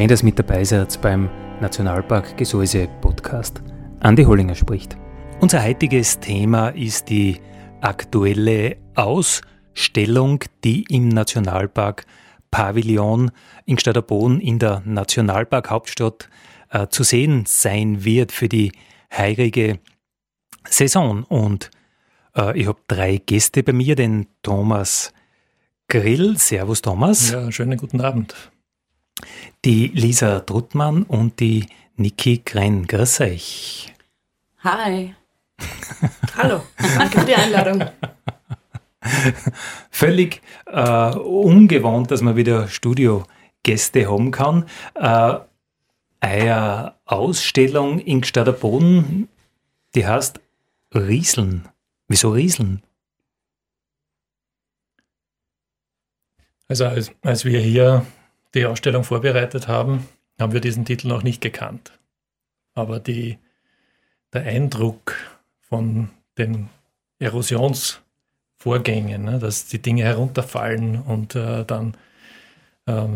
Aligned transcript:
Schön, 0.00 0.08
dass 0.08 0.22
ihr 0.22 0.24
mit 0.24 0.38
dabei 0.38 0.64
seid 0.64 0.98
beim 1.02 1.28
Nationalpark 1.60 2.34
Gesäuse 2.38 2.88
Podcast. 3.02 3.60
Andi 4.00 4.24
Hollinger 4.24 4.54
spricht. 4.54 4.96
Unser 5.40 5.62
heutiges 5.62 6.18
Thema 6.18 6.70
ist 6.70 7.10
die 7.10 7.38
aktuelle 7.82 8.78
Ausstellung, 8.94 10.42
die 10.64 10.84
im 10.84 11.08
Nationalpark 11.08 12.06
Pavillon 12.50 13.30
in 13.66 13.76
Gstaderboden 13.76 14.40
in 14.40 14.58
der 14.58 14.80
Nationalpark-Hauptstadt 14.86 16.30
äh, 16.70 16.86
zu 16.86 17.02
sehen 17.02 17.44
sein 17.46 18.02
wird 18.02 18.32
für 18.32 18.48
die 18.48 18.72
heurige 19.14 19.80
Saison. 20.66 21.24
Und 21.24 21.70
äh, 22.34 22.58
ich 22.58 22.68
habe 22.68 22.80
drei 22.88 23.18
Gäste 23.18 23.62
bei 23.62 23.74
mir, 23.74 23.96
den 23.96 24.28
Thomas 24.42 25.12
Grill. 25.88 26.38
Servus 26.38 26.80
Thomas. 26.80 27.32
Ja, 27.32 27.52
schönen 27.52 27.76
guten 27.76 28.00
Abend 28.00 28.34
die 29.64 29.88
Lisa 29.88 30.40
Druttmann 30.40 31.04
und 31.04 31.40
die 31.40 31.66
Niki 31.96 32.42
Grenn. 32.44 32.86
Grüß 32.86 33.20
euch. 33.20 33.92
Hi. 34.64 35.14
Hallo, 36.36 36.62
danke 36.78 37.20
für 37.20 37.26
die 37.26 37.34
Einladung. 37.34 37.84
Völlig 39.90 40.40
äh, 40.66 41.14
ungewohnt, 41.14 42.10
dass 42.10 42.22
man 42.22 42.36
wieder 42.36 42.68
Studiogäste 42.68 44.10
haben 44.10 44.30
kann. 44.30 44.66
Äh, 44.94 45.38
eine 46.20 46.94
Ausstellung 47.06 47.98
in 47.98 48.22
Boden, 48.60 49.28
die 49.94 50.06
heißt 50.06 50.40
Rieseln. 50.94 51.68
Wieso 52.08 52.30
Rieseln? 52.32 52.82
Also 56.68 56.86
als, 56.86 57.10
als 57.22 57.44
wir 57.44 57.60
hier 57.60 58.06
die 58.54 58.66
Ausstellung 58.66 59.04
vorbereitet 59.04 59.68
haben, 59.68 60.06
haben 60.38 60.52
wir 60.52 60.60
diesen 60.60 60.84
Titel 60.84 61.08
noch 61.08 61.22
nicht 61.22 61.40
gekannt. 61.40 61.92
Aber 62.74 63.00
die, 63.00 63.38
der 64.32 64.42
Eindruck 64.42 65.14
von 65.60 66.10
den 66.38 66.68
Erosionsvorgängen, 67.18 69.24
ne, 69.24 69.38
dass 69.38 69.66
die 69.66 69.80
Dinge 69.80 70.04
herunterfallen 70.04 71.00
und 71.02 71.34
äh, 71.34 71.64
dann 71.64 71.96
äh, 72.86 73.06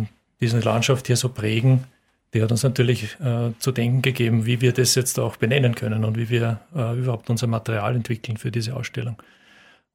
diese 0.40 0.60
Landschaft 0.60 1.06
hier 1.06 1.16
so 1.16 1.28
prägen, 1.30 1.86
die 2.34 2.42
hat 2.42 2.50
uns 2.50 2.64
natürlich 2.64 3.16
äh, 3.20 3.52
zu 3.58 3.70
denken 3.70 4.02
gegeben, 4.02 4.44
wie 4.44 4.60
wir 4.60 4.72
das 4.72 4.96
jetzt 4.96 5.20
auch 5.20 5.36
benennen 5.36 5.76
können 5.76 6.04
und 6.04 6.18
wie 6.18 6.28
wir 6.28 6.60
äh, 6.74 6.98
überhaupt 6.98 7.30
unser 7.30 7.46
Material 7.46 7.94
entwickeln 7.94 8.36
für 8.36 8.50
diese 8.50 8.74
Ausstellung. 8.74 9.16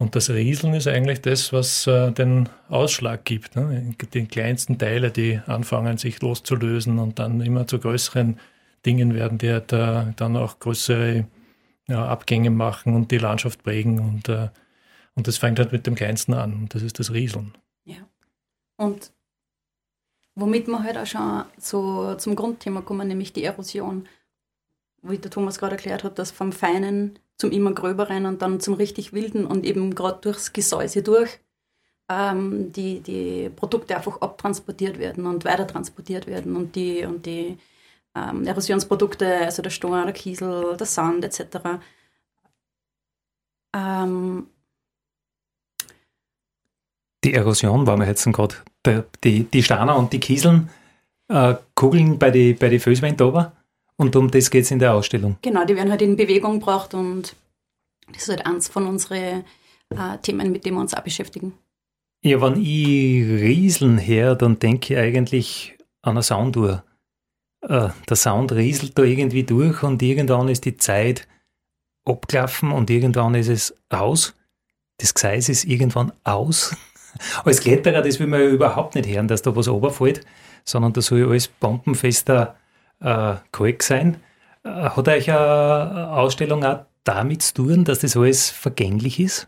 Und 0.01 0.15
das 0.15 0.29
Rieseln 0.29 0.73
ist 0.73 0.87
eigentlich 0.87 1.21
das, 1.21 1.51
was 1.51 1.85
äh, 1.85 2.11
den 2.13 2.47
Ausschlag 2.69 3.25
gibt. 3.25 3.57
Ne? 3.57 3.93
Die 4.13 4.25
kleinsten 4.27 4.77
Teile, 4.77 5.11
die 5.11 5.41
anfangen, 5.45 5.97
sich 5.97 6.21
loszulösen 6.21 6.99
und 6.99 7.19
dann 7.19 7.41
immer 7.41 7.67
zu 7.67 7.79
größeren 7.79 8.39
Dingen 8.85 9.13
werden, 9.13 9.37
die 9.37 9.51
halt, 9.51 9.73
äh, 9.73 10.13
dann 10.15 10.37
auch 10.37 10.59
größere 10.59 11.27
ja, 11.89 12.07
Abgänge 12.07 12.49
machen 12.49 12.95
und 12.95 13.11
die 13.11 13.17
Landschaft 13.17 13.61
prägen. 13.61 13.99
Und, 13.99 14.29
äh, 14.29 14.47
und 15.15 15.27
das 15.27 15.37
fängt 15.37 15.59
halt 15.59 15.73
mit 15.73 15.85
dem 15.85 15.95
Kleinsten 15.95 16.33
an. 16.33 16.53
Und 16.53 16.73
das 16.73 16.81
ist 16.81 16.97
das 16.97 17.11
Rieseln. 17.11 17.57
Ja. 17.83 18.07
Und 18.77 19.11
womit 20.35 20.67
wir 20.67 20.81
halt 20.81 20.97
auch 20.97 21.07
schon 21.07 21.43
so 21.57 22.15
zum 22.15 22.37
Grundthema 22.37 22.79
kommen, 22.81 23.09
nämlich 23.09 23.33
die 23.33 23.43
Erosion. 23.43 24.07
Wie 25.01 25.17
der 25.17 25.29
Thomas 25.29 25.59
gerade 25.59 25.75
erklärt 25.75 26.05
hat, 26.05 26.19
dass 26.19 26.31
vom 26.31 26.53
Feinen 26.53 27.19
zum 27.39 27.51
immer 27.51 27.71
gröberen 27.73 28.27
und 28.27 28.41
dann 28.41 28.59
zum 28.59 28.75
richtig 28.75 29.13
wilden 29.13 29.45
und 29.47 29.65
eben 29.65 29.95
gerade 29.95 30.19
durchs 30.21 30.53
Gesäuse 30.53 31.01
durch 31.01 31.39
ähm, 32.09 32.71
die, 32.73 32.99
die 32.99 33.49
Produkte 33.49 33.95
einfach 33.95 34.21
abtransportiert 34.21 34.99
werden 34.99 35.25
und 35.25 35.45
weiter 35.45 35.65
transportiert 35.65 36.27
werden 36.27 36.55
und 36.55 36.75
die, 36.75 37.05
und 37.05 37.25
die 37.25 37.57
ähm, 38.15 38.45
Erosionsprodukte, 38.45 39.45
also 39.45 39.61
der 39.61 39.69
Stein, 39.69 40.05
der 40.05 40.13
Kiesel, 40.13 40.75
der 40.75 40.87
Sand 40.87 41.23
etc. 41.23 41.79
Ähm, 43.75 44.47
die 47.23 47.33
Erosion 47.33 47.85
war 47.85 47.97
mir 47.97 48.07
jetzt 48.07 48.25
gerade. 48.25 48.55
Die, 49.23 49.43
die 49.43 49.63
Steine 49.63 49.93
und 49.95 50.13
die 50.13 50.21
Kieseln 50.21 50.69
äh, 51.27 51.55
kugeln 51.75 52.17
bei 52.17 52.31
den 52.31 52.57
bei 52.57 52.69
die 52.69 52.79
Föswände 52.79 53.27
oben. 53.27 53.47
Und 53.99 54.15
um 54.15 54.31
das 54.31 54.49
geht 54.49 54.63
es 54.63 54.71
in 54.71 54.79
der 54.79 54.93
Ausstellung. 54.93 55.35
Genau, 55.41 55.65
die 55.65 55.75
werden 55.75 55.91
halt 55.91 56.01
in 56.01 56.15
Bewegung 56.15 56.59
gebracht 56.59 56.93
und 56.93 57.35
das 58.13 58.23
ist 58.23 58.29
halt 58.29 58.45
eins 58.45 58.69
von 58.69 58.87
unseren 58.87 59.43
äh, 59.89 60.17
Themen, 60.21 60.53
mit 60.53 60.65
denen 60.65 60.77
wir 60.77 60.81
uns 60.81 60.93
auch 60.93 61.01
beschäftigen. 61.01 61.51
Ja, 62.21 62.41
wenn 62.41 62.61
ich 62.61 63.25
Rieseln 63.25 63.97
her, 63.97 64.35
dann 64.35 64.57
denke 64.57 64.93
ich 64.93 64.99
eigentlich 64.99 65.77
an 66.01 66.11
eine 66.11 66.23
Sounduhr. 66.23 66.85
Äh, 67.59 67.89
der 68.07 68.15
Sound 68.15 68.53
rieselt 68.53 68.97
da 68.97 69.03
irgendwie 69.03 69.43
durch 69.43 69.83
und 69.83 70.01
irgendwann 70.01 70.47
ist 70.47 70.63
die 70.63 70.77
Zeit 70.77 71.27
abgelaufen 72.05 72.71
und 72.71 72.89
irgendwann 72.89 73.35
ist 73.35 73.49
es 73.49 73.75
aus. 73.89 74.33
Das 74.99 75.13
Gseis 75.13 75.49
ist 75.49 75.65
irgendwann 75.65 76.13
aus. 76.23 76.73
Als 77.43 77.59
Kletterer, 77.59 78.01
das 78.01 78.17
will 78.21 78.27
man 78.27 78.39
ja 78.39 78.47
überhaupt 78.47 78.95
nicht 78.95 79.09
hören, 79.09 79.27
dass 79.27 79.41
da 79.41 79.53
was 79.57 79.67
runterfällt, 79.67 80.25
sondern 80.63 80.93
da 80.93 81.01
soll 81.01 81.27
alles 81.27 81.49
bombenfester 81.49 82.55
äh, 83.01 83.35
Kalk 83.51 83.83
sein. 83.83 84.21
Äh, 84.63 84.69
hat 84.69 85.07
euch 85.07 85.31
eine 85.31 86.11
Ausstellung 86.11 86.63
auch 86.63 86.85
damit 87.03 87.41
zu 87.41 87.53
tun, 87.55 87.85
dass 87.85 87.99
das 87.99 88.17
alles 88.17 88.49
vergänglich 88.49 89.19
ist? 89.19 89.47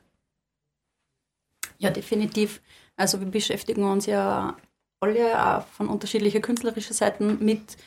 Ja, 1.77 1.89
definitiv. 1.89 2.61
Also 2.95 3.19
wir 3.19 3.27
beschäftigen 3.27 3.83
uns 3.83 4.05
ja 4.05 4.55
alle 4.99 5.57
auch 5.57 5.65
von 5.67 5.89
unterschiedlichen 5.89 6.41
künstlerischen 6.41 6.93
Seiten 6.93 7.43
mit 7.43 7.77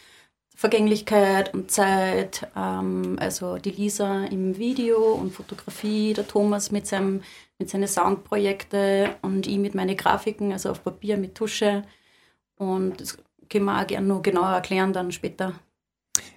Vergänglichkeit 0.56 1.52
und 1.54 1.70
Zeit. 1.70 2.46
Ähm, 2.56 3.16
also 3.20 3.58
die 3.58 3.70
Lisa 3.70 4.24
im 4.24 4.56
Video 4.56 5.12
und 5.12 5.32
Fotografie, 5.32 6.12
der 6.14 6.26
Thomas 6.26 6.70
mit, 6.70 6.86
seinem, 6.86 7.22
mit 7.58 7.70
seinen 7.70 7.88
Soundprojekten 7.88 9.10
und 9.22 9.46
ich 9.46 9.58
mit 9.58 9.74
meinen 9.74 9.96
Grafiken, 9.96 10.52
also 10.52 10.70
auf 10.70 10.82
Papier 10.82 11.16
mit 11.16 11.34
Tusche. 11.34 11.84
Und 12.56 13.16
können 13.54 13.66
wir 13.66 13.80
auch 13.80 13.86
gerne 13.86 14.06
noch 14.06 14.22
genauer 14.22 14.48
erklären 14.48 14.92
dann 14.92 15.12
später. 15.12 15.54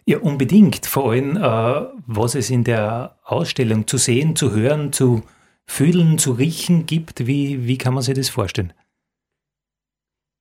Ja, 0.05 0.19
unbedingt. 0.19 0.85
Vor 0.85 1.11
allem, 1.11 1.35
äh, 1.35 1.87
was 2.05 2.35
es 2.35 2.49
in 2.49 2.63
der 2.63 3.17
Ausstellung 3.23 3.87
zu 3.87 3.97
sehen, 3.97 4.35
zu 4.35 4.51
hören, 4.51 4.93
zu 4.93 5.23
fühlen, 5.65 6.17
zu 6.17 6.33
riechen 6.33 6.85
gibt. 6.85 7.25
Wie, 7.25 7.67
wie 7.67 7.77
kann 7.77 7.93
man 7.93 8.03
sich 8.03 8.15
das 8.15 8.29
vorstellen? 8.29 8.71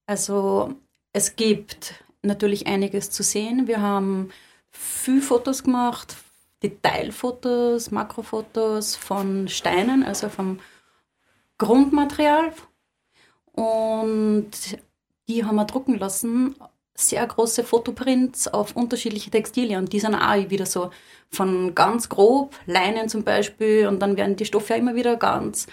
Also 0.07 0.75
es 1.13 1.35
gibt 1.35 2.05
natürlich 2.23 2.67
einiges 2.67 3.11
zu 3.11 3.23
sehen. 3.23 3.67
Wir 3.67 3.81
haben 3.81 4.31
viel 4.71 5.23
Fotos 5.23 5.65
gemacht, 5.65 6.17
Detailfotos, 6.63 7.91
Makrofotos 7.91 8.95
von 8.95 9.49
Steinen, 9.49 10.05
also 10.05 10.29
vom 10.29 10.61
Grundmaterial. 11.59 12.53
Und 13.53 14.51
die 15.29 15.45
haben 15.45 15.57
wir 15.57 15.65
drucken 15.65 15.99
lassen. 15.99 16.57
Sehr 16.95 17.27
große 17.27 17.63
Fotoprints 17.63 18.49
auf 18.49 18.75
unterschiedliche 18.75 19.31
Textilien. 19.31 19.81
Und 19.81 19.93
die 19.93 20.01
sind 20.01 20.15
auch 20.15 20.51
wieder 20.51 20.67
so 20.67 20.91
von 21.31 21.75
ganz 21.75 22.09
grob, 22.09 22.55
Leinen 22.67 23.09
zum 23.09 23.23
Beispiel, 23.23 23.87
und 23.87 24.01
dann 24.01 24.17
werden 24.17 24.37
die 24.37 24.47
Stoffe 24.47 24.75
immer 24.75 24.95
wieder 24.95 25.17
ganz 25.17 25.67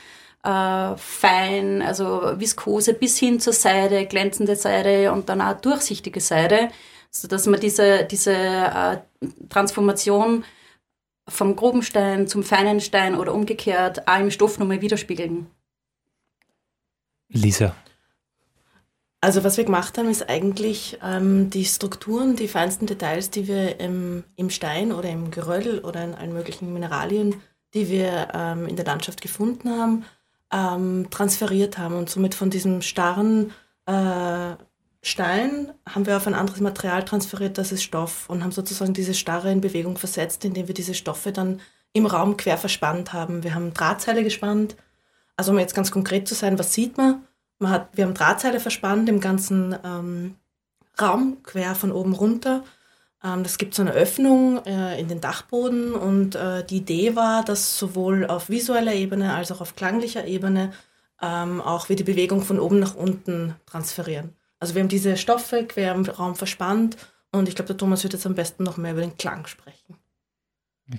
äh, 0.43 0.97
fein, 0.97 1.81
also 1.81 2.39
Viskose 2.39 2.93
bis 2.93 3.17
hin 3.17 3.39
zur 3.39 3.53
Seide, 3.53 4.05
glänzende 4.05 4.55
Seide 4.55 5.11
und 5.11 5.29
dann 5.29 5.41
auch 5.41 5.59
durchsichtige 5.59 6.19
Seide, 6.19 6.69
sodass 7.09 7.45
man 7.47 7.59
diese, 7.59 8.03
diese 8.03 8.33
äh, 8.33 8.97
Transformation 9.49 10.43
vom 11.29 11.55
groben 11.55 11.83
Stein 11.83 12.27
zum 12.27 12.43
feinen 12.43 12.81
Stein 12.81 13.15
oder 13.15 13.33
umgekehrt 13.33 14.07
auch 14.07 14.19
im 14.19 14.31
Stoff 14.31 14.59
nochmal 14.59 14.81
widerspiegeln. 14.81 15.47
Lisa, 17.29 17.73
Also 19.23 19.45
was 19.45 19.55
wir 19.55 19.63
gemacht 19.63 19.97
haben, 19.97 20.09
ist 20.09 20.29
eigentlich 20.29 20.99
ähm, 21.01 21.49
die 21.49 21.63
Strukturen, 21.63 22.35
die 22.35 22.49
feinsten 22.49 22.87
Details, 22.87 23.29
die 23.29 23.47
wir 23.47 23.79
im, 23.79 24.25
im 24.35 24.49
Stein 24.49 24.91
oder 24.91 25.07
im 25.09 25.31
Geröll 25.31 25.79
oder 25.79 26.03
in 26.03 26.13
allen 26.13 26.33
möglichen 26.33 26.73
Mineralien, 26.73 27.41
die 27.73 27.87
wir 27.87 28.27
ähm, 28.33 28.67
in 28.67 28.75
der 28.75 28.83
Landschaft 28.83 29.21
gefunden 29.21 29.69
haben, 29.69 30.03
ähm, 30.51 31.07
transferiert 31.09 31.77
haben 31.77 31.95
und 31.95 32.09
somit 32.09 32.35
von 32.35 32.49
diesem 32.49 32.81
starren 32.81 33.53
äh, 33.85 34.57
Stein 35.01 35.71
haben 35.87 36.05
wir 36.05 36.17
auf 36.17 36.27
ein 36.27 36.33
anderes 36.33 36.59
Material 36.59 37.05
transferiert, 37.05 37.57
das 37.57 37.71
ist 37.71 37.83
Stoff 37.83 38.29
und 38.29 38.43
haben 38.43 38.51
sozusagen 38.51 38.93
diese 38.93 39.13
Starre 39.13 39.53
in 39.53 39.61
Bewegung 39.61 39.97
versetzt, 39.97 40.43
indem 40.43 40.67
wir 40.67 40.75
diese 40.75 40.95
Stoffe 40.95 41.31
dann 41.31 41.61
im 41.93 42.07
Raum 42.07 42.35
quer 42.35 42.57
verspannt 42.57 43.13
haben. 43.13 43.43
Wir 43.43 43.55
haben 43.55 43.73
Drahtseile 43.73 44.25
gespannt. 44.25 44.75
Also 45.37 45.53
um 45.53 45.59
jetzt 45.59 45.75
ganz 45.75 45.91
konkret 45.91 46.27
zu 46.27 46.35
sein, 46.35 46.59
was 46.59 46.73
sieht 46.73 46.97
man? 46.97 47.25
Man 47.59 47.71
hat, 47.71 47.89
wir 47.93 48.05
haben 48.05 48.13
Drahtseile 48.13 48.59
verspannt 48.59 49.09
im 49.09 49.19
ganzen 49.19 49.75
ähm, 49.83 50.35
Raum, 50.99 51.37
quer 51.43 51.75
von 51.75 51.91
oben 51.91 52.13
runter. 52.13 52.63
Ähm, 53.23 53.43
das 53.43 53.57
gibt 53.57 53.73
so 53.73 53.81
eine 53.81 53.91
Öffnung 53.91 54.63
äh, 54.65 54.99
in 54.99 55.07
den 55.07 55.21
Dachboden 55.21 55.93
und 55.93 56.35
äh, 56.35 56.63
die 56.65 56.77
Idee 56.77 57.15
war, 57.15 57.43
dass 57.43 57.77
sowohl 57.77 58.25
auf 58.25 58.49
visueller 58.49 58.93
Ebene 58.93 59.33
als 59.33 59.51
auch 59.51 59.61
auf 59.61 59.75
klanglicher 59.75 60.25
Ebene 60.25 60.73
ähm, 61.21 61.61
auch 61.61 61.89
wir 61.89 61.95
die 61.95 62.03
Bewegung 62.03 62.41
von 62.41 62.59
oben 62.59 62.79
nach 62.79 62.95
unten 62.95 63.55
transferieren. 63.65 64.35
Also 64.59 64.75
wir 64.75 64.81
haben 64.81 64.89
diese 64.89 65.17
Stoffe 65.17 65.65
quer 65.65 65.93
im 65.93 66.05
Raum 66.05 66.35
verspannt 66.35 66.97
und 67.31 67.47
ich 67.47 67.55
glaube, 67.55 67.67
der 67.67 67.77
Thomas 67.77 68.03
wird 68.03 68.13
jetzt 68.13 68.25
am 68.25 68.35
besten 68.35 68.63
noch 68.63 68.77
mehr 68.77 68.91
über 68.91 69.01
den 69.01 69.17
Klang 69.17 69.47
sprechen. 69.47 69.97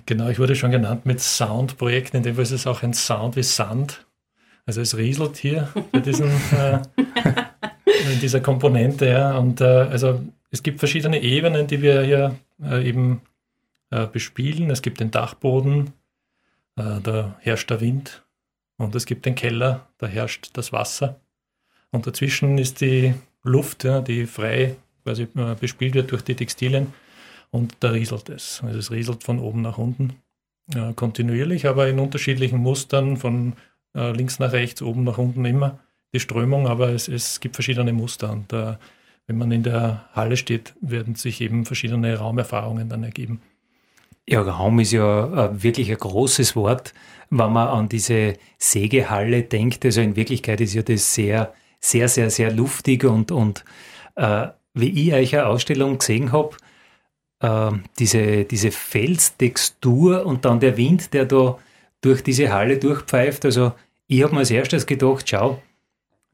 Genau, 0.05 0.29
ich 0.29 0.39
wurde 0.39 0.55
schon 0.55 0.71
genannt 0.71 1.05
mit 1.05 1.21
Soundprojekten, 1.21 2.17
in 2.17 2.23
dem 2.23 2.35
Fall 2.35 2.43
ist 2.43 2.51
es 2.51 2.67
auch 2.67 2.81
ein 2.81 2.93
Sound 2.93 3.35
wie 3.35 3.43
Sand. 3.43 4.04
Also 4.65 4.81
es 4.81 4.97
rieselt 4.97 5.37
hier 5.37 5.71
bei 5.91 5.99
diesen, 5.99 6.29
äh, 6.51 6.81
in 8.13 8.19
dieser 8.19 8.39
Komponente. 8.39 9.07
Ja. 9.07 9.37
Und 9.37 9.61
äh, 9.61 9.65
also 9.65 10.21
es 10.51 10.63
gibt 10.63 10.79
verschiedene 10.79 11.21
Ebenen, 11.21 11.67
die 11.67 11.81
wir 11.81 12.01
hier 12.01 12.35
äh, 12.63 12.87
eben 12.87 13.21
äh, 13.91 14.07
bespielen. 14.07 14.71
Es 14.71 14.81
gibt 14.81 14.99
den 14.99 15.11
Dachboden, 15.11 15.93
äh, 16.77 16.99
da 17.01 17.35
herrscht 17.39 17.69
der 17.69 17.81
Wind. 17.81 18.23
Und 18.77 18.95
es 18.95 19.05
gibt 19.05 19.25
den 19.25 19.35
Keller, 19.35 19.87
da 19.99 20.07
herrscht 20.07 20.49
das 20.53 20.73
Wasser. 20.73 21.19
Und 21.91 22.07
dazwischen 22.07 22.57
ist 22.57 22.81
die 22.81 23.13
Luft, 23.43 23.83
ja, 23.83 24.01
die 24.01 24.25
frei 24.25 24.75
quasi 25.03 25.27
äh, 25.35 25.55
bespielt 25.59 25.93
wird 25.93 26.11
durch 26.11 26.23
die 26.23 26.35
Textilien. 26.35 26.93
Und 27.51 27.77
da 27.81 27.91
rieselt 27.91 28.29
es. 28.29 28.61
Also 28.63 28.79
es 28.79 28.91
rieselt 28.91 29.23
von 29.23 29.39
oben 29.39 29.61
nach 29.61 29.77
unten 29.77 30.15
kontinuierlich, 30.95 31.67
aber 31.67 31.87
in 31.87 31.99
unterschiedlichen 31.99 32.57
Mustern 32.57 33.17
von 33.17 33.53
äh, 33.95 34.11
links 34.11 34.39
nach 34.39 34.51
rechts, 34.51 34.81
oben 34.81 35.03
nach 35.03 35.17
unten 35.17 35.45
immer 35.45 35.79
die 36.13 36.19
Strömung, 36.19 36.67
aber 36.67 36.89
es, 36.89 37.07
es 37.07 37.39
gibt 37.39 37.55
verschiedene 37.55 37.93
Muster 37.93 38.31
und 38.31 38.53
äh, 38.53 38.75
wenn 39.27 39.37
man 39.37 39.51
in 39.51 39.63
der 39.63 40.05
Halle 40.13 40.37
steht, 40.37 40.75
werden 40.81 41.15
sich 41.15 41.41
eben 41.41 41.65
verschiedene 41.65 42.15
Raumerfahrungen 42.17 42.89
dann 42.89 43.03
ergeben. 43.03 43.41
Ja, 44.27 44.41
Raum 44.41 44.79
ist 44.79 44.91
ja 44.91 45.45
äh, 45.45 45.63
wirklich 45.63 45.91
ein 45.91 45.97
großes 45.97 46.55
Wort, 46.55 46.93
wenn 47.29 47.53
man 47.53 47.67
an 47.67 47.89
diese 47.89 48.33
Sägehalle 48.57 49.43
denkt. 49.43 49.85
Also 49.85 50.01
in 50.01 50.15
Wirklichkeit 50.15 50.61
ist 50.61 50.73
ja 50.73 50.81
das 50.81 51.13
sehr, 51.13 51.53
sehr, 51.79 52.07
sehr, 52.07 52.29
sehr 52.29 52.51
luftig 52.51 53.03
und, 53.03 53.31
und 53.31 53.63
äh, 54.15 54.47
wie 54.73 54.89
ich 55.07 55.13
euch 55.13 55.35
eine 55.35 55.47
Ausstellung 55.47 55.99
gesehen 55.99 56.31
habe, 56.31 56.55
äh, 57.39 57.71
diese, 57.99 58.45
diese 58.45 58.71
Felstextur 58.71 60.25
und 60.25 60.45
dann 60.45 60.59
der 60.59 60.77
Wind, 60.77 61.13
der 61.13 61.25
da 61.25 61.57
durch 62.01 62.23
diese 62.23 62.51
Halle 62.51 62.77
durchpfeift. 62.77 63.45
Also 63.45 63.73
ich 64.07 64.23
habe 64.23 64.33
mir 64.33 64.39
als 64.39 64.51
erstes 64.51 64.85
gedacht, 64.85 65.27
schau, 65.29 65.61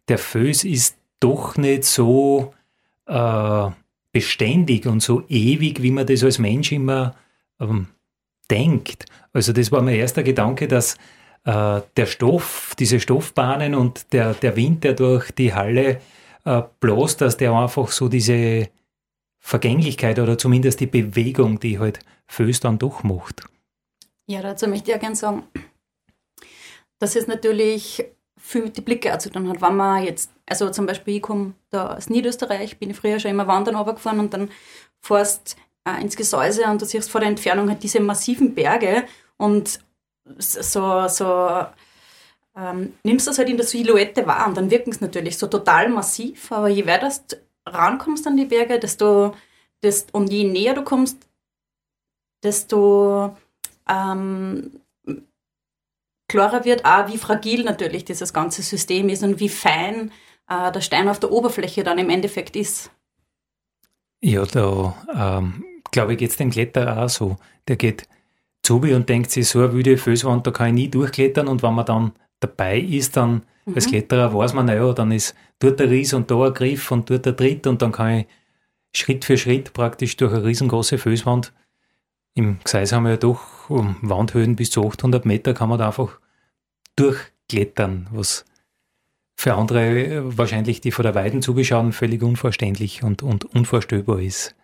der 0.08 0.18
Föß 0.18 0.64
ist 0.66 0.98
doch 1.20 1.58
nicht 1.58 1.86
so 1.86 2.54
äh, 3.06 3.70
beständig 4.12 4.86
und 4.86 5.02
so 5.02 5.24
ewig, 5.30 5.82
wie 5.82 5.92
man 5.92 6.06
das 6.06 6.24
als 6.24 6.40
Mensch 6.40 6.72
immer 6.72 7.16
ähm, 7.60 7.88
denkt. 8.50 9.06
Also 9.34 9.54
das 9.54 9.72
war 9.72 9.82
mein 9.82 9.96
erster 9.96 10.24
Gedanke, 10.24 10.68
dass 10.68 10.96
äh, 11.46 11.82
der 11.96 12.06
Stoff, 12.06 12.76
diese 12.78 13.00
Stoffbahnen 13.00 13.76
und 13.76 14.12
der, 14.14 14.34
der 14.34 14.56
Wind, 14.56 14.84
der 14.84 14.94
durch 14.94 15.32
die 15.32 15.54
Halle 15.54 16.02
äh, 16.46 16.62
bloßt, 16.80 17.22
dass 17.22 17.38
der 17.38 17.54
einfach 17.54 17.90
so 17.90 18.10
diese 18.10 18.70
Vergänglichkeit 19.40 20.20
oder 20.20 20.38
zumindest 20.38 20.80
die 20.82 20.88
Bewegung, 20.88 21.60
die 21.60 21.80
halt 21.80 22.00
Föß 22.28 22.60
dann 22.60 22.78
doch 22.78 23.04
macht. 23.04 23.44
Ja, 24.28 24.42
dazu 24.42 24.68
möchte 24.68 24.92
ich 24.92 24.96
auch 24.96 25.02
gerne 25.02 25.16
sagen, 25.16 25.44
dass 27.02 27.16
es 27.16 27.26
natürlich 27.26 28.06
viel 28.38 28.62
mit 28.62 28.78
den 28.78 28.84
Blicken 28.84 29.20
zu 29.20 29.32
tun 29.32 29.50
hat. 29.50 29.60
Wenn 29.60 29.76
man 29.76 30.04
jetzt, 30.04 30.32
also 30.46 30.70
zum 30.70 30.86
Beispiel, 30.86 31.16
ich 31.16 31.22
komme 31.24 31.54
da 31.72 31.96
aus 31.96 32.10
Niederösterreich, 32.10 32.78
bin 32.78 32.92
ich 32.92 32.98
früher 32.98 33.20
schon 33.20 33.32
immer 33.32 33.48
wandern 33.48 33.76
runtergefahren 33.76 34.20
und 34.20 34.34
dann 34.34 34.52
fährst 35.02 35.58
äh, 35.84 36.00
ins 36.00 36.16
Gesäuse 36.16 36.66
und 36.66 36.80
du 36.80 36.86
siehst 36.86 37.10
vor 37.10 37.22
der 37.22 37.30
Entfernung 37.30 37.70
halt 37.70 37.82
diese 37.82 38.00
massiven 38.00 38.54
Berge 38.54 39.04
und 39.38 39.80
so, 40.38 41.08
so 41.08 41.66
ähm, 42.56 42.94
nimmst 43.04 43.28
das 43.28 43.40
halt 43.40 43.50
in 43.50 43.58
der 43.58 43.66
Silhouette 43.66 44.28
wahr 44.28 44.48
und 44.48 44.56
dann 44.56 44.70
wirken 44.70 44.92
es 44.92 45.02
natürlich 45.02 45.40
so 45.40 45.48
total 45.48 45.90
massiv, 45.90 46.52
aber 46.52 46.68
je 46.68 46.86
weiter 46.86 47.10
du 47.30 47.38
rankommst 47.66 48.28
an 48.28 48.38
die 48.38 48.46
Berge, 48.46 48.78
desto, 48.78 49.34
desto 49.82 50.16
und 50.16 50.32
je 50.32 50.44
näher 50.44 50.76
du 50.76 50.84
kommst, 50.84 51.18
desto 52.44 53.36
ähm, 53.90 54.82
klarer 56.32 56.64
wird 56.64 56.86
auch, 56.86 57.08
wie 57.10 57.18
fragil 57.18 57.64
natürlich 57.64 58.06
dieses 58.06 58.34
ganze 58.34 58.62
System 58.62 59.10
ist 59.10 59.22
und 59.22 59.40
wie 59.40 59.50
fein 59.50 60.12
äh, 60.50 60.72
der 60.72 60.82
Stein 60.82 61.10
auf 61.10 61.20
der 61.20 61.32
Oberfläche 61.32 61.84
dann 61.84 62.00
im 62.00 62.10
Endeffekt 62.10 62.56
ist. 62.56 62.90
Ja, 64.22 64.46
da 64.46 64.96
ähm, 65.14 65.66
glaube 65.92 66.14
ich, 66.14 66.20
geht 66.20 66.32
es 66.32 66.38
dem 66.38 66.50
Kletterer 66.50 67.04
auch 67.04 67.10
so. 67.10 67.38
Der 67.68 67.76
geht 67.76 68.08
zu 68.64 68.78
und 68.78 69.10
denkt 69.10 69.32
sich, 69.32 69.50
so 69.50 69.60
eine 69.60 69.74
wilde 69.74 69.98
Felswand, 69.98 70.48
da 70.48 70.52
kann 70.52 70.68
ich 70.68 70.74
nie 70.74 70.88
durchklettern 70.88 71.48
und 71.48 71.64
wenn 71.64 71.74
man 71.74 71.86
dann 71.86 72.12
dabei 72.40 72.80
ist, 72.80 73.18
dann 73.18 73.44
mhm. 73.66 73.76
als 73.76 73.88
Kletterer 73.88 74.34
weiß 74.34 74.54
man, 74.54 74.68
naja, 74.68 74.94
dann 74.94 75.12
ist 75.12 75.36
dort 75.60 75.80
der 75.80 75.90
Ries 75.90 76.14
und 76.14 76.32
da 76.32 76.46
ein 76.46 76.54
Griff 76.54 76.92
und 76.92 77.10
dort 77.10 77.26
der 77.26 77.36
Tritt 77.36 77.68
und 77.68 77.82
dann 77.82 77.92
kann 77.92 78.20
ich 78.20 78.28
Schritt 78.94 79.26
für 79.26 79.38
Schritt 79.38 79.74
praktisch 79.74 80.16
durch 80.18 80.34
eine 80.34 80.46
riesengroße 80.46 80.98
Felswand 80.98 81.52
im 82.34 82.60
Gseis 82.64 82.94
haben 82.94 83.04
wir 83.04 83.12
ja 83.12 83.18
doch 83.18 83.70
um 83.70 83.98
Wandhöhen 84.02 84.56
bis 84.56 84.72
zu 84.72 84.88
800 84.88 85.26
Meter 85.26 85.54
kann 85.54 85.70
man 85.70 85.80
da 85.80 85.88
einfach 85.88 86.20
durchklettern, 87.02 88.08
was 88.12 88.46
für 89.36 89.56
andere 89.56 90.38
wahrscheinlich, 90.38 90.82
die 90.82 90.92
vor 90.92 91.04
der 91.04 91.16
Weiden 91.16 91.42
zubeschauen, 91.42 91.94
völlig 91.94 92.22
unverständlich 92.22 93.04
und, 93.04 93.24
und 93.24 93.46
unvorstellbar 93.46 94.20
ist. 94.20 94.56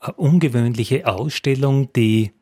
Eine 0.00 0.14
ungewöhnliche 0.14 1.06
Ausstellung, 1.06 1.92
die, 1.92 2.32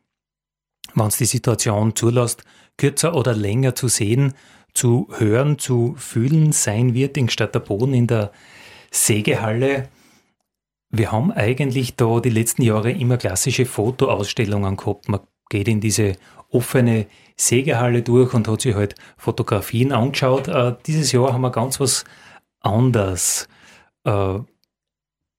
wenn 0.94 1.06
es 1.06 1.16
die 1.16 1.24
Situation 1.24 1.96
zulässt, 1.96 2.44
kürzer 2.76 3.14
oder 3.14 3.34
länger 3.34 3.74
zu 3.74 3.88
sehen, 3.88 4.34
zu 4.74 5.08
hören, 5.18 5.58
zu 5.58 5.94
fühlen 5.96 6.52
sein 6.52 6.94
wird 6.94 7.16
in 7.16 7.28
Boden 7.66 7.94
in 7.94 8.06
der 8.06 8.30
Sägehalle 8.92 9.88
wir 10.90 11.12
haben 11.12 11.30
eigentlich 11.30 11.94
da 11.94 12.20
die 12.20 12.30
letzten 12.30 12.62
Jahre 12.62 12.90
immer 12.90 13.16
klassische 13.16 13.64
Fotoausstellungen 13.64 14.76
gehabt. 14.76 15.08
Man 15.08 15.20
geht 15.48 15.68
in 15.68 15.80
diese 15.80 16.16
offene 16.50 17.06
Sägehalle 17.36 18.02
durch 18.02 18.34
und 18.34 18.48
hat 18.48 18.60
sich 18.60 18.74
halt 18.74 18.94
Fotografien 19.16 19.92
angeschaut. 19.92 20.48
Äh, 20.48 20.76
dieses 20.86 21.12
Jahr 21.12 21.32
haben 21.32 21.42
wir 21.42 21.50
ganz 21.50 21.80
was 21.80 22.04
anderes. 22.60 23.48
Äh, 24.04 24.38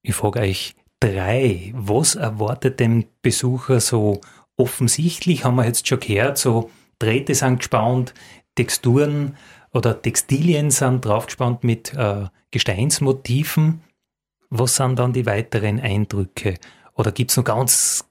ich 0.01 0.15
frage 0.15 0.39
euch 0.39 0.75
drei, 0.99 1.73
was 1.75 2.15
erwartet 2.15 2.79
den 2.79 3.05
Besucher 3.21 3.79
so 3.79 4.21
offensichtlich? 4.57 5.43
Haben 5.43 5.55
wir 5.55 5.65
jetzt 5.65 5.87
schon 5.87 5.99
gehört, 5.99 6.37
so 6.37 6.69
Drähte 6.99 7.35
sind 7.35 7.59
gespannt, 7.59 8.13
Texturen 8.55 9.37
oder 9.73 10.01
Textilien 10.01 10.71
sind 10.71 11.05
draufgespannt 11.05 11.63
mit 11.63 11.93
äh, 11.93 12.25
Gesteinsmotiven. 12.51 13.81
Was 14.49 14.75
sind 14.75 14.99
dann 14.99 15.13
die 15.13 15.25
weiteren 15.25 15.79
Eindrücke? 15.79 16.55
Oder 16.93 17.11
gibt 17.11 17.31
es 17.31 17.37
noch 17.37 17.45
ganz 17.45 18.05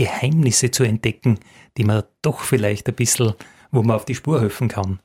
Geheimnisse 0.00 0.70
zu 0.70 0.82
entdecken, 0.82 1.38
die 1.76 1.84
man 1.84 2.04
doch 2.22 2.40
vielleicht 2.40 2.88
ein 2.88 2.94
bisschen, 2.94 3.34
wo 3.70 3.82
man 3.82 3.96
auf 3.96 4.06
die 4.06 4.14
Spur 4.14 4.40
helfen 4.40 4.68
kann? 4.68 4.98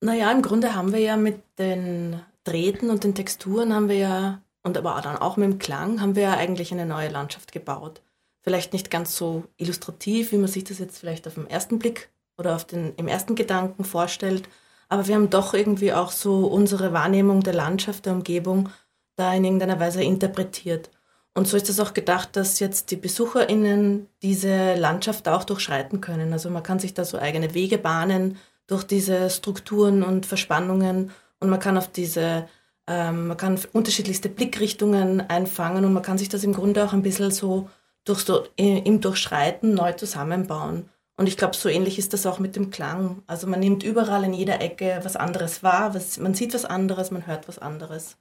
Naja, 0.00 0.30
im 0.30 0.42
Grunde 0.42 0.76
haben 0.76 0.92
wir 0.92 1.00
ja 1.00 1.16
mit 1.16 1.42
den 1.58 2.20
Drähten 2.44 2.88
und 2.88 3.02
den 3.02 3.16
Texturen 3.16 3.74
haben 3.74 3.88
wir 3.88 3.96
ja, 3.96 4.42
und 4.62 4.78
aber 4.78 5.00
dann 5.02 5.16
auch 5.16 5.36
mit 5.36 5.50
dem 5.50 5.58
Klang, 5.58 6.00
haben 6.00 6.14
wir 6.14 6.22
ja 6.22 6.36
eigentlich 6.36 6.70
eine 6.70 6.86
neue 6.86 7.08
Landschaft 7.08 7.50
gebaut. 7.50 8.00
Vielleicht 8.42 8.72
nicht 8.72 8.92
ganz 8.92 9.16
so 9.16 9.42
illustrativ, 9.56 10.30
wie 10.30 10.38
man 10.38 10.46
sich 10.46 10.62
das 10.62 10.78
jetzt 10.78 10.98
vielleicht 10.98 11.26
auf 11.26 11.34
den 11.34 11.50
ersten 11.50 11.80
Blick 11.80 12.10
oder 12.36 12.54
auf 12.54 12.64
den, 12.64 12.94
im 12.94 13.08
ersten 13.08 13.34
Gedanken 13.34 13.82
vorstellt, 13.82 14.48
aber 14.88 15.08
wir 15.08 15.16
haben 15.16 15.30
doch 15.30 15.52
irgendwie 15.52 15.92
auch 15.92 16.12
so 16.12 16.46
unsere 16.46 16.92
Wahrnehmung 16.92 17.42
der 17.42 17.54
Landschaft, 17.54 18.06
der 18.06 18.12
Umgebung 18.12 18.68
da 19.16 19.34
in 19.34 19.42
irgendeiner 19.42 19.80
Weise 19.80 20.04
interpretiert. 20.04 20.90
Und 21.38 21.46
so 21.46 21.56
ist 21.56 21.70
es 21.70 21.78
auch 21.78 21.94
gedacht, 21.94 22.30
dass 22.34 22.58
jetzt 22.58 22.90
die 22.90 22.96
BesucherInnen 22.96 24.08
diese 24.22 24.74
Landschaft 24.74 25.28
auch 25.28 25.44
durchschreiten 25.44 26.00
können. 26.00 26.32
Also 26.32 26.50
man 26.50 26.64
kann 26.64 26.80
sich 26.80 26.94
da 26.94 27.04
so 27.04 27.16
eigene 27.16 27.54
Wege 27.54 27.78
bahnen 27.78 28.38
durch 28.66 28.82
diese 28.82 29.30
Strukturen 29.30 30.02
und 30.02 30.26
Verspannungen 30.26 31.12
und 31.38 31.48
man 31.48 31.60
kann 31.60 31.78
auf 31.78 31.86
diese 31.92 32.48
Ähm, 32.88 33.28
man 33.28 33.36
kann 33.36 33.60
unterschiedlichste 33.72 34.30
Blickrichtungen 34.30 35.20
einfangen 35.20 35.84
und 35.84 35.92
man 35.92 36.02
kann 36.02 36.18
sich 36.18 36.30
das 36.30 36.42
im 36.42 36.54
Grunde 36.54 36.84
auch 36.84 36.94
ein 36.94 37.02
bisschen 37.02 37.30
so, 37.30 37.68
durch 38.04 38.24
im 38.56 39.00
Durchschreiten 39.00 39.74
neu 39.74 39.92
zusammenbauen. 39.92 40.88
Und 41.16 41.28
ich 41.28 41.36
glaube, 41.36 41.54
so 41.54 41.68
ähnlich 41.68 41.98
ist 41.98 42.14
das 42.14 42.26
auch 42.26 42.38
mit 42.38 42.56
dem 42.56 42.70
Klang. 42.70 43.22
Also 43.26 43.46
man 43.46 43.60
nimmt 43.60 43.82
überall 43.82 44.24
in 44.24 44.32
jeder 44.32 44.60
Ecke 44.62 45.00
was 45.02 45.16
anderes 45.16 45.62
wahr, 45.62 45.94
was, 45.94 46.18
man 46.18 46.34
sieht 46.34 46.54
was 46.54 46.64
anderes, 46.64 47.10
man 47.10 47.26
hört 47.26 47.46
was 47.46 47.58
anderes. 47.58 48.16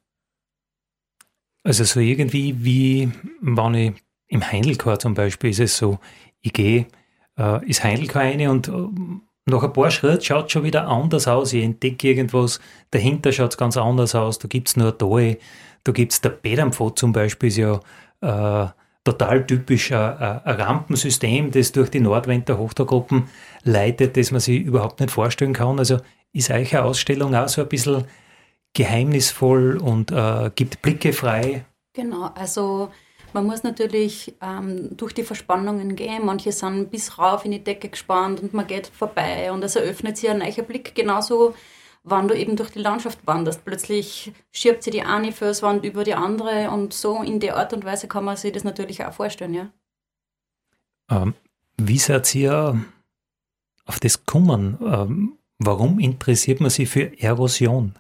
Also 1.68 1.84
so 1.84 2.00
irgendwie 2.00 2.56
wie, 2.64 3.12
wenn 3.42 3.74
ich 3.74 3.94
im 4.30 4.42
Heindelchor 4.42 5.00
zum 5.00 5.14
Beispiel 5.14 5.50
ist 5.50 5.60
es 5.60 5.76
so, 5.76 6.00
ich 6.40 6.54
gehe 6.54 6.86
äh, 7.38 7.66
ins 7.66 7.84
Heindelchor 7.84 8.22
rein 8.22 8.48
und 8.48 8.70
äh, 8.70 9.52
nach 9.52 9.64
ein 9.64 9.74
paar 9.74 9.92
Schritten 9.92 10.24
schaut 10.24 10.46
es 10.46 10.54
schon 10.54 10.64
wieder 10.64 10.88
anders 10.88 11.28
aus. 11.28 11.52
Ich 11.52 11.66
entdecke 11.66 12.08
irgendwas, 12.08 12.62
dahinter 12.92 13.34
schaut 13.34 13.52
es 13.52 13.58
ganz 13.58 13.76
anders 13.76 14.16
aus. 14.16 14.40
Da 14.40 14.48
gibt 14.48 14.70
es 14.70 14.78
nur 14.78 14.98
Tal, 14.98 15.36
da 15.84 15.92
gibt 15.92 16.14
es 16.14 16.22
der 16.22 16.30
Pedampfot 16.30 16.98
zum 16.98 17.12
Beispiel, 17.12 17.50
ist 17.50 17.58
ja 17.58 17.82
äh, 18.22 18.70
total 19.04 19.46
typisch 19.46 19.92
ein, 19.92 20.18
ein, 20.22 20.62
Rampensystem, 20.62 21.52
das 21.52 21.74
durch 21.74 21.90
die 21.90 22.00
Nordwender 22.00 22.58
Hochtaugruppen 22.58 23.28
leitet, 23.64 24.16
das 24.16 24.32
man 24.32 24.40
sich 24.40 24.62
überhaupt 24.62 25.02
nicht 25.02 25.12
vorstellen 25.12 25.52
kann. 25.52 25.80
Also 25.80 25.98
ist 26.32 26.50
euch 26.50 26.74
eine 26.74 26.86
Ausstellung 26.86 27.36
auch 27.36 27.50
so 27.50 27.62
ein 27.62 27.68
bisschen 27.68 28.06
geheimnisvoll 28.78 29.78
und 29.78 30.12
äh, 30.12 30.52
gibt 30.54 30.84
Blicke 30.84 31.12
frei? 31.12 31.66
Genau, 31.94 32.30
also 32.36 32.92
man 33.34 33.48
muss 33.48 33.64
natürlich 33.64 34.36
ähm, 34.40 34.96
durch 34.96 35.14
die 35.14 35.24
Verspannungen 35.24 35.96
gehen. 35.96 36.24
Manche 36.24 36.52
sind 36.52 36.92
bis 36.92 37.18
rauf 37.18 37.44
in 37.44 37.52
die 37.52 37.64
Decke 37.64 37.90
gespannt 37.90 38.40
und 38.42 38.54
man 38.54 38.68
geht 38.68 38.88
vorbei 38.88 39.52
und 39.52 39.64
es 39.64 39.76
eröffnet 39.76 40.18
sich 40.18 40.30
ein 40.30 40.38
neuer 40.38 40.62
Blick. 40.62 40.94
Genauso, 40.94 41.56
wenn 42.04 42.28
du 42.28 42.36
eben 42.36 42.56
durch 42.56 42.70
die 42.70 42.80
Landschaft 42.80 43.20
wanderst. 43.26 43.66
Plötzlich 43.66 44.32
schiebt 44.52 44.84
sie 44.84 44.92
die 44.92 45.02
eine 45.02 45.32
Felswand 45.32 45.84
über 45.84 46.04
die 46.04 46.14
andere 46.14 46.70
und 46.70 46.94
so 46.94 47.24
in 47.24 47.40
der 47.40 47.58
Art 47.58 47.74
und 47.74 47.84
Weise 47.84 48.08
kann 48.08 48.26
man 48.26 48.38
sich 48.38 48.54
das 48.54 48.64
natürlich 48.64 49.04
auch 49.04 49.14
vorstellen, 49.14 49.56
ja. 49.56 49.70
Ähm, 51.10 51.34
wie 51.78 51.98
seid 51.98 52.36
ihr 52.36 52.80
auf 53.86 54.00
das 54.00 54.20
gekommen? 54.20 54.78
Ähm, 54.82 55.38
warum 55.58 55.98
interessiert 56.00 56.62
man 56.62 56.70
sich 56.70 56.90
für 56.90 57.20
Erosion? 57.20 57.96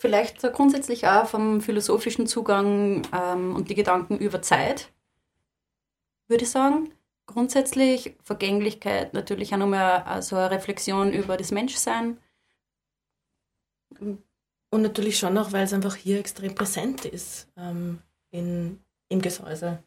Vielleicht 0.00 0.40
grundsätzlich 0.52 1.08
auch 1.08 1.26
vom 1.26 1.60
philosophischen 1.60 2.28
Zugang 2.28 3.02
ähm, 3.12 3.56
und 3.56 3.68
die 3.68 3.74
Gedanken 3.74 4.16
über 4.16 4.40
Zeit, 4.40 4.92
würde 6.28 6.44
ich 6.44 6.50
sagen. 6.50 6.92
Grundsätzlich 7.26 8.14
Vergänglichkeit, 8.22 9.12
natürlich 9.12 9.52
auch 9.52 9.58
nochmal 9.58 10.22
so 10.22 10.36
eine 10.36 10.52
Reflexion 10.52 11.12
über 11.12 11.36
das 11.36 11.50
Menschsein. 11.50 12.16
Und 13.98 14.82
natürlich 14.82 15.18
schon 15.18 15.36
auch, 15.36 15.50
weil 15.50 15.64
es 15.64 15.72
einfach 15.72 15.96
hier 15.96 16.20
extrem 16.20 16.54
präsent 16.54 17.04
ist 17.04 17.48
ähm, 17.56 17.98
in, 18.30 18.80
im 19.08 19.20
Gesäuse. 19.20 19.82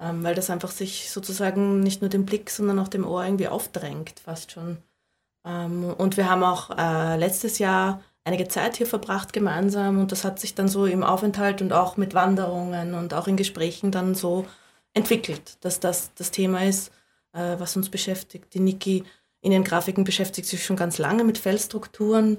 Ähm, 0.00 0.24
weil 0.24 0.34
das 0.34 0.50
einfach 0.50 0.72
sich 0.72 1.10
sozusagen 1.10 1.80
nicht 1.80 2.02
nur 2.02 2.10
dem 2.10 2.26
Blick, 2.26 2.50
sondern 2.50 2.78
auch 2.80 2.88
dem 2.88 3.06
Ohr 3.06 3.24
irgendwie 3.24 3.48
aufdrängt, 3.48 4.20
fast 4.20 4.50
schon. 4.50 4.78
Ähm, 5.44 5.94
und 5.96 6.16
wir 6.16 6.28
haben 6.28 6.42
auch 6.42 6.70
äh, 6.76 7.16
letztes 7.16 7.58
Jahr 7.58 8.02
einige 8.28 8.46
Zeit 8.46 8.76
hier 8.76 8.86
verbracht 8.86 9.32
gemeinsam 9.32 9.98
und 9.98 10.12
das 10.12 10.22
hat 10.22 10.38
sich 10.38 10.54
dann 10.54 10.68
so 10.68 10.84
im 10.84 11.02
Aufenthalt 11.02 11.62
und 11.62 11.72
auch 11.72 11.96
mit 11.96 12.12
Wanderungen 12.12 12.94
und 12.94 13.14
auch 13.14 13.26
in 13.26 13.36
Gesprächen 13.36 13.90
dann 13.90 14.14
so 14.14 14.46
entwickelt, 14.92 15.56
dass 15.62 15.80
das 15.80 16.12
das 16.14 16.30
Thema 16.30 16.64
ist, 16.64 16.92
äh, 17.32 17.56
was 17.58 17.74
uns 17.76 17.88
beschäftigt. 17.88 18.52
Die 18.52 18.60
Niki 18.60 19.04
in 19.40 19.52
ihren 19.52 19.64
Grafiken 19.64 20.04
beschäftigt 20.04 20.46
sich 20.46 20.62
schon 20.62 20.76
ganz 20.76 20.98
lange 20.98 21.24
mit 21.24 21.38
Fellstrukturen. 21.38 22.36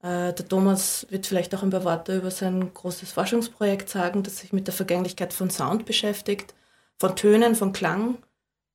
Äh, 0.00 0.32
der 0.32 0.48
Thomas 0.48 1.06
wird 1.10 1.26
vielleicht 1.26 1.54
auch 1.56 1.64
ein 1.64 1.70
paar 1.70 1.84
Worte 1.84 2.16
über 2.18 2.30
sein 2.30 2.72
großes 2.72 3.10
Forschungsprojekt 3.10 3.88
sagen, 3.88 4.22
das 4.22 4.38
sich 4.38 4.52
mit 4.52 4.68
der 4.68 4.74
Vergänglichkeit 4.74 5.32
von 5.32 5.50
Sound 5.50 5.86
beschäftigt, 5.86 6.54
von 7.00 7.16
Tönen, 7.16 7.56
von 7.56 7.72
Klang. 7.72 8.18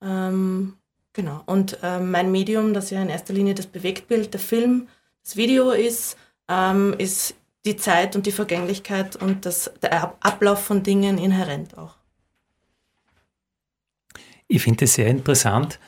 Ähm, 0.01 0.73
genau. 1.13 1.43
Und 1.45 1.79
äh, 1.81 1.99
mein 1.99 2.29
Medium, 2.31 2.73
das 2.73 2.89
ja 2.89 3.01
in 3.01 3.09
erster 3.09 3.33
Linie 3.33 3.55
das 3.55 3.67
Bewegtbild, 3.67 4.33
der 4.33 4.41
Film, 4.41 4.89
das 5.23 5.37
Video 5.37 5.71
ist, 5.71 6.17
ähm, 6.49 6.95
ist 6.97 7.35
die 7.65 7.75
Zeit 7.75 8.15
und 8.15 8.25
die 8.25 8.31
Vergänglichkeit 8.31 9.15
und 9.15 9.45
das, 9.45 9.71
der 9.81 10.15
Ablauf 10.21 10.63
von 10.63 10.83
Dingen 10.83 11.17
inhärent 11.17 11.77
auch. 11.77 11.95
Ich 14.47 14.61
finde 14.61 14.85
es 14.85 14.93
sehr 14.93 15.07
interessant. 15.07 15.79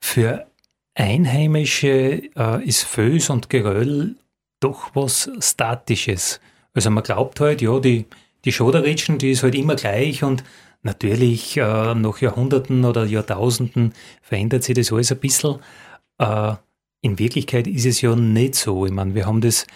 Für 0.00 0.46
Einheimische 0.94 2.30
äh, 2.36 2.64
ist 2.64 2.82
Föß 2.82 3.30
und 3.30 3.48
Geröll 3.48 4.16
doch 4.60 4.90
was 4.94 5.30
Statisches. 5.40 6.40
Also 6.72 6.90
man 6.90 7.04
glaubt 7.04 7.40
halt, 7.40 7.62
ja, 7.62 7.78
die, 7.78 8.06
die 8.44 8.52
Schoderitschen, 8.52 9.18
die 9.18 9.30
ist 9.30 9.42
halt 9.42 9.54
immer 9.54 9.76
gleich 9.76 10.24
und 10.24 10.42
natürlich 10.82 11.56
äh, 11.56 11.94
nach 11.94 12.20
Jahrhunderten 12.20 12.84
oder 12.84 13.04
Jahrtausenden 13.04 13.92
verändert 14.22 14.64
sich 14.64 14.74
das 14.74 14.92
alles 14.92 15.12
ein 15.12 15.18
bisschen. 15.18 15.60
Äh, 16.18 16.54
in 17.04 17.18
Wirklichkeit 17.18 17.66
ist 17.66 17.84
es 17.84 18.00
ja 18.00 18.16
nicht 18.16 18.54
so. 18.54 18.86
Ich 18.86 18.92
meine, 18.92 19.14
wir 19.14 19.26
haben 19.26 19.42
das 19.42 19.66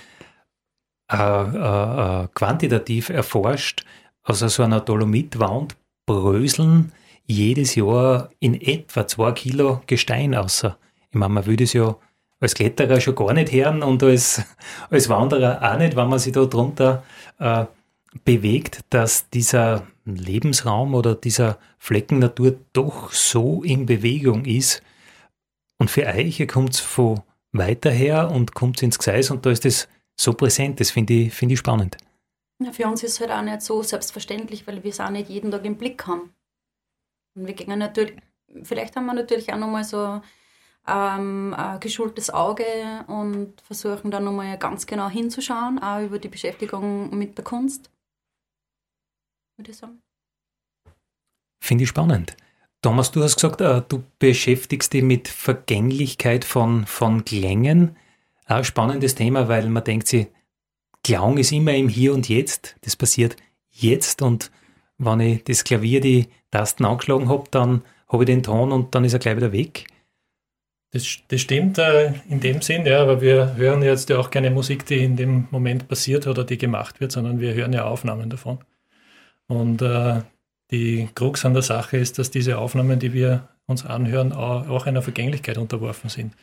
äh, 1.13 1.17
äh, 1.17 2.25
äh, 2.25 2.29
quantitativ 2.33 3.11
erforscht. 3.11 3.85
Also 4.23 4.49
so 4.49 4.63
einer 4.63 4.81
Dolomitwand 4.81 5.77
bröseln 6.07 6.93
jedes 7.27 7.75
Jahr 7.75 8.31
in 8.41 8.59
etwa 8.59 9.07
zwei 9.07 9.33
Kilo 9.33 9.83
Gestein 9.87 10.35
außer. 10.35 10.79
Ich 11.11 11.19
meine, 11.19 11.35
man 11.35 11.45
würde 11.47 11.65
es 11.65 11.75
ja 11.75 11.97
als 12.41 12.55
Kletterer 12.55 12.99
schon 12.99 13.15
gar 13.15 13.35
nicht 13.35 13.53
hören 13.53 13.83
und 13.83 14.03
als, 14.03 14.43
als 14.91 15.11
Wanderer 15.11 15.61
auch 15.63 15.79
nicht, 15.79 15.97
wenn 15.97 16.09
man 16.09 16.19
sich 16.19 16.33
da 16.33 16.47
drunter 16.47 17.05
äh, 17.39 17.67
bewegt, 18.25 18.81
dass 18.89 19.29
dieser 19.29 19.87
Lebensraum 20.07 20.95
oder 20.95 21.15
dieser 21.15 21.59
Flecken 21.79 22.21
Natur 22.21 22.55
doch 22.73 23.13
so 23.13 23.63
in 23.63 23.85
Bewegung 23.85 24.47
ist. 24.47 24.83
Und 25.79 25.91
für 25.91 26.07
euch, 26.07 26.41
ihr 26.41 26.47
kommt 26.47 26.77
von 26.77 27.23
weiter 27.53 27.91
her 27.91 28.31
und 28.31 28.55
kommt 28.55 28.83
ins 28.83 28.99
Gseis 28.99 29.31
und 29.31 29.47
da 29.47 29.51
ist 29.51 29.65
das 29.65 29.89
so 30.17 30.33
präsent. 30.33 30.81
Das 30.81 30.91
finde 30.91 31.15
ich, 31.15 31.35
find 31.35 31.53
ich 31.53 31.59
spannend. 31.59 31.97
Ja, 32.61 32.73
für 32.73 32.89
uns 32.89 33.05
ist 33.05 33.13
es 33.13 33.21
halt 33.21 33.31
auch 33.31 33.43
nicht 33.43 33.63
so 33.63 33.83
selbstverständlich, 33.83 34.67
weil 34.67 34.83
wir 34.83 34.91
es 34.91 35.01
auch 35.01 35.11
nicht 35.11 35.29
jeden 35.29 35.51
Tag 35.51 35.65
im 35.65 35.77
Blick 35.77 36.07
haben. 36.07 36.35
Und 37.37 37.47
wir 37.47 37.55
gehen 37.55 37.79
natürlich, 37.79 38.17
vielleicht 38.65 38.97
haben 38.97 39.07
wir 39.07 39.15
natürlich 39.15 39.53
auch 39.53 39.59
nochmal 39.59 39.85
so 39.85 40.21
ähm, 40.89 41.55
ein 41.55 41.79
geschultes 41.79 42.31
Auge 42.31 42.65
und 43.07 43.61
versuchen 43.61 44.11
dann 44.11 44.25
nochmal 44.25 44.59
ganz 44.59 44.87
genau 44.87 45.09
hinzuschauen, 45.09 45.79
auch 45.79 46.01
über 46.03 46.19
die 46.19 46.29
Beschäftigung 46.29 47.17
mit 47.17 47.39
der 47.39 47.45
Kunst, 47.45 47.91
würde 49.57 49.71
ich 49.71 49.77
sagen. 49.77 50.03
Finde 51.61 51.85
ich 51.85 51.91
spannend. 51.91 52.37
Thomas, 52.81 53.11
du 53.11 53.23
hast 53.23 53.37
gesagt, 53.37 53.61
äh, 53.61 53.83
du 53.89 54.05
beschäftigst 54.19 54.93
dich 54.93 55.03
mit 55.03 55.27
Vergänglichkeit 55.29 56.45
von, 56.45 56.87
von 56.87 57.25
Klängen. 57.25 57.97
Ein 58.47 58.65
spannendes 58.65 59.15
Thema, 59.15 59.49
weil 59.49 59.69
man 59.69 59.85
denkt 59.85 60.07
sich, 60.07 60.29
Klang 61.03 61.39
ist 61.39 61.53
immer 61.53 61.75
im 61.75 61.89
Hier 61.89 62.15
und 62.15 62.29
Jetzt. 62.29 62.77
Das 62.83 62.95
passiert 62.95 63.37
jetzt 63.71 64.23
und 64.23 64.51
wenn 64.99 65.21
ich 65.21 65.45
das 65.45 65.65
Klavier 65.65 66.01
die 66.01 66.29
Tasten 66.51 66.85
angeschlagen 66.85 67.29
habe, 67.29 67.45
dann 67.51 67.83
habe 68.09 68.25
ich 68.25 68.27
den 68.27 68.43
Ton 68.43 68.73
und 68.73 68.95
dann 68.95 69.05
ist 69.05 69.13
er 69.13 69.19
gleich 69.19 69.37
wieder 69.37 69.53
weg. 69.53 69.87
Das, 70.91 71.19
das 71.29 71.41
stimmt 71.41 71.79
äh, 71.79 72.15
in 72.29 72.41
dem 72.41 72.63
Sinn, 72.63 72.87
ja, 72.87 73.03
aber 73.03 73.21
wir 73.21 73.57
hören 73.57 73.83
jetzt 73.83 74.09
ja 74.09 74.19
auch 74.19 74.31
keine 74.31 74.51
Musik, 74.51 74.87
die 74.87 75.05
in 75.05 75.17
dem 75.17 75.47
Moment 75.51 75.87
passiert 75.87 76.27
oder 76.27 76.45
die 76.45 76.57
gemacht 76.57 77.01
wird, 77.01 77.13
sondern 77.13 77.41
wir 77.41 77.53
hören 77.55 77.75
ja 77.75 77.85
Aufnahmen 77.85 78.31
davon. 78.31 78.59
Und 79.49 79.83
äh, 79.83 80.23
die 80.71 81.09
Krux 81.15 81.45
an 81.45 81.55
der 81.55 81.63
Sache 81.63 81.97
ist, 81.97 82.19
dass 82.19 82.31
diese 82.31 82.59
Aufnahmen, 82.59 82.99
die 82.99 83.13
wir 83.13 83.49
uns 83.67 83.85
anhören, 83.85 84.33
auch 84.33 84.87
einer 84.87 85.03
Vergänglichkeit 85.03 85.59
unterworfen 85.59 86.11
sind. 86.11 86.35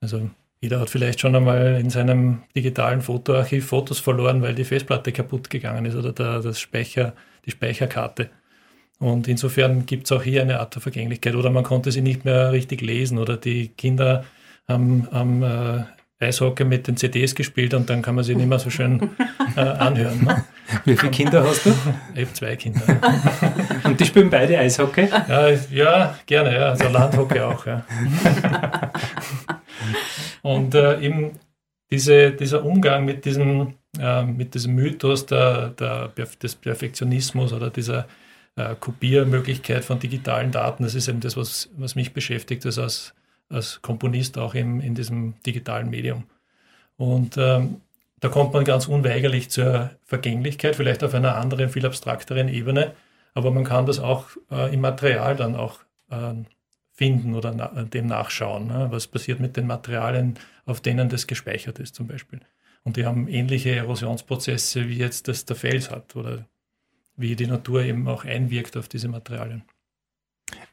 Also 0.00 0.30
jeder 0.60 0.80
hat 0.80 0.90
vielleicht 0.90 1.20
schon 1.20 1.34
einmal 1.36 1.78
in 1.80 1.90
seinem 1.90 2.42
digitalen 2.54 3.02
Fotoarchiv 3.02 3.66
Fotos 3.66 4.00
verloren, 4.00 4.42
weil 4.42 4.54
die 4.54 4.64
Festplatte 4.64 5.12
kaputt 5.12 5.50
gegangen 5.50 5.84
ist 5.84 5.94
oder 5.94 6.12
der, 6.12 6.40
das 6.40 6.58
Speicher, 6.58 7.12
die 7.44 7.50
Speicherkarte. 7.50 8.30
Und 8.98 9.28
insofern 9.28 9.84
gibt 9.84 10.06
es 10.06 10.12
auch 10.12 10.22
hier 10.22 10.42
eine 10.42 10.60
Art 10.60 10.74
der 10.74 10.82
Vergänglichkeit. 10.82 11.34
Oder 11.34 11.50
man 11.50 11.64
konnte 11.64 11.92
sie 11.92 12.00
nicht 12.00 12.24
mehr 12.24 12.52
richtig 12.52 12.80
lesen 12.80 13.18
oder 13.18 13.36
die 13.36 13.68
Kinder 13.68 14.24
haben, 14.66 15.06
haben 15.12 15.42
äh, 15.42 15.84
Eishockey 16.18 16.64
mit 16.64 16.88
den 16.88 16.96
CDs 16.96 17.34
gespielt 17.34 17.74
und 17.74 17.90
dann 17.90 18.00
kann 18.00 18.14
man 18.14 18.24
sie 18.24 18.34
nicht 18.34 18.48
mehr 18.48 18.58
so 18.58 18.70
schön 18.70 19.10
äh, 19.56 19.60
anhören. 19.60 20.24
Ne? 20.24 20.44
Wie 20.84 20.96
viele 20.96 21.12
Kinder 21.12 21.44
hast 21.44 21.66
du? 21.66 21.70
Ich 22.14 22.22
habe 22.22 22.32
zwei 22.32 22.56
Kinder. 22.56 22.80
und 23.84 24.00
die 24.00 24.06
spielen 24.06 24.30
beide 24.30 24.58
Eishockey? 24.58 25.08
Ja, 25.28 25.50
ja 25.70 26.18
gerne, 26.24 26.54
ja. 26.54 26.70
Also 26.70 26.88
Landhockey 26.88 27.40
auch, 27.40 27.66
ja. 27.66 27.84
und 30.42 30.74
äh, 30.74 31.00
eben 31.00 31.32
diese, 31.90 32.32
dieser 32.32 32.64
Umgang 32.64 33.04
mit 33.04 33.24
diesem, 33.26 33.74
äh, 33.98 34.24
mit 34.24 34.54
diesem 34.54 34.74
Mythos 34.74 35.26
der, 35.26 35.68
der, 35.70 36.08
des 36.42 36.54
Perfektionismus 36.56 37.52
oder 37.52 37.68
dieser 37.68 38.06
äh, 38.56 38.74
Kopiermöglichkeit 38.80 39.84
von 39.84 39.98
digitalen 39.98 40.50
Daten, 40.50 40.82
das 40.82 40.94
ist 40.94 41.08
eben 41.08 41.20
das, 41.20 41.36
was, 41.36 41.68
was 41.76 41.94
mich 41.94 42.14
beschäftigt, 42.14 42.64
das 42.64 42.78
als 42.78 43.14
als 43.48 43.80
Komponist 43.82 44.38
auch 44.38 44.54
im, 44.54 44.80
in 44.80 44.94
diesem 44.94 45.34
digitalen 45.44 45.90
Medium. 45.90 46.24
Und 46.96 47.36
ähm, 47.36 47.80
da 48.20 48.28
kommt 48.28 48.52
man 48.54 48.64
ganz 48.64 48.88
unweigerlich 48.88 49.50
zur 49.50 49.90
Vergänglichkeit, 50.04 50.76
vielleicht 50.76 51.04
auf 51.04 51.14
einer 51.14 51.36
anderen, 51.36 51.68
viel 51.68 51.86
abstrakteren 51.86 52.48
Ebene, 52.48 52.92
aber 53.34 53.50
man 53.50 53.64
kann 53.64 53.86
das 53.86 53.98
auch 53.98 54.28
äh, 54.50 54.72
im 54.72 54.80
Material 54.80 55.36
dann 55.36 55.54
auch 55.54 55.80
äh, 56.10 56.32
finden 56.92 57.34
oder 57.34 57.52
na, 57.52 57.68
dem 57.84 58.06
nachschauen. 58.06 58.68
Ne? 58.68 58.88
Was 58.90 59.06
passiert 59.06 59.40
mit 59.40 59.56
den 59.56 59.66
Materialien, 59.66 60.38
auf 60.64 60.80
denen 60.80 61.08
das 61.08 61.26
gespeichert 61.26 61.78
ist 61.78 61.94
zum 61.94 62.06
Beispiel. 62.06 62.40
Und 62.82 62.96
die 62.96 63.04
haben 63.04 63.28
ähnliche 63.28 63.74
Erosionsprozesse, 63.74 64.88
wie 64.88 64.96
jetzt 64.96 65.28
das 65.28 65.44
der 65.44 65.56
Fels 65.56 65.90
hat 65.90 66.16
oder 66.16 66.46
wie 67.16 67.36
die 67.36 67.46
Natur 67.46 67.82
eben 67.82 68.08
auch 68.08 68.24
einwirkt 68.24 68.76
auf 68.76 68.88
diese 68.88 69.08
Materialien. 69.08 69.62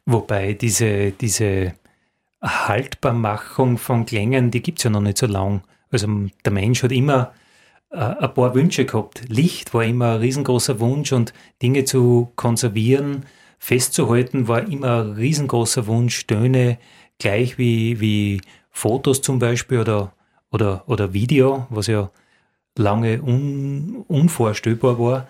Wobei 0.05 0.53
diese, 0.53 1.11
diese 1.11 1.73
Haltbarmachung 2.43 3.77
von 3.77 4.05
Klängen, 4.05 4.51
die 4.51 4.61
gibt 4.61 4.79
es 4.79 4.83
ja 4.83 4.89
noch 4.89 5.01
nicht 5.01 5.17
so 5.17 5.25
lang. 5.25 5.61
Also 5.89 6.07
der 6.43 6.51
Mensch 6.51 6.83
hat 6.83 6.91
immer 6.91 7.33
äh, 7.91 7.97
ein 7.97 8.33
paar 8.33 8.53
Wünsche 8.53 8.85
gehabt. 8.85 9.23
Licht 9.29 9.73
war 9.73 9.83
immer 9.85 10.15
ein 10.15 10.19
riesengroßer 10.19 10.79
Wunsch 10.79 11.13
und 11.13 11.33
Dinge 11.61 11.85
zu 11.85 12.31
konservieren, 12.35 13.25
festzuhalten, 13.59 14.47
war 14.47 14.67
immer 14.67 15.03
ein 15.03 15.11
riesengroßer 15.13 15.87
Wunsch. 15.87 16.27
Töne 16.27 16.79
gleich 17.17 17.57
wie, 17.57 17.99
wie 18.01 18.41
Fotos 18.71 19.21
zum 19.21 19.39
Beispiel 19.39 19.79
oder, 19.79 20.13
oder, 20.51 20.83
oder 20.87 21.13
Video, 21.13 21.67
was 21.69 21.87
ja 21.87 22.11
lange 22.77 23.21
un, 23.21 24.03
unvorstellbar 24.07 24.99
war. 24.99 25.27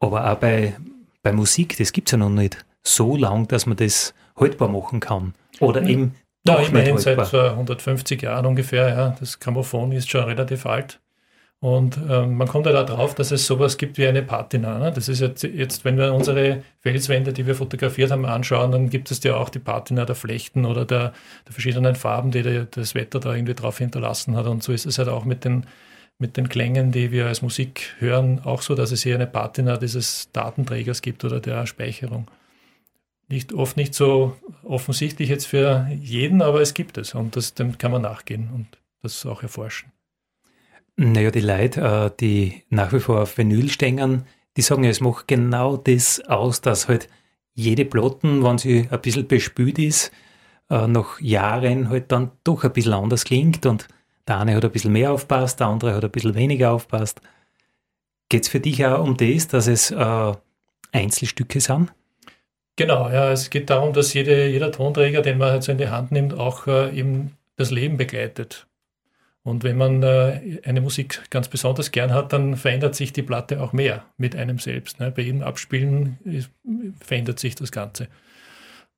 Aber 0.00 0.30
auch 0.30 0.36
bei, 0.36 0.76
bei 1.22 1.32
Musik, 1.32 1.78
das 1.78 1.92
gibt 1.92 2.08
es 2.08 2.12
ja 2.12 2.18
noch 2.18 2.28
nicht 2.28 2.64
so 2.82 3.16
lang, 3.16 3.48
dass 3.48 3.66
man 3.66 3.76
das 3.76 4.12
haltbar 4.36 4.68
machen 4.68 5.00
kann. 5.00 5.34
Oder 5.60 5.82
eben 5.84 6.14
ja, 6.46 6.56
immerhin 6.56 6.98
seit 6.98 7.18
150 7.18 8.22
Jahren 8.22 8.46
ungefähr. 8.46 8.88
Ja. 8.88 9.16
Das 9.18 9.38
Grammophon 9.38 9.92
ist 9.92 10.10
schon 10.10 10.24
relativ 10.24 10.66
alt. 10.66 11.00
Und 11.60 11.96
ähm, 12.10 12.34
man 12.34 12.48
kommt 12.48 12.66
ja 12.66 12.72
da 12.72 12.82
drauf, 12.82 13.14
dass 13.14 13.30
es 13.30 13.46
sowas 13.46 13.78
gibt 13.78 13.96
wie 13.96 14.08
eine 14.08 14.22
Patina. 14.22 14.80
Ne? 14.80 14.90
Das 14.92 15.08
ist 15.08 15.20
jetzt, 15.20 15.44
jetzt, 15.44 15.84
wenn 15.84 15.96
wir 15.96 16.12
unsere 16.12 16.64
Felswände, 16.80 17.32
die 17.32 17.46
wir 17.46 17.54
fotografiert 17.54 18.10
haben, 18.10 18.26
anschauen, 18.26 18.72
dann 18.72 18.90
gibt 18.90 19.12
es 19.12 19.22
ja 19.22 19.36
auch 19.36 19.48
die 19.48 19.60
Patina 19.60 20.04
der 20.04 20.16
Flechten 20.16 20.64
oder 20.64 20.84
der, 20.84 21.12
der 21.46 21.52
verschiedenen 21.52 21.94
Farben, 21.94 22.32
die 22.32 22.42
der, 22.42 22.64
das 22.64 22.96
Wetter 22.96 23.20
da 23.20 23.32
irgendwie 23.32 23.54
drauf 23.54 23.78
hinterlassen 23.78 24.34
hat. 24.34 24.46
Und 24.46 24.64
so 24.64 24.72
ist 24.72 24.86
es 24.86 24.98
halt 24.98 25.08
auch 25.08 25.24
mit 25.24 25.44
den, 25.44 25.66
mit 26.18 26.36
den 26.36 26.48
Klängen, 26.48 26.90
die 26.90 27.12
wir 27.12 27.26
als 27.28 27.42
Musik 27.42 27.94
hören, 28.00 28.40
auch 28.42 28.62
so, 28.62 28.74
dass 28.74 28.90
es 28.90 29.04
hier 29.04 29.14
eine 29.14 29.28
Patina 29.28 29.76
dieses 29.76 30.32
Datenträgers 30.32 31.00
gibt 31.00 31.24
oder 31.24 31.38
der 31.38 31.66
Speicherung 31.66 32.26
nicht, 33.32 33.52
oft 33.52 33.76
nicht 33.76 33.94
so 33.94 34.36
offensichtlich 34.62 35.28
jetzt 35.28 35.46
für 35.46 35.88
jeden, 35.90 36.42
aber 36.42 36.60
es 36.60 36.74
gibt 36.74 36.98
es 36.98 37.14
und 37.14 37.34
das, 37.34 37.54
dem 37.54 37.78
kann 37.78 37.90
man 37.90 38.02
nachgehen 38.02 38.50
und 38.54 38.66
das 39.02 39.26
auch 39.26 39.42
erforschen. 39.42 39.90
Naja, 40.96 41.30
die 41.30 41.40
Leute, 41.40 41.80
äh, 41.80 42.10
die 42.20 42.62
nach 42.68 42.92
wie 42.92 43.00
vor 43.00 43.22
auf 43.22 43.38
Vinyl 43.38 43.70
stehen, 43.70 44.24
die 44.56 44.62
sagen 44.62 44.84
ja, 44.84 44.90
es 44.90 45.00
macht 45.00 45.26
genau 45.26 45.78
das 45.78 46.20
aus, 46.28 46.60
dass 46.60 46.88
halt 46.88 47.08
jede 47.54 47.86
Platten, 47.86 48.44
wenn 48.44 48.58
sie 48.58 48.86
ein 48.90 49.00
bisschen 49.00 49.26
bespült 49.26 49.78
ist, 49.78 50.12
äh, 50.68 50.86
nach 50.86 51.18
Jahren 51.18 51.88
halt 51.88 52.12
dann 52.12 52.32
doch 52.44 52.64
ein 52.64 52.72
bisschen 52.72 52.92
anders 52.92 53.24
klingt 53.24 53.64
und 53.64 53.88
der 54.28 54.40
eine 54.40 54.54
hat 54.54 54.64
ein 54.64 54.70
bisschen 54.70 54.92
mehr 54.92 55.10
aufpasst, 55.10 55.58
der 55.58 55.68
andere 55.68 55.94
hat 55.94 56.04
ein 56.04 56.10
bisschen 56.10 56.34
weniger 56.34 56.72
aufpasst. 56.72 57.22
Geht 58.28 58.42
es 58.42 58.48
für 58.50 58.60
dich 58.60 58.84
auch 58.84 59.02
um 59.02 59.16
das, 59.16 59.48
dass 59.48 59.66
es 59.66 59.90
äh, 59.90 60.32
Einzelstücke 60.92 61.60
sind? 61.60 61.92
Genau, 62.76 63.08
ja, 63.10 63.30
es 63.30 63.50
geht 63.50 63.68
darum, 63.68 63.92
dass 63.92 64.14
jede, 64.14 64.48
jeder 64.48 64.72
Tonträger, 64.72 65.20
den 65.20 65.38
man 65.38 65.50
halt 65.50 65.62
so 65.62 65.72
in 65.72 65.78
die 65.78 65.88
Hand 65.88 66.10
nimmt, 66.10 66.34
auch 66.34 66.66
äh, 66.66 66.96
eben 66.96 67.36
das 67.56 67.70
Leben 67.70 67.96
begleitet. 67.98 68.66
Und 69.44 69.64
wenn 69.64 69.76
man 69.76 70.02
äh, 70.02 70.60
eine 70.64 70.80
Musik 70.80 71.22
ganz 71.30 71.48
besonders 71.48 71.90
gern 71.90 72.14
hat, 72.14 72.32
dann 72.32 72.56
verändert 72.56 72.94
sich 72.94 73.12
die 73.12 73.22
Platte 73.22 73.60
auch 73.60 73.72
mehr 73.72 74.04
mit 74.16 74.36
einem 74.36 74.58
selbst. 74.58 75.00
Ne? 75.00 75.10
Bei 75.10 75.22
jedem 75.22 75.42
Abspielen 75.42 76.18
ist, 76.24 76.50
verändert 77.00 77.40
sich 77.40 77.56
das 77.56 77.72
Ganze. 77.72 78.08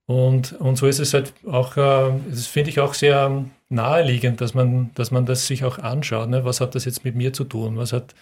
Und, 0.06 0.52
und 0.52 0.76
so 0.76 0.86
ist 0.86 0.98
es 0.98 1.14
halt 1.14 1.32
auch, 1.46 1.76
äh, 1.76 2.12
das 2.28 2.46
finde 2.46 2.70
ich 2.70 2.78
auch 2.78 2.92
sehr 2.94 3.44
naheliegend, 3.70 4.40
dass 4.42 4.52
man, 4.54 4.90
dass 4.94 5.10
man 5.10 5.24
das 5.24 5.46
sich 5.46 5.64
auch 5.64 5.78
anschaut. 5.78 6.28
Ne? 6.28 6.44
Was 6.44 6.60
hat 6.60 6.74
das 6.74 6.84
jetzt 6.84 7.04
mit 7.04 7.16
mir 7.16 7.32
zu 7.32 7.44
tun? 7.44 7.78
Was 7.78 7.92
hat, 7.94 8.14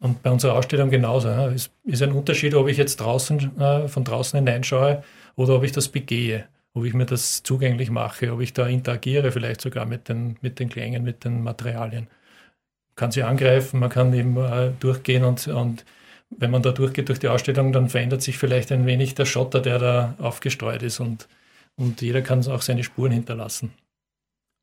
und 0.00 0.22
bei 0.22 0.30
unserer 0.30 0.54
Ausstellung 0.54 0.90
genauso. 0.90 1.28
Ja. 1.28 1.48
Es 1.48 1.70
ist 1.84 2.02
ein 2.02 2.12
Unterschied, 2.12 2.54
ob 2.54 2.68
ich 2.68 2.76
jetzt 2.76 2.96
draußen 2.96 3.58
äh, 3.58 3.88
von 3.88 4.04
draußen 4.04 4.38
hineinschaue 4.38 5.02
oder 5.36 5.56
ob 5.56 5.64
ich 5.64 5.72
das 5.72 5.88
begehe, 5.88 6.46
ob 6.74 6.84
ich 6.84 6.92
mir 6.92 7.06
das 7.06 7.42
zugänglich 7.42 7.90
mache, 7.90 8.32
ob 8.32 8.40
ich 8.40 8.52
da 8.52 8.66
interagiere, 8.66 9.32
vielleicht 9.32 9.60
sogar 9.60 9.86
mit 9.86 10.08
den, 10.08 10.36
mit 10.42 10.58
den 10.58 10.68
Klängen, 10.68 11.04
mit 11.04 11.24
den 11.24 11.42
Materialien. 11.42 12.08
Man 12.08 12.96
kann 12.96 13.12
sie 13.12 13.22
angreifen, 13.22 13.80
man 13.80 13.88
kann 13.88 14.12
eben 14.12 14.36
äh, 14.36 14.72
durchgehen 14.78 15.24
und, 15.24 15.48
und 15.48 15.84
wenn 16.30 16.50
man 16.50 16.62
da 16.62 16.72
durchgeht 16.72 17.08
durch 17.08 17.18
die 17.18 17.28
Ausstellung, 17.28 17.72
dann 17.72 17.88
verändert 17.88 18.22
sich 18.22 18.38
vielleicht 18.38 18.72
ein 18.72 18.86
wenig 18.86 19.14
der 19.14 19.24
Schotter, 19.24 19.60
der 19.60 19.78
da 19.78 20.14
aufgestreut 20.18 20.82
ist 20.82 21.00
und, 21.00 21.28
und 21.76 22.02
jeder 22.02 22.22
kann 22.22 22.46
auch 22.46 22.62
seine 22.62 22.84
Spuren 22.84 23.12
hinterlassen. 23.12 23.72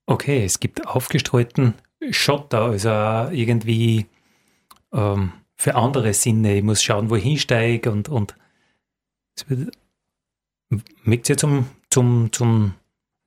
Okay, 0.05 0.43
es 0.43 0.59
gibt 0.59 0.85
aufgestreuten 0.87 1.73
Schotter, 2.11 2.63
also 2.63 2.89
irgendwie 3.33 4.07
ähm, 4.93 5.33
für 5.55 5.75
andere 5.75 6.13
Sinne. 6.13 6.57
Ich 6.57 6.63
muss 6.63 6.81
schauen, 6.81 7.09
wo 7.09 7.15
ich 7.15 7.23
hinsteige 7.23 7.91
und, 7.91 8.09
und 8.09 8.35
mögt 11.03 11.29
ihr 11.29 11.37
zum, 11.37 11.67
zum, 11.89 12.31
zum, 12.31 12.73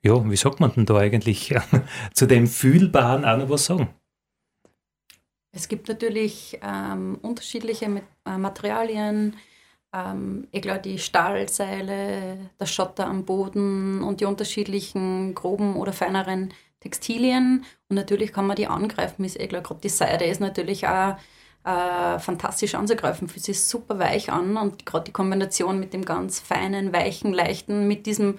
ja, 0.03 0.29
wie 0.29 0.37
sagt 0.37 0.61
man 0.61 0.73
denn 0.73 0.87
da 0.87 0.97
eigentlich, 0.97 1.55
zu 2.15 2.27
dem 2.27 2.47
Fühlbaren 2.47 3.25
auch 3.25 3.39
noch 3.39 3.51
was 3.51 3.67
sagen? 3.67 3.89
Es 5.53 5.69
gibt 5.69 5.89
natürlich 5.89 6.59
ähm, 6.63 7.19
unterschiedliche 7.23 8.03
äh, 8.27 8.39
Materialien. 8.39 9.37
Ähm, 9.95 10.49
ich 10.51 10.63
glaube, 10.63 10.81
die 10.81 10.99
Stahlseile, 10.99 12.51
der 12.59 12.67
Schotter 12.67 13.07
am 13.07 13.25
Boden 13.25 14.03
und 14.03 14.21
die 14.21 14.25
unterschiedlichen 14.25 15.35
groben 15.35 15.77
oder 15.77 15.93
feineren 15.93 16.53
Textilien. 16.81 17.65
Und 17.89 17.95
natürlich 17.95 18.33
kann 18.33 18.49
man 18.49 18.57
die 18.57 18.67
angreifen. 18.67 19.25
Ich 19.25 19.49
glaube, 19.49 19.77
die 19.81 19.89
Seide 19.89 20.25
ist 20.25 20.41
natürlich 20.41 20.89
auch 20.89 21.17
äh, 21.65 22.19
fantastisch 22.19 22.75
anzugreifen. 22.75 23.29
Fühlt 23.29 23.45
sich 23.45 23.61
super 23.63 23.99
weich 23.99 24.31
an 24.31 24.57
und 24.57 24.87
gerade 24.87 25.05
die 25.05 25.13
Kombination 25.13 25.81
mit 25.81 25.93
dem 25.93 26.05
ganz 26.05 26.41
feinen, 26.41 26.93
weichen, 26.93 27.33
leichten, 27.33 27.89
mit 27.89 28.07
diesem, 28.07 28.39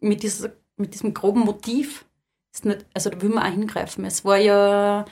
mit 0.00 0.22
dieser, 0.22 0.50
mit 0.76 0.94
diesem 0.94 1.14
groben 1.14 1.40
Motiv, 1.40 2.04
ist 2.52 2.64
nicht, 2.64 2.86
also 2.94 3.10
da 3.10 3.20
will 3.20 3.30
man 3.30 3.44
auch 3.44 3.54
hingreifen. 3.54 4.04
Es 4.04 4.24
war 4.24 4.38
ja 4.38 5.04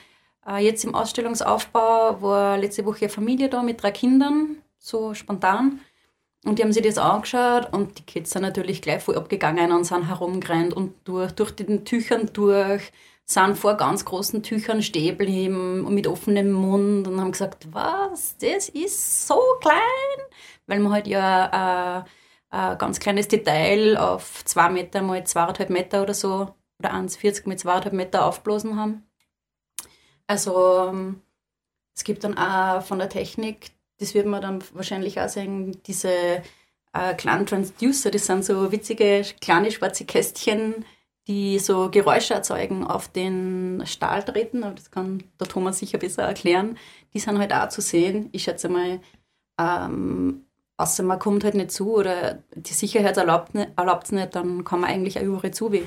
äh, 0.47 0.65
jetzt 0.65 0.85
im 0.85 0.95
Ausstellungsaufbau, 0.95 2.21
war 2.23 2.59
letzte 2.59 2.85
Woche 2.85 3.03
eine 3.03 3.09
Familie 3.09 3.49
da 3.49 3.63
mit 3.63 3.83
drei 3.83 3.91
Kindern, 3.91 4.59
so 4.79 5.15
spontan. 5.15 5.81
Und 6.45 6.59
die 6.59 6.63
haben 6.63 6.73
sich 6.75 6.83
das 6.83 6.99
angeschaut 6.99 7.73
und 7.73 7.99
die 7.99 8.03
Kids 8.03 8.33
sind 8.33 8.43
natürlich 8.43 8.83
gleich 8.83 9.03
voll 9.03 9.17
abgegangen 9.17 9.73
und 9.73 9.85
sind 9.85 10.07
herumgerannt 10.09 10.75
und 10.75 10.93
durch, 11.05 11.33
durch 11.33 11.53
den 11.53 11.87
Tüchern 11.87 12.29
durch 12.35 12.93
sind 13.27 13.57
vor 13.57 13.77
ganz 13.77 14.05
großen 14.05 14.43
Tüchern 14.43 14.81
geblieben 14.81 15.85
und 15.85 15.95
mit 15.95 16.07
offenem 16.07 16.53
Mund 16.53 17.09
und 17.09 17.21
haben 17.21 17.33
gesagt, 17.33 17.69
was, 17.73 18.37
das 18.39 18.69
ist 18.69 19.27
so 19.27 19.41
klein, 19.61 19.79
weil 20.67 20.81
man 20.81 20.93
halt 20.93 21.07
ja 21.07 22.01
äh, 22.01 22.05
ein 22.51 22.79
ganz 22.79 23.01
kleines 23.01 23.29
Detail 23.29 23.97
auf 23.97 24.45
zwei 24.45 24.69
Meter 24.69 25.03
mal 25.03 25.25
zweieinhalb 25.25 25.71
Meter 25.71 26.03
oder 26.03 26.15
so 26.15 26.55
oder 26.79 26.93
1,40 26.93 27.49
mit 27.49 27.61
zweieinhalb 27.61 27.95
Meter 27.95 28.27
aufblasen 28.27 28.79
haben. 28.79 29.07
Also 30.27 30.89
ähm, 30.89 31.23
es 31.95 32.05
gibt 32.05 32.25
dann 32.25 32.37
auch 32.37 32.83
von 32.83 32.99
der 32.99 33.09
Technik, 33.09 33.71
das 33.99 34.15
wird 34.15 34.27
man 34.27 34.43
dann 34.43 34.63
wahrscheinlich 34.73 35.21
auch 35.21 35.29
sehen, 35.29 35.81
diese 35.87 36.43
äh, 36.93 37.15
kleinen 37.17 37.47
Transducer, 37.47 38.11
das 38.11 38.27
sind 38.27 38.45
so 38.45 38.71
witzige 38.73 39.25
kleine 39.41 39.71
schwarze 39.71 40.05
Kästchen, 40.05 40.85
die 41.27 41.59
so 41.59 41.91
Geräusche 41.91 42.35
erzeugen 42.35 42.87
auf 42.87 43.09
den 43.09 43.83
Stahl 43.87 44.23
treten, 44.23 44.63
aber 44.63 44.75
das 44.75 44.91
kann 44.91 45.23
der 45.41 45.49
Thomas 45.49 45.79
sicher 45.79 45.99
besser 45.99 46.23
erklären, 46.23 46.77
die 47.15 47.19
sind 47.19 47.39
halt 47.39 47.53
auch 47.53 47.69
zu 47.69 47.81
sehen. 47.81 48.29
Ich 48.33 48.45
schätze 48.45 48.69
mal, 48.69 49.01
ähm, 49.59 50.43
außer 50.77 51.03
man 51.03 51.19
kommt 51.19 51.45
halt 51.45 51.55
nicht 51.55 51.71
zu 51.71 51.95
oder 51.95 52.43
die 52.55 52.75
Sicherheit 52.75 53.17
erlaubt 53.17 53.55
es 53.55 54.13
nicht, 54.13 54.35
dann 54.35 54.65
kann 54.65 54.81
man 54.81 54.91
eigentlich 54.91 55.19
auch 55.19 55.23
überall 55.23 55.55
zu 55.55 55.73
weh. 55.73 55.85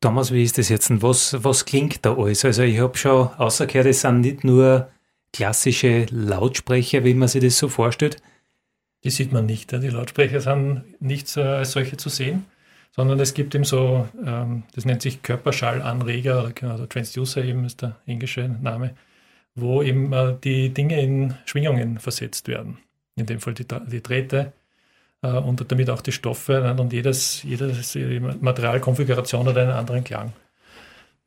Thomas, 0.00 0.32
wie 0.32 0.42
ist 0.42 0.58
das 0.58 0.68
jetzt? 0.68 0.90
Was, 1.02 1.44
was 1.44 1.64
klingt 1.64 2.04
da 2.04 2.16
alles? 2.16 2.44
Also 2.44 2.62
ich 2.62 2.78
habe 2.80 2.96
schon 2.96 3.26
rausgehört, 3.26 3.86
es 3.86 4.00
sind 4.00 4.22
nicht 4.22 4.44
nur 4.44 4.88
klassische 5.32 6.06
Lautsprecher, 6.10 7.04
wie 7.04 7.14
man 7.14 7.28
sich 7.28 7.42
das 7.42 7.58
so 7.58 7.68
vorstellt. 7.68 8.16
Die 9.04 9.10
sieht 9.10 9.32
man 9.32 9.46
nicht. 9.46 9.72
Die 9.72 9.88
Lautsprecher 9.88 10.40
sind 10.40 11.00
nicht 11.00 11.36
als 11.36 11.72
solche 11.72 11.96
zu 11.96 12.08
sehen 12.08 12.46
sondern 12.94 13.18
es 13.20 13.34
gibt 13.34 13.54
eben 13.54 13.64
so, 13.64 14.06
ähm, 14.24 14.64
das 14.74 14.84
nennt 14.84 15.02
sich 15.02 15.22
Körperschallanreger, 15.22 16.52
also 16.62 16.86
Transducer 16.86 17.42
eben 17.42 17.64
ist 17.64 17.82
der 17.82 17.96
englische 18.06 18.42
Name, 18.48 18.94
wo 19.54 19.82
eben 19.82 20.12
äh, 20.12 20.34
die 20.42 20.70
Dinge 20.70 21.00
in 21.00 21.34
Schwingungen 21.46 21.98
versetzt 21.98 22.48
werden. 22.48 22.78
In 23.16 23.26
dem 23.26 23.40
Fall 23.40 23.54
die, 23.54 23.66
die 23.66 24.02
Drähte 24.02 24.52
äh, 25.22 25.28
und 25.28 25.70
damit 25.70 25.90
auch 25.90 26.02
die 26.02 26.12
Stoffe 26.12 26.62
und 26.78 26.92
jedes, 26.92 27.42
jedes 27.42 27.96
Materialkonfiguration 28.40 29.46
hat 29.48 29.56
einen 29.56 29.70
anderen 29.70 30.04
Klang. 30.04 30.32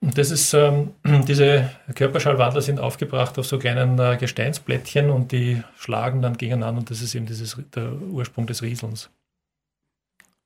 Das 0.02 0.30
ist, 0.30 0.54
ähm, 0.54 0.92
diese 1.28 1.72
Körperschallwandler 1.96 2.62
sind 2.62 2.80
aufgebracht 2.80 3.40
auf 3.40 3.48
so 3.48 3.58
kleinen 3.58 3.98
äh, 3.98 4.18
Gesteinsplättchen 4.20 5.10
und 5.10 5.32
die 5.32 5.64
schlagen 5.78 6.22
dann 6.22 6.38
gegeneinander 6.38 6.80
und 6.80 6.92
das 6.92 7.02
ist 7.02 7.16
eben 7.16 7.26
dieses, 7.26 7.58
der 7.74 7.92
Ursprung 7.94 8.46
des 8.46 8.62
Rieselns. 8.62 9.10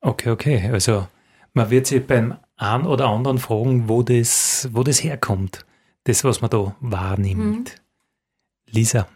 Okay, 0.01 0.29
okay. 0.29 0.69
Also 0.71 1.07
man 1.53 1.69
wird 1.69 1.87
sich 1.87 2.05
beim 2.05 2.37
einen 2.55 2.85
oder 2.85 3.07
anderen 3.07 3.39
fragen, 3.39 3.89
wo 3.89 4.03
das, 4.03 4.69
wo 4.71 4.83
das 4.83 5.03
herkommt. 5.03 5.65
Das, 6.03 6.23
was 6.23 6.41
man 6.41 6.49
da 6.49 6.75
wahrnimmt. 6.79 7.69
Mhm. 7.69 8.71
Lisa. 8.71 9.07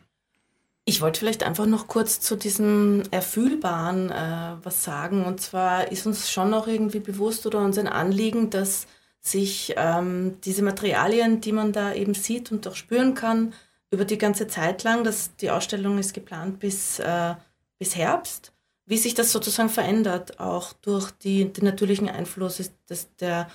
Ich 0.86 1.02
wollte 1.02 1.19
vielleicht 1.19 1.43
einfach 1.43 1.65
noch 1.65 1.88
kurz 1.88 2.19
zu 2.19 2.36
diesem 2.36 3.04
Erfühlbaren 3.12 4.12
äh, 4.12 4.56
was 4.63 4.84
sagen. 4.84 5.24
Und 5.26 5.39
zwar 5.39 5.91
ist 5.91 6.06
uns 6.06 6.30
schon 6.30 6.50
noch 6.50 6.67
irgendwie 6.67 7.00
bewusst 7.00 7.46
oder 7.46 7.60
uns 7.60 7.78
ein 7.78 7.88
Anliegen, 7.88 8.50
dass 8.50 8.88
sich 9.22 9.74
ähm, 9.78 10.41
diese 10.43 10.62
Materialien, 10.62 11.39
die 11.39 11.54
man 11.54 11.72
da 11.72 11.93
eben 11.93 12.13
sieht 12.13 12.52
und 12.52 12.67
auch 12.67 12.76
spüren 12.76 13.13
kann, 13.13 13.54
über 13.89 14.04
die 14.04 14.17
ganze 14.17 14.48
Zeit 14.48 14.84
lang, 14.84 15.06
dass 15.06 15.36
die 15.38 15.52
Ausstellung 15.52 15.98
ist 15.98 16.13
geplant 16.13 16.60
bis, 16.60 17.00
äh, 17.00 17.36
bis 17.80 17.96
Herbst, 17.96 18.52
wie 18.86 18.98
sich 18.98 19.13
das 19.13 19.32
sozusagen 19.32 19.69
verändert, 19.69 20.39
auch 20.39 20.74
durch 20.74 21.12
die, 21.12 21.52
den 21.52 21.65
natürlichen 21.65 22.10
Einfluss. 22.10 22.62
Dass 22.88 23.15
der, 23.15 23.50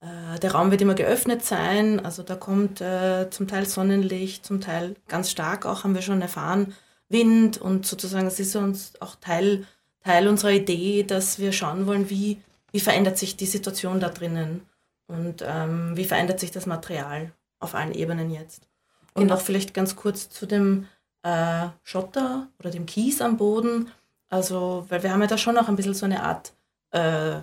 äh, 0.00 0.38
der 0.40 0.52
Raum 0.52 0.70
wird 0.70 0.80
immer 0.80 0.94
geöffnet 0.94 1.44
sein, 1.44 2.04
also 2.04 2.22
da 2.22 2.34
kommt 2.34 2.80
äh, 2.80 3.28
zum 3.30 3.48
Teil 3.48 3.66
Sonnenlicht, 3.66 4.44
zum 4.44 4.60
Teil 4.60 4.96
ganz 5.08 5.30
stark 5.30 5.66
auch, 5.66 5.84
haben 5.84 5.94
wir 5.94 6.02
schon 6.02 6.22
erfahren, 6.22 6.74
Wind 7.08 7.60
und 7.60 7.86
sozusagen 7.86 8.26
es 8.26 8.40
ist 8.40 8.56
uns 8.56 8.94
auch 9.00 9.16
Teil, 9.16 9.66
Teil 10.02 10.26
unserer 10.28 10.52
Idee, 10.52 11.04
dass 11.04 11.38
wir 11.38 11.52
schauen 11.52 11.86
wollen, 11.86 12.10
wie, 12.10 12.38
wie 12.72 12.80
verändert 12.80 13.18
sich 13.18 13.36
die 13.36 13.46
Situation 13.46 14.00
da 14.00 14.08
drinnen 14.08 14.62
und 15.06 15.44
ähm, 15.46 15.96
wie 15.96 16.04
verändert 16.04 16.40
sich 16.40 16.50
das 16.50 16.66
Material 16.66 17.32
auf 17.60 17.74
allen 17.74 17.92
Ebenen 17.92 18.30
jetzt. 18.30 18.66
Und 19.14 19.24
genau. 19.24 19.34
auch 19.34 19.40
vielleicht 19.40 19.74
ganz 19.74 19.94
kurz 19.94 20.30
zu 20.30 20.46
dem 20.46 20.88
äh, 21.22 21.68
Schotter 21.82 22.48
oder 22.58 22.70
dem 22.70 22.86
Kies 22.86 23.20
am 23.20 23.36
Boden. 23.36 23.90
Also, 24.32 24.86
weil 24.88 25.02
wir 25.02 25.12
haben 25.12 25.20
ja 25.20 25.26
da 25.26 25.36
schon 25.36 25.58
auch 25.58 25.68
ein 25.68 25.76
bisschen 25.76 25.92
so 25.92 26.06
eine 26.06 26.22
Art 26.22 26.54
äh, 26.92 27.42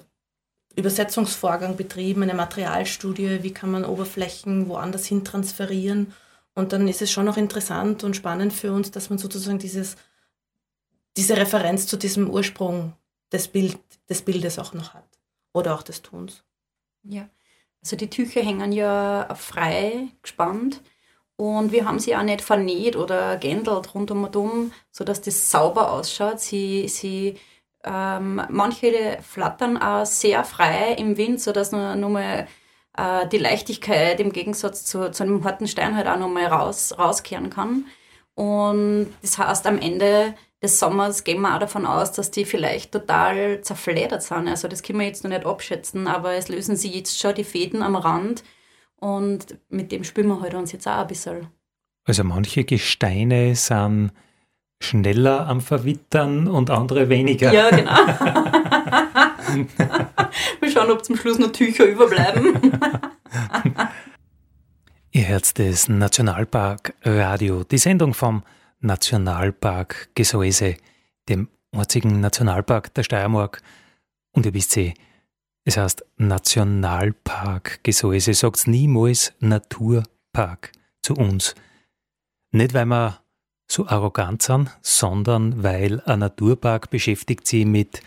Übersetzungsvorgang 0.76 1.76
betrieben, 1.78 2.24
eine 2.24 2.34
Materialstudie, 2.34 3.44
wie 3.44 3.54
kann 3.54 3.70
man 3.70 3.86
Oberflächen 3.86 4.68
woanders 4.68 5.06
hin 5.06 5.24
transferieren. 5.24 6.16
Und 6.56 6.74
dann 6.74 6.88
ist 6.88 7.04
es 7.04 7.12
schon 7.12 7.26
noch 7.26 7.38
interessant 7.38 8.04
und 8.04 8.16
spannend 8.16 8.54
für 8.54 8.74
uns, 8.74 8.90
dass 8.90 9.12
man 9.12 9.20
sozusagen 9.20 9.60
dieses, 9.60 9.98
diese 11.16 11.38
Referenz 11.38 11.86
zu 11.86 11.96
diesem 11.96 12.28
Ursprung 12.28 12.94
des, 13.32 13.50
Bild, 13.50 13.78
des 14.10 14.24
Bildes 14.24 14.58
auch 14.58 14.74
noch 14.74 14.96
hat 14.96 15.20
oder 15.54 15.76
auch 15.76 15.84
des 15.84 16.02
Tons. 16.02 16.44
Ja, 17.04 17.30
also 17.84 17.98
die 17.98 18.10
Tücher 18.10 18.42
hängen 18.42 18.72
ja 18.72 19.32
frei 19.36 20.08
gespannt 20.24 20.82
und 21.40 21.72
wir 21.72 21.86
haben 21.86 22.00
sie 22.00 22.18
auch 22.18 22.24
nicht 22.24 22.42
vernäht 22.42 22.98
oder 22.98 23.38
geändert 23.38 23.96
rundum 23.96 24.26
und 24.26 24.36
um, 24.36 24.74
sodass 24.92 25.22
das 25.22 25.50
sauber 25.50 25.94
ausschaut. 25.94 26.42
Sie, 26.42 26.90
sie 26.90 27.38
ähm, 27.86 28.42
manche 28.50 29.20
flattern 29.22 29.78
auch 29.78 30.06
sehr 30.06 30.44
frei 30.44 30.96
im 30.98 31.16
Wind, 31.16 31.40
sodass 31.40 31.72
nur, 31.72 31.96
nur 31.96 32.10
mal 32.10 32.46
äh, 32.98 33.26
die 33.30 33.38
Leichtigkeit 33.38 34.20
im 34.20 34.34
Gegensatz 34.34 34.84
zu, 34.84 35.12
zu 35.12 35.24
einem 35.24 35.46
harten 35.46 35.70
Stein 35.70 35.96
halt 35.96 36.08
auch 36.08 36.20
nochmal 36.20 36.48
raus, 36.48 36.94
rauskehren 37.00 37.50
kann. 37.50 37.86
Und 38.36 39.14
das 39.22 39.38
heißt, 39.38 39.66
am 39.66 39.80
Ende 39.80 40.34
des 40.62 40.78
Sommers 40.78 41.24
gehen 41.24 41.40
wir 41.40 41.56
auch 41.56 41.60
davon 41.60 41.86
aus, 41.86 42.12
dass 42.12 42.32
die 42.32 42.44
vielleicht 42.44 42.92
total 42.92 43.62
zerfledert 43.62 44.24
sind. 44.24 44.50
Also 44.50 44.68
das 44.68 44.84
können 44.84 45.00
wir 45.00 45.08
jetzt 45.08 45.24
noch 45.24 45.32
nicht 45.32 45.46
abschätzen, 45.46 46.08
aber 46.08 46.34
es 46.34 46.50
lösen 46.50 46.76
sich 46.76 46.94
jetzt 46.94 47.18
schon 47.18 47.34
die 47.34 47.46
Fäden 47.46 47.82
am 47.82 47.96
Rand 47.96 48.44
und 49.00 49.58
mit 49.70 49.92
dem 49.92 50.04
spüren 50.04 50.28
wir 50.28 50.42
halt 50.42 50.54
uns 50.54 50.72
jetzt 50.72 50.88
auch 50.88 51.00
ein 51.00 51.08
bisschen. 51.08 51.48
Also 52.06 52.24
manche 52.24 52.64
Gesteine 52.64 53.56
sind 53.56 54.12
schneller 54.82 55.48
am 55.48 55.62
Verwittern 55.62 56.48
und 56.48 56.70
andere 56.70 57.10
weniger. 57.10 57.52
Ja, 57.54 57.70
genau. 57.70 57.92
wir 60.62 60.72
schauen, 60.72 60.92
ob 60.92 61.04
zum 61.04 61.18
Schluss 61.18 61.38
noch 61.38 61.52
Tücher 61.52 61.86
überbleiben. 61.86 62.72
Ihr 65.12 65.28
hört 65.28 65.58
das 65.60 65.90
Nationalpark 65.90 66.94
Radio, 67.04 67.64
die 67.64 67.80
Sendung 67.80 68.14
vom 68.14 68.44
Nationalpark 68.80 70.10
Gesäuse, 70.16 70.78
dem 71.28 71.50
einzigen 71.72 72.22
Nationalpark 72.22 72.94
der 72.94 73.04
Steiermark. 73.04 73.62
Und 74.32 74.46
ihr 74.46 74.54
wisst 74.54 74.78
eh, 74.78 74.94
es 75.66 75.78
heißt 75.78 76.06
Nationalpark 76.18 77.84
Gesäuse, 77.84 78.34
sagt 78.34 78.68
niemals 78.68 79.34
Naturpark 79.40 80.72
zu 81.02 81.14
uns. 81.14 81.56
Nicht, 82.52 82.74
weil 82.74 82.86
wir 82.86 83.20
so 83.68 83.88
arrogant 83.88 84.42
sind, 84.42 84.76
sondern 84.82 85.62
weil 85.64 86.02
ein 86.02 86.20
Naturpark 86.20 86.90
beschäftigt 86.90 87.46
sich 87.46 87.66
mit 87.66 88.02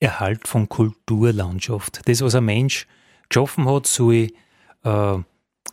Erhalt 0.00 0.48
von 0.48 0.68
Kulturlandschaft. 0.68 2.00
Das, 2.06 2.22
was 2.22 2.34
ein 2.34 2.44
Mensch 2.44 2.86
geschaffen 3.28 3.68
hat, 3.68 3.86
soll 3.86 4.28
äh, 4.82 5.18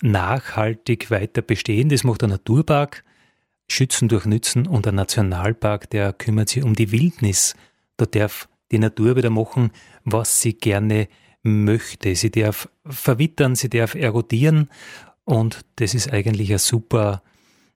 nachhaltig 0.02 1.10
weiter 1.10 1.42
bestehen. 1.42 1.89
Das 1.89 2.04
macht 2.04 2.24
ein 2.24 2.30
Naturpark. 2.30 3.04
Schützen 3.72 4.10
durch 4.10 4.26
Nützen 4.26 4.68
und 4.68 4.88
ein 4.88 4.96
Nationalpark, 4.96 5.89
der 5.92 6.12
kümmert 6.12 6.50
sich 6.50 6.63
um 6.63 6.74
die 6.74 6.92
Wildnis. 6.92 7.56
Da 7.98 8.06
darf 8.06 8.48
die 8.71 8.79
Natur 8.79 9.15
wieder 9.15 9.29
machen, 9.29 9.71
was 10.03 10.41
sie 10.41 10.53
gerne 10.53 11.08
möchte. 11.43 12.15
Sie 12.15 12.32
darf 12.32 12.69
verwittern, 12.86 13.55
sie 13.55 13.69
darf 13.69 13.95
erodieren 13.95 14.69
und 15.23 15.65
das 15.77 15.93
ist 15.93 16.12
eigentlich 16.12 16.51
ein 16.51 16.58
super 16.58 17.21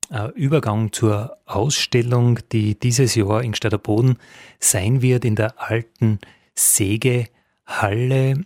äh, 0.10 0.30
Übergang 0.32 0.92
zur 0.92 1.38
Ausstellung, 1.46 2.40
die 2.52 2.80
dieses 2.80 3.16
Jahr 3.16 3.44
in 3.44 3.54
Boden 3.82 4.18
sein 4.60 5.02
wird 5.02 5.26
in 5.26 5.36
der 5.36 5.62
alten 5.62 6.20
Sägehalle. 6.56 8.44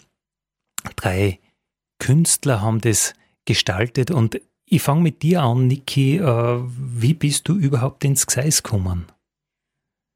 Drei 0.95 1.39
Künstler 1.99 2.61
haben 2.61 2.81
das 2.81 3.13
gestaltet 3.45 4.11
und 4.11 4.39
ich 4.65 4.81
fange 4.81 5.01
mit 5.01 5.23
dir 5.23 5.43
an, 5.43 5.67
Niki. 5.67 6.17
Äh, 6.17 6.59
wie 6.67 7.13
bist 7.13 7.47
du 7.47 7.55
überhaupt 7.55 8.03
ins 8.03 8.27
Gseis 8.27 8.61
gekommen? 8.61 9.05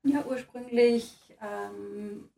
Ja, 0.03 0.25
ursprünglich 0.25 1.20
ähm, 1.41 2.29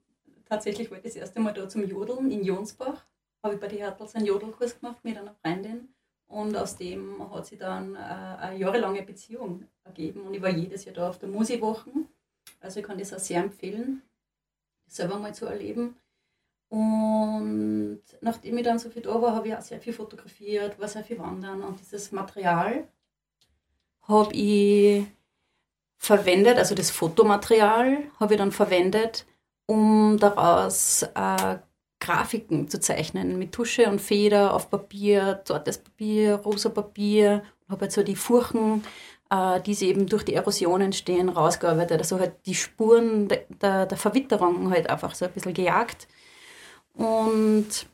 tatsächlich 0.45 0.89
wollte 0.89 1.07
ich 1.07 1.13
das 1.13 1.21
erste 1.21 1.39
Mal 1.39 1.53
da 1.53 1.67
zum 1.67 1.87
Jodeln 1.87 2.31
in 2.31 2.43
Jonsbach. 2.43 3.05
Habe 3.43 3.55
ich 3.55 3.59
bei 3.59 3.67
den 3.67 3.79
Hertels 3.79 4.15
einen 4.15 4.25
Jodelkurs 4.25 4.79
gemacht 4.79 5.03
mit 5.03 5.17
einer 5.17 5.35
Freundin. 5.35 5.89
Und 6.27 6.55
aus 6.55 6.77
dem 6.77 7.31
hat 7.31 7.45
sich 7.45 7.59
dann 7.59 7.95
äh, 7.95 7.99
eine 7.99 8.57
jahrelange 8.57 9.03
Beziehung 9.03 9.67
ergeben. 9.83 10.21
Und 10.21 10.33
ich 10.33 10.41
war 10.41 10.49
jedes 10.49 10.85
Jahr 10.85 10.95
da 10.95 11.09
auf 11.09 11.19
der 11.19 11.29
Musiwochen. 11.29 12.07
Also 12.59 12.79
ich 12.79 12.85
kann 12.85 12.97
das 12.97 13.13
auch 13.13 13.19
sehr 13.19 13.43
empfehlen, 13.43 14.01
das 14.85 14.95
selber 14.95 15.19
mal 15.19 15.35
zu 15.35 15.45
erleben. 15.45 15.97
Und 16.69 18.01
nachdem 18.21 18.57
ich 18.57 18.63
dann 18.63 18.79
so 18.79 18.89
viel 18.89 19.03
da 19.03 19.21
war, 19.21 19.35
habe 19.35 19.49
ich 19.49 19.55
auch 19.55 19.61
sehr 19.61 19.79
viel 19.79 19.93
fotografiert, 19.93 20.79
war 20.79 20.87
sehr 20.87 21.03
viel 21.03 21.19
wandern 21.19 21.61
und 21.61 21.79
dieses 21.79 22.11
Material 22.11 22.87
habe 24.01 24.33
ich 24.33 25.05
verwendet, 26.03 26.57
also 26.57 26.75
das 26.75 26.91
Fotomaterial 26.91 27.99
habe 28.19 28.33
ich 28.33 28.37
dann 28.37 28.51
verwendet, 28.51 29.25
um 29.67 30.17
daraus 30.19 31.03
äh, 31.03 31.55
Grafiken 32.01 32.67
zu 32.67 32.81
zeichnen 32.81 33.39
mit 33.39 33.53
Tusche 33.53 33.87
und 33.87 34.01
Feder 34.01 34.53
auf 34.53 34.69
Papier, 34.69 35.41
zartes 35.45 35.77
Papier, 35.77 36.35
rosa 36.35 36.67
Papier. 36.67 37.43
Habe 37.69 37.81
halt 37.81 37.93
so 37.93 38.03
die 38.03 38.17
Furchen, 38.17 38.83
äh, 39.29 39.61
die 39.61 39.73
sie 39.73 39.87
eben 39.87 40.07
durch 40.07 40.23
die 40.25 40.33
Erosion 40.33 40.81
entstehen, 40.81 41.29
rausgearbeitet. 41.29 41.99
Also 41.99 42.19
halt 42.19 42.33
die 42.45 42.55
Spuren 42.55 43.29
der, 43.29 43.45
der, 43.61 43.85
der 43.85 43.97
Verwitterung 43.97 44.71
halt 44.71 44.89
einfach 44.89 45.15
so 45.15 45.23
ein 45.23 45.31
bisschen 45.31 45.53
gejagt 45.53 46.09
und 46.95 47.87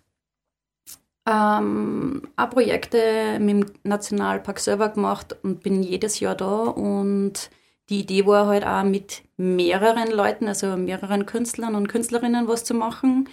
ähm, 1.28 2.24
auch 2.36 2.50
Projekte 2.50 3.38
mit 3.40 3.50
dem 3.50 3.66
Nationalpark 3.84 4.60
selber 4.60 4.90
gemacht 4.90 5.38
und 5.44 5.62
bin 5.62 5.84
jedes 5.84 6.20
Jahr 6.20 6.34
da. 6.34 6.64
Und 6.64 7.52
die 7.90 8.02
Idee 8.02 8.26
war 8.26 8.48
halt 8.48 8.66
auch 8.66 8.84
mit 8.84 9.24
mehreren 9.38 10.12
Leuten, 10.12 10.48
also 10.48 10.78
mehreren 10.78 11.26
Künstlern 11.26 11.76
und 11.76 11.88
Künstlerinnen 11.88 12.48
was 12.48 12.64
zu 12.64 12.74
machen. 12.74 13.28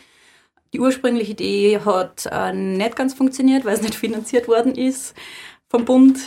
Die 0.73 0.81
ursprüngliche 0.81 1.33
Idee 1.33 1.81
hat 1.85 2.27
äh, 2.31 2.53
nicht 2.53 2.97
ganz 2.97 3.15
funktioniert, 3.15 3.65
weil 3.65 3.75
es 3.75 3.83
nicht 3.83 3.95
finanziert 4.07 4.49
worden 4.49 4.75
ist 4.75 5.15
vom 5.69 5.85
Bund. 5.85 6.19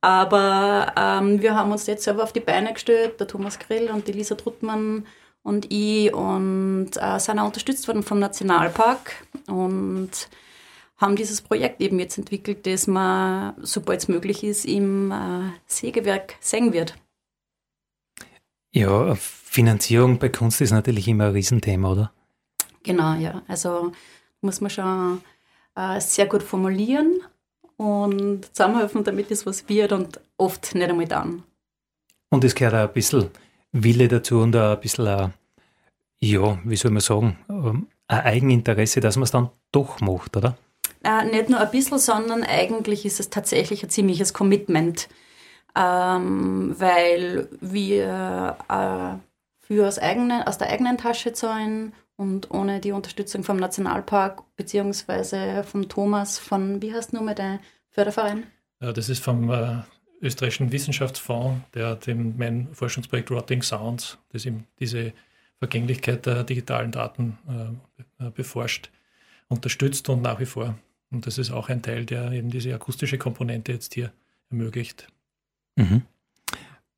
Aber 0.00 0.92
ähm, 0.96 1.40
wir 1.40 1.54
haben 1.54 1.72
uns 1.72 1.86
jetzt 1.86 2.04
selber 2.04 2.22
auf 2.22 2.32
die 2.32 2.40
Beine 2.40 2.72
gestellt, 2.74 3.18
der 3.18 3.26
Thomas 3.26 3.58
Grill 3.58 3.90
und 3.90 4.06
die 4.06 4.12
Lisa 4.12 4.34
Truttmann 4.34 5.06
und 5.42 5.72
ich 5.72 6.12
und 6.12 6.90
äh, 6.96 7.18
sind 7.18 7.38
auch 7.38 7.46
unterstützt 7.46 7.88
worden 7.88 8.02
vom 8.02 8.18
Nationalpark 8.18 9.26
und 9.48 10.10
haben 10.98 11.16
dieses 11.16 11.40
Projekt 11.40 11.80
eben 11.80 11.98
jetzt 11.98 12.18
entwickelt, 12.18 12.66
das 12.66 12.86
man, 12.86 13.54
sobald 13.62 14.00
es 14.00 14.08
möglich 14.08 14.44
ist, 14.44 14.64
im 14.64 15.10
äh, 15.10 15.50
Sägewerk 15.66 16.34
sehen 16.40 16.72
wird. 16.72 16.94
Ja, 18.74 19.14
Finanzierung 19.14 20.18
bei 20.18 20.28
Kunst 20.30 20.60
ist 20.60 20.72
natürlich 20.72 21.06
immer 21.06 21.26
ein 21.26 21.32
Riesenthema, 21.32 21.92
oder? 21.92 22.12
Genau, 22.82 23.14
ja. 23.14 23.40
Also 23.46 23.92
muss 24.40 24.60
man 24.60 24.68
schon 24.68 25.20
äh, 25.76 26.00
sehr 26.00 26.26
gut 26.26 26.42
formulieren 26.42 27.20
und 27.76 28.46
zusammenhelfen, 28.46 29.04
damit 29.04 29.30
es 29.30 29.46
was 29.46 29.68
wird 29.68 29.92
und 29.92 30.20
oft 30.38 30.74
nicht 30.74 30.90
einmal 30.90 31.06
dann. 31.06 31.44
Und 32.30 32.42
es 32.42 32.56
gehört 32.56 32.74
auch 32.74 32.88
ein 32.88 32.92
bisschen 32.92 33.30
Wille 33.70 34.08
dazu 34.08 34.40
und 34.40 34.56
auch 34.56 34.72
ein 34.72 34.80
bisschen, 34.80 35.06
ein, 35.06 35.34
ja, 36.18 36.58
wie 36.64 36.76
soll 36.76 36.90
man 36.90 37.00
sagen, 37.00 37.38
ähm, 37.48 37.86
ein 38.08 38.20
Eigeninteresse, 38.22 38.98
dass 38.98 39.14
man 39.14 39.22
es 39.22 39.30
dann 39.30 39.50
doch 39.70 40.00
macht, 40.00 40.36
oder? 40.36 40.58
Äh, 41.04 41.26
nicht 41.26 41.48
nur 41.48 41.60
ein 41.60 41.70
bisschen, 41.70 42.00
sondern 42.00 42.42
eigentlich 42.42 43.06
ist 43.06 43.20
es 43.20 43.30
tatsächlich 43.30 43.84
ein 43.84 43.90
ziemliches 43.90 44.32
Commitment, 44.32 45.08
ähm, 45.76 46.74
weil 46.78 47.48
wir 47.60 48.56
äh, 48.68 49.66
für 49.66 49.88
aus, 49.88 49.98
eigenen, 49.98 50.42
aus 50.42 50.58
der 50.58 50.70
eigenen 50.70 50.98
Tasche 50.98 51.32
zahlen 51.32 51.92
und 52.16 52.50
ohne 52.50 52.80
die 52.80 52.92
Unterstützung 52.92 53.42
vom 53.42 53.56
Nationalpark 53.56 54.42
beziehungsweise 54.56 55.64
vom 55.64 55.88
Thomas 55.88 56.38
von, 56.38 56.80
wie 56.80 56.92
heißt 56.92 57.12
nun 57.12 57.24
mal 57.24 57.34
der 57.34 57.60
Förderverein? 57.90 58.44
Ja, 58.80 58.92
das 58.92 59.08
ist 59.08 59.22
vom 59.22 59.50
äh, 59.50 59.78
österreichischen 60.20 60.70
Wissenschaftsfonds, 60.70 61.60
der 61.74 61.96
dem 61.96 62.36
mein 62.36 62.68
Forschungsprojekt 62.72 63.30
Rotting 63.30 63.62
Sounds, 63.62 64.18
das 64.32 64.46
eben 64.46 64.66
diese 64.78 65.12
Vergänglichkeit 65.58 66.26
der 66.26 66.44
digitalen 66.44 66.92
Daten 66.92 67.38
äh, 68.18 68.30
beforscht, 68.30 68.90
unterstützt 69.48 70.08
und 70.08 70.22
nach 70.22 70.40
wie 70.40 70.46
vor. 70.46 70.76
Und 71.10 71.26
das 71.26 71.38
ist 71.38 71.50
auch 71.50 71.68
ein 71.68 71.82
Teil, 71.82 72.04
der 72.04 72.32
eben 72.32 72.50
diese 72.50 72.74
akustische 72.74 73.18
Komponente 73.18 73.72
jetzt 73.72 73.94
hier 73.94 74.12
ermöglicht. 74.50 75.06
Mhm. 75.76 76.02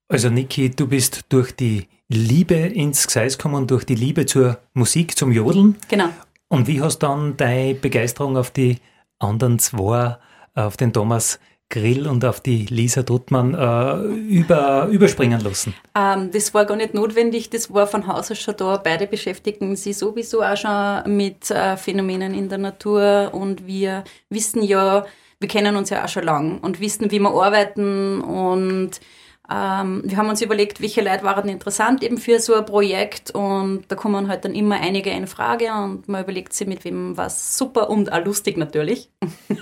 Also 0.08 0.30
Niki, 0.30 0.70
du 0.70 0.86
bist 0.86 1.24
durch 1.28 1.52
die 1.52 1.88
Liebe 2.08 2.54
ins 2.54 3.06
Gseis 3.06 3.36
gekommen, 3.36 3.66
durch 3.66 3.84
die 3.84 3.96
Liebe 3.96 4.26
zur 4.26 4.58
Musik, 4.74 5.16
zum 5.16 5.32
Jodeln. 5.32 5.76
Genau. 5.88 6.08
Und 6.48 6.68
wie 6.68 6.80
hast 6.80 7.00
du 7.02 7.06
dann 7.08 7.36
deine 7.36 7.74
Begeisterung 7.74 8.36
auf 8.36 8.50
die 8.50 8.78
anderen 9.18 9.58
zwei, 9.58 10.16
auf 10.54 10.76
den 10.76 10.92
Thomas 10.92 11.40
Grill 11.68 12.06
und 12.06 12.24
auf 12.24 12.40
die 12.40 12.66
Lisa 12.66 13.02
Duttmann 13.02 13.54
äh, 13.54 13.96
über, 14.06 14.86
überspringen 14.86 15.40
lassen? 15.40 15.74
Ähm, 15.96 16.30
das 16.30 16.54
war 16.54 16.64
gar 16.64 16.76
nicht 16.76 16.94
notwendig, 16.94 17.50
das 17.50 17.74
war 17.74 17.88
von 17.88 18.06
Haus 18.06 18.30
aus 18.30 18.38
schon 18.38 18.56
da. 18.56 18.76
Beide 18.76 19.08
beschäftigen 19.08 19.74
sich 19.74 19.98
sowieso 19.98 20.42
auch 20.42 20.56
schon 20.56 21.16
mit 21.16 21.50
äh, 21.50 21.76
Phänomenen 21.76 22.34
in 22.34 22.48
der 22.48 22.58
Natur 22.58 23.30
und 23.32 23.66
wir 23.66 24.04
wissen 24.30 24.62
ja, 24.62 25.04
wir 25.40 25.48
kennen 25.48 25.76
uns 25.76 25.90
ja 25.90 26.04
auch 26.04 26.08
schon 26.08 26.24
lang 26.24 26.58
und 26.58 26.80
wissen, 26.80 27.10
wie 27.10 27.18
wir 27.18 27.30
arbeiten 27.30 28.20
und 28.20 29.00
ähm, 29.48 30.02
wir 30.04 30.16
haben 30.16 30.28
uns 30.28 30.42
überlegt, 30.42 30.80
welche 30.80 31.02
Leute 31.02 31.22
waren 31.22 31.48
interessant 31.48 32.02
eben 32.02 32.18
für 32.18 32.40
so 32.40 32.54
ein 32.54 32.64
Projekt 32.64 33.30
und 33.30 33.84
da 33.88 33.94
kommen 33.94 34.26
halt 34.28 34.44
dann 34.44 34.54
immer 34.54 34.80
einige 34.80 35.10
in 35.10 35.28
Frage 35.28 35.72
und 35.72 36.08
man 36.08 36.24
überlegt 36.24 36.52
sich, 36.52 36.66
mit 36.66 36.84
wem 36.84 37.16
was 37.16 37.56
super 37.56 37.88
und 37.88 38.12
auch 38.12 38.24
lustig 38.24 38.56
natürlich. 38.56 39.08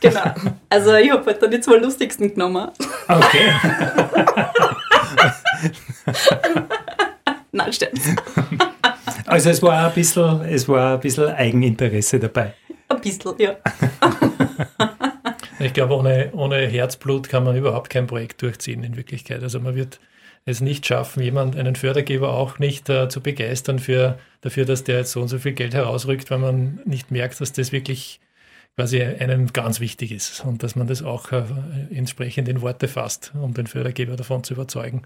genau. 0.00 0.32
Also 0.70 0.94
ich 0.94 1.10
habe 1.10 1.26
halt 1.26 1.42
dann 1.42 1.50
die 1.50 1.60
zwei 1.60 1.76
lustigsten 1.76 2.32
genommen. 2.32 2.70
Okay. 3.08 3.52
Nein, 7.52 7.72
stimmt. 7.74 8.00
Also 9.26 9.50
es 9.50 9.62
war 9.62 9.88
ein 9.88 9.92
bisschen, 9.92 10.40
es 10.46 10.66
war 10.66 10.94
ein 10.94 11.00
bisschen 11.00 11.28
Eigeninteresse 11.28 12.18
dabei. 12.18 12.54
Ein 12.88 13.00
bisschen, 13.02 13.34
ja. 13.38 13.56
Ich 15.62 15.72
glaube, 15.72 15.96
ohne, 15.96 16.32
ohne 16.32 16.66
Herzblut 16.66 17.28
kann 17.28 17.44
man 17.44 17.56
überhaupt 17.56 17.88
kein 17.88 18.08
Projekt 18.08 18.42
durchziehen 18.42 18.82
in 18.82 18.96
Wirklichkeit. 18.96 19.42
Also 19.42 19.60
man 19.60 19.76
wird 19.76 20.00
es 20.44 20.60
nicht 20.60 20.84
schaffen, 20.86 21.22
jemand, 21.22 21.56
einen 21.56 21.76
Fördergeber 21.76 22.34
auch 22.34 22.58
nicht 22.58 22.88
äh, 22.88 23.08
zu 23.08 23.20
begeistern 23.20 23.78
für, 23.78 24.18
dafür, 24.40 24.64
dass 24.64 24.82
der 24.82 24.98
jetzt 24.98 25.12
so 25.12 25.20
und 25.22 25.28
so 25.28 25.38
viel 25.38 25.52
Geld 25.52 25.72
herausrückt, 25.72 26.30
weil 26.32 26.38
man 26.38 26.80
nicht 26.84 27.12
merkt, 27.12 27.40
dass 27.40 27.52
das 27.52 27.70
wirklich 27.70 28.20
quasi 28.74 29.02
einem 29.02 29.52
ganz 29.52 29.78
wichtig 29.78 30.10
ist 30.10 30.44
und 30.44 30.64
dass 30.64 30.74
man 30.74 30.88
das 30.88 31.02
auch 31.02 31.30
äh, 31.30 31.44
entsprechend 31.94 32.48
in 32.48 32.60
Worte 32.60 32.88
fasst, 32.88 33.32
um 33.40 33.54
den 33.54 33.68
Fördergeber 33.68 34.16
davon 34.16 34.42
zu 34.42 34.54
überzeugen. 34.54 35.02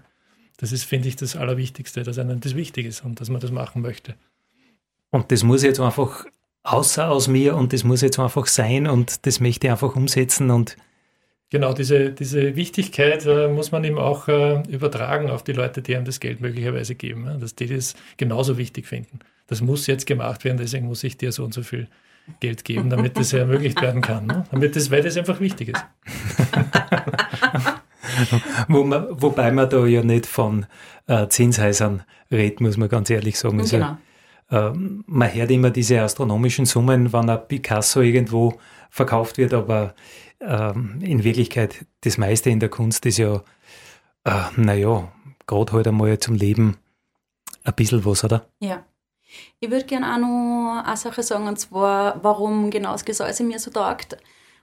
Das 0.57 0.71
ist, 0.71 0.85
finde 0.85 1.07
ich, 1.07 1.15
das 1.15 1.35
Allerwichtigste, 1.35 2.01
dass 2.01 2.17
einem 2.17 2.39
das 2.39 2.55
wichtig 2.55 2.87
ist 2.87 3.05
und 3.05 3.21
dass 3.21 3.29
man 3.29 3.41
das 3.41 3.51
machen 3.51 3.83
möchte. 3.83 4.15
Und 5.11 5.31
das 5.31 5.43
muss 5.43 5.61
jetzt 5.61 5.79
einfach 5.79 6.25
außer 6.67 7.09
aus 7.09 7.27
mir 7.27 7.55
und 7.55 7.73
das 7.73 7.83
muss 7.83 8.01
jetzt 8.01 8.19
einfach 8.19 8.45
sein 8.47 8.87
und 8.87 9.25
das 9.25 9.39
möchte 9.39 9.67
ich 9.67 9.71
einfach 9.71 9.95
umsetzen 9.95 10.51
und 10.51 10.75
Genau, 11.49 11.71
diese, 11.71 12.11
diese 12.11 12.57
Wichtigkeit 12.57 13.25
äh, 13.25 13.47
muss 13.47 13.71
man 13.71 13.81
eben 13.85 13.97
auch 13.97 14.27
äh, 14.27 14.63
übertragen 14.63 15.29
auf 15.29 15.45
die 15.45 15.53
Leute, 15.53 15.81
die 15.81 15.95
einem 15.95 16.03
das 16.03 16.19
Geld 16.19 16.41
möglicherweise 16.41 16.93
geben, 16.93 17.23
ja, 17.25 17.37
dass 17.37 17.55
die 17.55 17.67
das 17.67 17.95
genauso 18.17 18.57
wichtig 18.57 18.85
finden. 18.85 19.19
Das 19.47 19.61
muss 19.61 19.87
jetzt 19.87 20.05
gemacht 20.05 20.43
werden, 20.43 20.57
deswegen 20.57 20.87
muss 20.87 21.05
ich 21.05 21.15
dir 21.15 21.31
so 21.31 21.45
und 21.45 21.53
so 21.53 21.63
viel 21.63 21.87
Geld 22.41 22.65
geben, 22.65 22.89
damit 22.89 23.15
das 23.15 23.31
ermöglicht 23.31 23.81
werden 23.81 24.01
kann. 24.01 24.25
Ne? 24.25 24.43
Damit 24.51 24.75
das, 24.75 24.91
weil 24.91 25.01
das 25.01 25.15
einfach 25.15 25.39
wichtig 25.39 25.69
ist. 25.69 25.77
Wo 28.67 28.83
man, 28.83 29.07
wobei 29.11 29.49
man 29.51 29.69
da 29.69 29.85
ja 29.85 30.03
nicht 30.03 30.25
von 30.25 30.65
äh, 31.07 31.29
Zinshäusern 31.29 32.03
redet, 32.29 32.59
muss 32.59 32.75
man 32.75 32.89
ganz 32.89 33.09
ehrlich 33.09 33.39
sagen. 33.39 33.61
Also, 33.61 33.77
Genau. 33.77 33.97
Ähm, 34.49 35.03
man 35.07 35.33
hört 35.33 35.51
immer 35.51 35.69
diese 35.71 36.01
astronomischen 36.01 36.65
Summen, 36.65 37.11
wenn 37.11 37.29
ein 37.29 37.47
Picasso 37.47 38.01
irgendwo 38.01 38.57
verkauft 38.89 39.37
wird, 39.37 39.53
aber 39.53 39.93
ähm, 40.39 40.99
in 41.01 41.23
Wirklichkeit 41.23 41.85
das 42.01 42.17
meiste 42.17 42.49
in 42.49 42.59
der 42.59 42.69
Kunst 42.69 43.05
ist 43.05 43.17
ja, 43.17 43.43
äh, 44.23 44.43
naja, 44.55 45.11
gerade 45.45 45.73
halt 45.73 45.87
einmal 45.87 46.17
zum 46.19 46.35
Leben 46.35 46.77
ein 47.63 47.73
bisschen 47.75 48.05
was, 48.05 48.23
oder? 48.23 48.47
Ja. 48.59 48.83
Ich 49.59 49.69
würde 49.69 49.85
gerne 49.85 50.13
auch 50.13 50.19
noch 50.19 50.83
eine 50.85 50.95
Sache 50.95 51.21
sagen, 51.21 51.47
und 51.47 51.59
zwar, 51.59 52.23
warum 52.23 52.69
genau 52.69 52.93
das 52.93 53.03
Gesäuse 53.03 53.43
mir 53.43 53.59
so 53.59 53.71
taugt. 53.71 54.17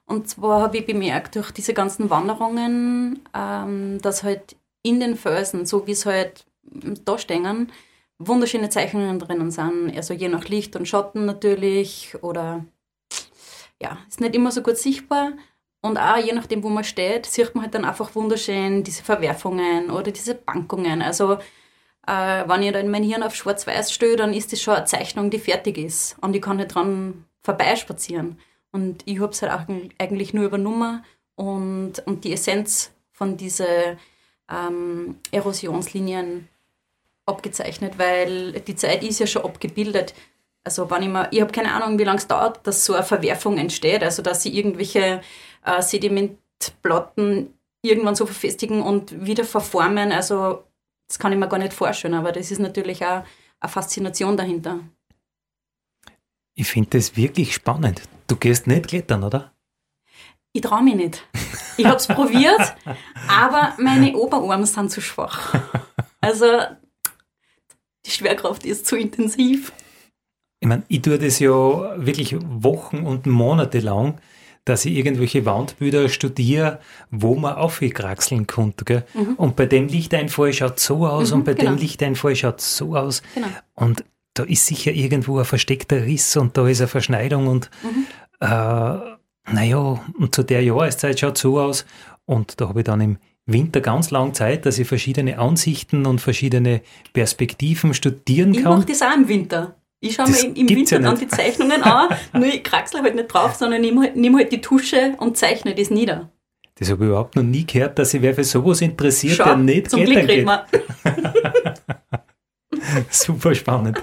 Und 0.06 0.28
zwar 0.28 0.62
habe 0.62 0.78
ich 0.78 0.86
bemerkt, 0.86 1.36
durch 1.36 1.50
diese 1.50 1.74
ganzen 1.74 2.08
Wanderungen, 2.08 3.20
ähm, 3.34 4.00
dass 4.00 4.22
halt 4.22 4.56
in 4.82 5.00
den 5.00 5.16
Felsen, 5.16 5.66
so 5.66 5.86
wie 5.86 5.92
es 5.92 6.06
halt 6.06 6.46
da 6.62 7.18
stehen, 7.18 7.70
wunderschöne 8.18 8.70
Zeichnungen 8.70 9.18
drinnen 9.18 9.50
sind. 9.50 9.94
Also 9.96 10.14
je 10.14 10.28
nach 10.28 10.44
Licht 10.48 10.76
und 10.76 10.88
Schatten 10.88 11.24
natürlich 11.26 12.14
oder 12.22 12.64
ja, 13.82 13.98
ist 14.08 14.20
nicht 14.20 14.34
immer 14.34 14.50
so 14.50 14.62
gut 14.62 14.78
sichtbar. 14.78 15.32
Und 15.80 15.98
auch 15.98 16.16
je 16.16 16.32
nachdem, 16.32 16.62
wo 16.62 16.70
man 16.70 16.84
steht, 16.84 17.26
sieht 17.26 17.54
man 17.54 17.64
halt 17.64 17.74
dann 17.74 17.84
einfach 17.84 18.14
wunderschön 18.14 18.84
diese 18.84 19.02
Verwerfungen 19.02 19.90
oder 19.90 20.12
diese 20.12 20.34
Bankungen. 20.34 21.02
Also 21.02 21.34
äh, 22.06 22.48
wenn 22.48 22.62
ich 22.62 22.72
da 22.72 22.78
in 22.78 22.90
mein 22.90 23.02
Hirn 23.02 23.22
auf 23.22 23.34
schwarz-weiß 23.34 23.92
stehe, 23.92 24.16
dann 24.16 24.32
ist 24.32 24.52
das 24.52 24.62
schon 24.62 24.74
eine 24.74 24.86
Zeichnung, 24.86 25.30
die 25.30 25.38
fertig 25.38 25.76
ist. 25.76 26.16
Und 26.20 26.34
ich 26.34 26.42
kann 26.42 26.56
nicht 26.56 26.74
dran 26.74 27.26
vorbeispazieren. 27.42 28.38
Und 28.72 29.02
ich 29.04 29.20
habe 29.20 29.32
es 29.32 29.42
halt 29.42 29.52
auch 29.52 29.72
eigentlich 29.98 30.34
nur 30.34 30.46
übernommen 30.46 31.04
und, 31.36 31.98
und 32.06 32.24
die 32.24 32.32
Essenz 32.32 32.92
von 33.12 33.36
diesen 33.36 33.66
ähm, 34.50 35.18
Erosionslinien 35.30 36.48
abgezeichnet, 37.26 37.98
weil 37.98 38.60
die 38.60 38.74
Zeit 38.74 39.02
ist 39.02 39.20
ja 39.20 39.26
schon 39.26 39.44
abgebildet. 39.44 40.14
Also 40.64 40.90
wenn 40.90 41.02
ich 41.02 41.08
mal, 41.08 41.28
ich 41.30 41.40
habe 41.40 41.52
keine 41.52 41.72
Ahnung, 41.72 41.98
wie 41.98 42.04
lange 42.04 42.18
es 42.18 42.26
dauert, 42.26 42.66
dass 42.66 42.84
so 42.84 42.94
eine 42.94 43.04
Verwerfung 43.04 43.58
entsteht, 43.58 44.02
also 44.02 44.22
dass 44.22 44.42
sie 44.42 44.56
irgendwelche 44.56 45.20
äh, 45.64 45.82
Sedimentplatten 45.82 47.52
irgendwann 47.82 48.14
so 48.14 48.24
verfestigen 48.24 48.82
und 48.82 49.26
wieder 49.26 49.44
verformen. 49.44 50.10
Also 50.10 50.64
das 51.06 51.18
kann 51.18 51.32
ich 51.32 51.38
mir 51.38 51.48
gar 51.48 51.58
nicht 51.58 51.74
vorstellen, 51.74 52.14
aber 52.14 52.32
das 52.32 52.50
ist 52.50 52.60
natürlich 52.60 53.04
auch 53.04 53.24
eine 53.60 53.70
Faszination 53.70 54.36
dahinter. 54.36 54.80
Ich 56.54 56.68
finde 56.68 56.90
das 56.90 57.16
wirklich 57.16 57.54
spannend. 57.54 58.02
Du 58.26 58.36
gehst 58.36 58.66
nicht 58.66 58.88
klettern, 58.88 59.24
oder? 59.24 59.52
Ich 60.52 60.62
traue 60.62 60.82
mich 60.82 60.94
nicht. 60.94 61.26
Ich 61.76 61.84
habe 61.84 61.96
es 61.96 62.06
probiert, 62.06 62.76
aber 63.28 63.74
meine 63.78 64.16
Oberarme 64.16 64.66
sind 64.66 64.90
zu 64.90 65.00
schwach. 65.00 65.52
Also 66.20 66.46
die 68.06 68.10
Schwerkraft 68.10 68.64
ist 68.66 68.86
zu 68.86 68.96
intensiv. 68.96 69.72
Ich 70.60 70.68
meine, 70.68 70.82
ich 70.88 71.02
tue 71.02 71.18
das 71.18 71.38
ja 71.38 71.50
wirklich 71.50 72.36
Wochen 72.40 72.98
und 72.98 73.26
Monate 73.26 73.80
lang, 73.80 74.18
dass 74.64 74.86
ich 74.86 74.94
irgendwelche 74.96 75.44
Wandbilder 75.44 76.08
studiere, 76.08 76.80
wo 77.10 77.34
man 77.34 77.54
aufgekraxeln 77.56 78.46
konnte. 78.46 78.84
Gell? 78.86 79.04
Mhm. 79.12 79.34
Und 79.34 79.56
bei 79.56 79.66
dem 79.66 79.88
Lichteinfall 79.88 80.52
schaut 80.54 80.80
so 80.80 81.06
aus 81.06 81.30
Mhm, 81.30 81.36
und 81.38 81.44
bei 81.44 81.52
genau. 81.54 81.72
dem 81.72 81.78
Lichteinfall 81.78 82.34
schaut 82.34 82.60
so 82.62 82.96
aus. 82.96 83.22
Genau. 83.34 83.48
Und 83.74 84.04
da 84.32 84.42
ist 84.44 84.66
sicher 84.66 84.92
irgendwo 84.92 85.38
ein 85.38 85.44
versteckter 85.44 86.04
Riss 86.04 86.36
und 86.36 86.56
da 86.56 86.66
ist 86.66 86.80
eine 86.80 86.88
Verschneidung 86.88 87.46
und 87.46 87.70
Mhm. 87.82 88.06
äh, 88.40 89.14
naja, 89.52 90.02
und 90.18 90.34
zu 90.34 90.42
der 90.42 90.62
Jahreszeit 90.62 91.20
schaut 91.20 91.36
so 91.36 91.60
aus. 91.60 91.84
Und 92.24 92.58
da 92.58 92.68
habe 92.68 92.80
ich 92.80 92.84
dann 92.84 93.02
im 93.02 93.18
Winter 93.46 93.80
ganz 93.80 94.10
lang 94.10 94.32
Zeit, 94.34 94.64
dass 94.66 94.78
ich 94.78 94.88
verschiedene 94.88 95.38
Ansichten 95.38 96.06
und 96.06 96.20
verschiedene 96.20 96.80
Perspektiven 97.12 97.92
studieren 97.92 98.54
Ich 98.54 98.62
kann. 98.62 98.78
mache 98.78 98.86
das 98.86 99.02
auch 99.02 99.14
im 99.14 99.28
Winter. 99.28 99.76
Ich 100.00 100.14
schaue 100.14 100.26
Das 100.26 100.42
mir 100.42 100.56
im, 100.56 100.68
Winter 100.68 100.96
ja 100.96 101.02
dann 101.02 101.18
die 101.18 101.28
Zeichnungen 101.28 101.82
an, 101.82 102.08
nur 102.32 102.46
ich 102.46 102.62
kraxle 102.62 103.02
halt 103.02 103.14
nicht 103.14 103.28
drauf, 103.28 103.54
sondern 103.54 103.80
nehme 103.80 104.02
halt, 104.02 104.16
nehm 104.16 104.36
halt 104.36 104.52
die 104.52 104.60
Tusche 104.60 105.14
und 105.18 105.36
zeichne 105.36 105.74
das 105.74 105.90
nieder. 105.90 106.30
Das 106.76 106.90
habe 106.90 107.04
ich 107.04 107.08
überhaupt 107.08 107.36
noch 107.36 107.42
nie 107.42 107.64
gehört, 107.66 107.98
dass 107.98 108.10
sich 108.10 108.20
wer 108.20 108.34
für 108.34 108.44
sowas 108.44 108.80
interessiert, 108.80 109.36
Schau, 109.36 109.44
der 109.44 109.56
nicht 109.56 109.90
zum 109.90 110.04
Glück 110.04 110.28
reden 110.28 110.46
wir. 110.46 110.66
Super 113.10 113.54
spannend. 113.54 114.02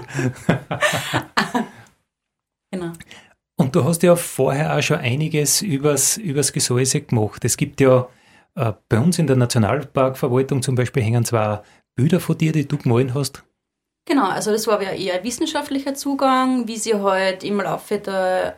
Genau. 2.70 2.92
Und 3.56 3.74
du 3.76 3.84
hast 3.84 4.02
ja 4.02 4.16
vorher 4.16 4.76
auch 4.76 4.82
schon 4.82 4.98
einiges 4.98 5.62
übers, 5.62 6.16
übers 6.16 6.52
Gesäuse 6.52 7.02
gemacht. 7.02 7.44
Es 7.44 7.56
gibt 7.56 7.80
ja 7.80 8.08
bei 8.54 8.98
uns 8.98 9.18
in 9.18 9.26
der 9.26 9.36
Nationalparkverwaltung 9.36 10.62
zum 10.62 10.74
Beispiel 10.74 11.02
hängen 11.02 11.24
zwei 11.24 11.62
Bilder 11.94 12.20
von 12.20 12.36
dir, 12.36 12.52
die 12.52 12.66
du 12.66 12.78
gemalt 12.78 13.14
hast. 13.14 13.42
Genau, 14.04 14.28
also 14.28 14.50
das 14.50 14.66
war 14.66 14.82
ja 14.82 14.90
eher 14.90 15.22
wissenschaftlicher 15.22 15.94
Zugang, 15.94 16.66
wie 16.66 16.76
sie 16.76 16.94
halt 16.94 17.44
im 17.44 17.60
Laufe 17.60 17.98
der 17.98 18.56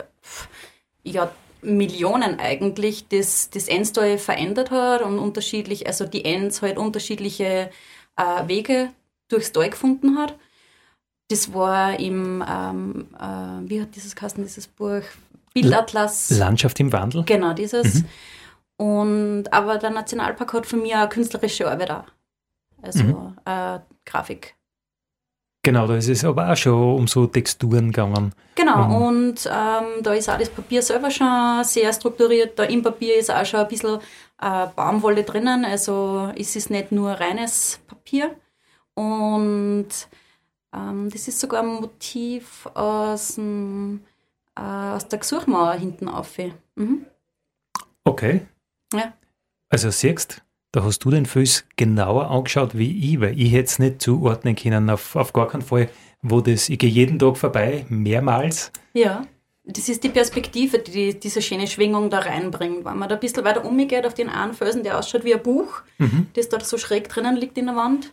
ja, 1.03 1.31
Millionen 1.61 2.39
eigentlich 2.39 3.07
das, 3.07 3.49
das 3.51 3.67
Endstyle 3.67 4.17
verändert 4.17 4.71
hat 4.71 5.01
und 5.01 5.19
unterschiedlich, 5.19 5.87
also 5.87 6.05
die 6.05 6.25
Ends 6.25 6.61
halt 6.61 6.77
unterschiedliche 6.77 7.69
äh, 8.17 8.47
Wege 8.47 8.89
durchs 9.27 9.51
Tal 9.51 9.69
gefunden 9.69 10.17
hat. 10.17 10.35
Das 11.29 11.53
war 11.53 11.99
im, 11.99 12.43
ähm, 12.47 13.07
äh, 13.19 13.69
wie 13.69 13.81
hat 13.81 13.95
dieses 13.95 14.15
Kasten, 14.15 14.43
dieses 14.43 14.67
Buch? 14.67 15.01
Bildatlas. 15.53 16.31
Landschaft 16.31 16.79
im 16.81 16.91
Wandel. 16.91 17.23
Genau, 17.23 17.53
dieses. 17.53 17.95
Mhm. 17.95 18.05
Und, 18.77 19.45
aber 19.51 19.77
der 19.77 19.89
Nationalpark 19.89 20.53
hat 20.53 20.65
für 20.65 20.77
mich 20.77 20.93
eine 20.93 21.07
künstlerische 21.07 21.69
Arbeit 21.69 21.91
auch. 21.91 22.05
Also 22.81 23.03
mhm. 23.03 23.37
äh, 23.45 23.79
Grafik. 24.05 24.55
Genau, 25.63 25.87
da 25.87 25.95
ist 25.95 26.09
es 26.09 26.23
aber 26.23 26.51
auch 26.51 26.55
schon 26.55 26.95
um 26.95 27.07
so 27.07 27.25
Texturen 27.25 27.87
gegangen. 27.91 28.33
Genau, 28.53 28.85
um, 28.85 29.01
und 29.01 29.49
ähm, 29.51 30.03
da 30.03 30.13
ist 30.13 30.29
auch 30.29 30.37
das 30.37 30.49
Papier 30.51 30.83
selber 30.83 31.09
schon 31.09 31.63
sehr 31.63 31.91
strukturiert. 31.91 32.59
Da 32.59 32.65
im 32.65 32.83
Papier 32.83 33.15
ist 33.15 33.31
auch 33.31 33.45
schon 33.45 33.61
ein 33.61 33.67
bisschen 33.67 33.99
äh, 34.39 34.67
Baumwolle 34.75 35.23
drinnen, 35.23 35.65
also 35.65 36.31
es 36.37 36.55
ist 36.55 36.69
nicht 36.69 36.91
nur 36.91 37.13
reines 37.13 37.79
Papier. 37.87 38.35
Und 38.93 39.87
ähm, 40.71 41.09
das 41.11 41.27
ist 41.27 41.39
sogar 41.39 41.63
ein 41.63 41.81
Motiv 41.81 42.67
aus, 42.75 43.35
dem, 43.35 44.01
äh, 44.55 44.61
aus 44.61 45.07
der 45.07 45.17
Gesuchmauer 45.17 45.73
hinten 45.73 46.07
auf. 46.07 46.37
Mhm. 46.75 47.07
Okay. 48.03 48.45
Ja. 48.93 49.13
Also 49.69 49.89
siehst 49.89 50.41
da 50.75 50.83
hast 50.83 51.05
du 51.05 51.09
den 51.09 51.25
Fuß 51.25 51.63
genauer 51.77 52.29
angeschaut 52.29 52.77
wie 52.77 53.13
ich, 53.13 53.21
weil 53.21 53.39
ich 53.39 53.53
hätte 53.53 53.63
es 53.63 53.79
nicht 53.79 54.01
zuordnen 54.01 54.57
können, 54.57 54.89
auf, 54.89 55.15
auf 55.15 55.31
gar 55.31 55.47
keinen 55.47 55.61
Fall, 55.61 55.89
wo 56.21 56.41
das, 56.41 56.67
ich 56.67 56.77
gehe 56.77 56.89
jeden 56.89 57.17
Tag 57.17 57.37
vorbei, 57.37 57.85
mehrmals. 57.87 58.73
Ja, 58.93 59.25
das 59.63 59.87
ist 59.87 60.03
die 60.03 60.09
Perspektive, 60.09 60.79
die 60.79 61.17
diese 61.17 61.41
schöne 61.41 61.67
Schwingung 61.67 62.09
da 62.09 62.19
reinbringt. 62.19 62.83
Wenn 62.83 62.97
man 62.97 63.07
da 63.07 63.15
ein 63.15 63.21
bisschen 63.21 63.45
weiter 63.45 63.63
umgeht 63.63 64.05
auf 64.05 64.15
den 64.15 64.27
einen 64.27 64.53
Felsen, 64.53 64.83
der 64.83 64.99
ausschaut 64.99 65.23
wie 65.23 65.33
ein 65.33 65.41
Buch, 65.41 65.81
mhm. 65.97 66.27
das 66.33 66.49
dort 66.49 66.65
so 66.65 66.77
schräg 66.77 67.07
drinnen 67.07 67.37
liegt 67.37 67.57
in 67.57 67.67
der 67.67 67.77
Wand, 67.77 68.11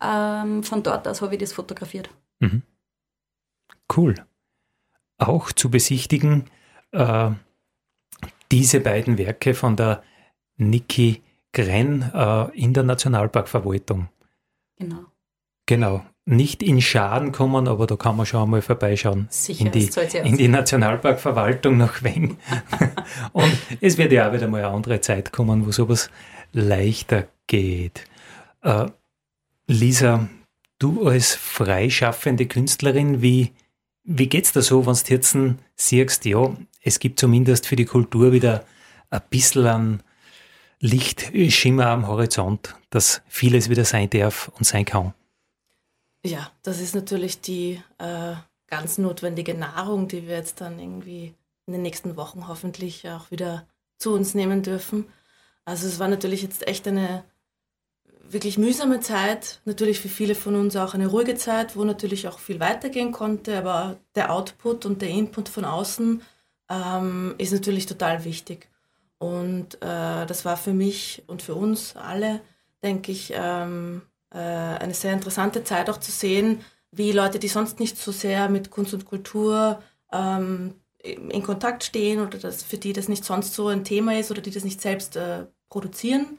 ähm, 0.00 0.62
von 0.62 0.84
dort 0.84 1.08
aus 1.08 1.22
habe 1.22 1.34
ich 1.34 1.40
das 1.40 1.52
fotografiert. 1.52 2.08
Mhm. 2.38 2.62
Cool. 3.94 4.14
Auch 5.18 5.50
zu 5.50 5.70
besichtigen 5.70 6.44
äh, 6.92 7.30
diese 8.50 8.80
beiden 8.80 9.18
Werke 9.18 9.54
von 9.54 9.76
der 9.76 10.02
Niki 10.56 11.22
Grenn 11.52 12.10
äh, 12.14 12.50
in 12.58 12.74
der 12.74 12.82
Nationalparkverwaltung. 12.82 14.08
Genau. 14.76 15.06
Genau. 15.66 16.04
Nicht 16.26 16.62
in 16.62 16.80
Schaden 16.80 17.32
kommen, 17.32 17.68
aber 17.68 17.86
da 17.86 17.96
kann 17.96 18.16
man 18.16 18.26
schon 18.26 18.42
einmal 18.42 18.60
vorbeischauen. 18.60 19.28
Sicher, 19.30 19.64
in 19.64 19.72
die, 19.72 19.88
in 20.24 20.36
die 20.36 20.48
Nationalparkverwaltung 20.48 21.76
nach 21.76 22.02
Weng. 22.02 22.36
Und 23.32 23.56
es 23.80 23.96
wird 23.96 24.12
ja 24.12 24.28
auch 24.28 24.32
wieder 24.32 24.48
mal 24.48 24.64
eine 24.64 24.74
andere 24.74 25.00
Zeit 25.00 25.32
kommen, 25.32 25.66
wo 25.66 25.70
sowas 25.70 26.10
leichter 26.52 27.28
geht. 27.46 28.04
Äh, 28.62 28.86
Lisa, 29.68 30.28
du 30.78 31.06
als 31.06 31.34
freischaffende 31.34 32.46
Künstlerin, 32.46 33.22
wie, 33.22 33.52
wie 34.06 34.30
es 34.30 34.52
da 34.52 34.62
so, 34.62 34.86
wenn 34.86 34.94
du 34.94 35.12
jetzt 35.12 35.36
siehst, 35.74 36.24
ja, 36.24 36.56
es 36.80 36.98
gibt 37.00 37.18
zumindest 37.18 37.66
für 37.66 37.76
die 37.76 37.84
Kultur 37.84 38.32
wieder 38.32 38.64
ein 39.10 39.20
bisschen 39.28 39.66
an 39.66 40.02
Lichtschimmer 40.80 41.86
am 41.86 42.06
Horizont, 42.06 42.76
dass 42.90 43.22
vieles 43.26 43.68
wieder 43.68 43.84
sein 43.84 44.08
darf 44.10 44.48
und 44.56 44.64
sein 44.64 44.84
kann. 44.84 45.14
Ja, 46.24 46.50
das 46.62 46.80
ist 46.80 46.94
natürlich 46.94 47.40
die 47.40 47.82
äh, 47.98 48.34
ganz 48.68 48.98
notwendige 48.98 49.54
Nahrung, 49.54 50.08
die 50.08 50.26
wir 50.26 50.36
jetzt 50.36 50.60
dann 50.60 50.78
irgendwie 50.78 51.34
in 51.66 51.72
den 51.72 51.82
nächsten 51.82 52.16
Wochen 52.16 52.48
hoffentlich 52.48 53.08
auch 53.08 53.30
wieder 53.30 53.66
zu 53.98 54.12
uns 54.12 54.34
nehmen 54.34 54.62
dürfen. 54.62 55.06
Also 55.64 55.86
es 55.86 55.98
war 55.98 56.08
natürlich 56.08 56.42
jetzt 56.42 56.66
echt 56.68 56.86
eine 56.86 57.24
wirklich 58.30 58.58
mühsame 58.58 59.00
Zeit, 59.00 59.60
natürlich 59.64 60.00
für 60.00 60.08
viele 60.08 60.34
von 60.34 60.54
uns 60.54 60.76
auch 60.76 60.94
eine 60.94 61.06
ruhige 61.06 61.34
Zeit, 61.36 61.76
wo 61.76 61.84
natürlich 61.84 62.28
auch 62.28 62.38
viel 62.38 62.60
weitergehen 62.60 63.12
konnte, 63.12 63.56
aber 63.58 63.96
der 64.14 64.32
Output 64.32 64.86
und 64.86 65.02
der 65.02 65.10
Input 65.10 65.48
von 65.48 65.64
außen 65.64 66.22
ähm, 66.68 67.34
ist 67.38 67.52
natürlich 67.52 67.86
total 67.86 68.24
wichtig. 68.24 68.68
Und 69.18 69.76
äh, 69.76 70.26
das 70.26 70.44
war 70.44 70.56
für 70.56 70.74
mich 70.74 71.22
und 71.26 71.42
für 71.42 71.54
uns 71.54 71.96
alle, 71.96 72.40
denke 72.82 73.12
ich, 73.12 73.32
ähm, 73.34 74.02
äh, 74.30 74.38
eine 74.38 74.94
sehr 74.94 75.12
interessante 75.12 75.64
Zeit 75.64 75.88
auch 75.88 75.98
zu 75.98 76.10
sehen, 76.12 76.60
wie 76.90 77.12
Leute, 77.12 77.38
die 77.38 77.48
sonst 77.48 77.80
nicht 77.80 77.96
so 77.96 78.12
sehr 78.12 78.48
mit 78.48 78.70
Kunst 78.70 78.94
und 78.94 79.04
Kultur 79.04 79.82
ähm, 80.12 80.74
in 80.98 81.42
Kontakt 81.42 81.84
stehen 81.84 82.20
oder 82.20 82.38
das, 82.38 82.62
für 82.62 82.78
die 82.78 82.92
das 82.92 83.08
nicht 83.08 83.24
sonst 83.24 83.54
so 83.54 83.68
ein 83.68 83.84
Thema 83.84 84.18
ist 84.18 84.30
oder 84.30 84.40
die 84.40 84.50
das 84.50 84.64
nicht 84.64 84.80
selbst 84.80 85.16
äh, 85.16 85.46
produzieren, 85.68 86.38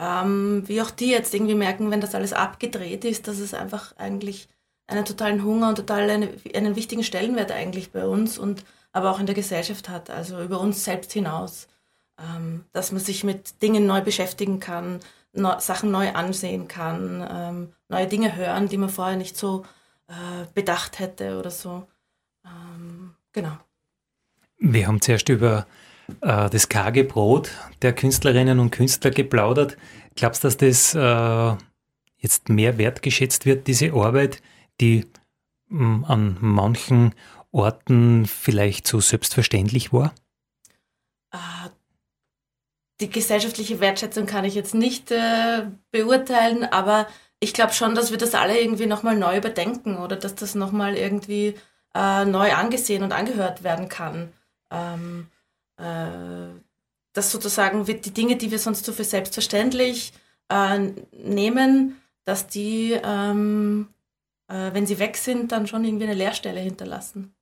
ähm, 0.00 0.62
wie 0.66 0.80
auch 0.82 0.90
die 0.90 1.10
jetzt 1.10 1.34
irgendwie 1.34 1.54
merken, 1.54 1.90
wenn 1.90 2.00
das 2.00 2.14
alles 2.14 2.32
abgedreht 2.32 3.04
ist, 3.04 3.28
dass 3.28 3.38
es 3.38 3.54
einfach 3.54 3.96
eigentlich 3.96 4.48
einen 4.86 5.04
totalen 5.04 5.44
Hunger 5.44 5.68
und 5.68 5.76
total 5.76 6.08
eine, 6.08 6.30
einen 6.54 6.76
wichtigen 6.76 7.04
Stellenwert 7.04 7.52
eigentlich 7.52 7.92
bei 7.92 8.06
uns 8.06 8.38
und 8.38 8.64
aber 8.92 9.10
auch 9.10 9.20
in 9.20 9.26
der 9.26 9.34
Gesellschaft 9.36 9.88
hat, 9.88 10.10
also 10.10 10.42
über 10.42 10.60
uns 10.60 10.84
selbst 10.84 11.12
hinaus 11.12 11.68
ähm, 12.20 12.64
dass 12.72 12.92
man 12.92 13.00
sich 13.00 13.24
mit 13.24 13.62
Dingen 13.62 13.86
neu 13.86 14.00
beschäftigen 14.00 14.60
kann, 14.60 15.00
no, 15.32 15.58
Sachen 15.58 15.90
neu 15.90 16.12
ansehen 16.12 16.68
kann, 16.68 17.26
ähm, 17.30 17.72
neue 17.88 18.06
Dinge 18.06 18.36
hören, 18.36 18.68
die 18.68 18.76
man 18.76 18.88
vorher 18.88 19.16
nicht 19.16 19.36
so 19.36 19.64
äh, 20.08 20.46
bedacht 20.54 20.98
hätte 20.98 21.38
oder 21.38 21.50
so. 21.50 21.86
Ähm, 22.44 23.14
genau. 23.32 23.56
Wir 24.58 24.86
haben 24.86 25.00
zuerst 25.00 25.28
über 25.28 25.66
äh, 26.20 26.50
das 26.50 26.68
karge 26.68 27.04
Brot 27.04 27.50
der 27.82 27.92
Künstlerinnen 27.92 28.58
und 28.58 28.70
Künstler 28.70 29.10
geplaudert. 29.10 29.76
Glaubst 30.14 30.44
du, 30.44 30.48
dass 30.48 30.56
das 30.56 30.94
äh, 30.94 31.56
jetzt 32.18 32.48
mehr 32.48 32.78
wertgeschätzt 32.78 33.46
wird, 33.46 33.66
diese 33.66 33.92
Arbeit, 33.92 34.42
die 34.80 35.06
mh, 35.68 35.78
hm, 35.78 36.04
an 36.04 36.36
manchen 36.40 37.14
Orten 37.52 38.26
vielleicht 38.26 38.86
so 38.86 39.00
selbstverständlich 39.00 39.92
war? 39.92 40.14
Ah, 41.30 41.70
die 43.00 43.10
gesellschaftliche 43.10 43.80
Wertschätzung 43.80 44.26
kann 44.26 44.44
ich 44.44 44.54
jetzt 44.54 44.74
nicht 44.74 45.10
äh, 45.10 45.66
beurteilen, 45.90 46.64
aber 46.64 47.06
ich 47.40 47.54
glaube 47.54 47.72
schon, 47.72 47.94
dass 47.94 48.10
wir 48.10 48.18
das 48.18 48.34
alle 48.34 48.60
irgendwie 48.60 48.86
nochmal 48.86 49.16
neu 49.16 49.38
überdenken 49.38 49.96
oder 49.96 50.16
dass 50.16 50.34
das 50.34 50.54
nochmal 50.54 50.96
irgendwie 50.96 51.54
äh, 51.94 52.24
neu 52.24 52.52
angesehen 52.52 53.02
und 53.02 53.12
angehört 53.12 53.64
werden 53.64 53.88
kann. 53.88 54.32
Ähm, 54.70 55.28
äh, 55.30 55.39
dass 55.80 57.30
sozusagen 57.32 57.84
die 57.84 58.14
Dinge, 58.14 58.36
die 58.36 58.50
wir 58.50 58.58
sonst 58.58 58.84
so 58.84 58.92
für 58.92 59.04
selbstverständlich 59.04 60.12
äh, 60.48 60.78
nehmen, 61.24 61.96
dass 62.24 62.46
die, 62.46 62.96
ähm, 63.02 63.88
äh, 64.48 64.72
wenn 64.72 64.86
sie 64.86 64.98
weg 64.98 65.16
sind, 65.16 65.52
dann 65.52 65.66
schon 65.66 65.84
irgendwie 65.84 66.04
eine 66.04 66.14
Leerstelle 66.14 66.60
hinterlassen. 66.60 67.34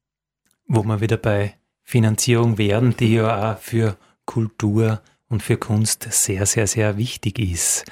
Wo 0.66 0.82
wir 0.82 1.00
wieder 1.00 1.16
bei 1.16 1.54
Finanzierung 1.82 2.58
wären, 2.58 2.96
die 2.96 3.14
ja 3.14 3.52
auch 3.52 3.58
für 3.58 3.96
Kultur 4.26 5.00
und 5.28 5.42
für 5.42 5.56
Kunst 5.56 6.06
sehr, 6.10 6.46
sehr, 6.46 6.66
sehr 6.66 6.96
wichtig 6.96 7.38
ist. 7.38 7.84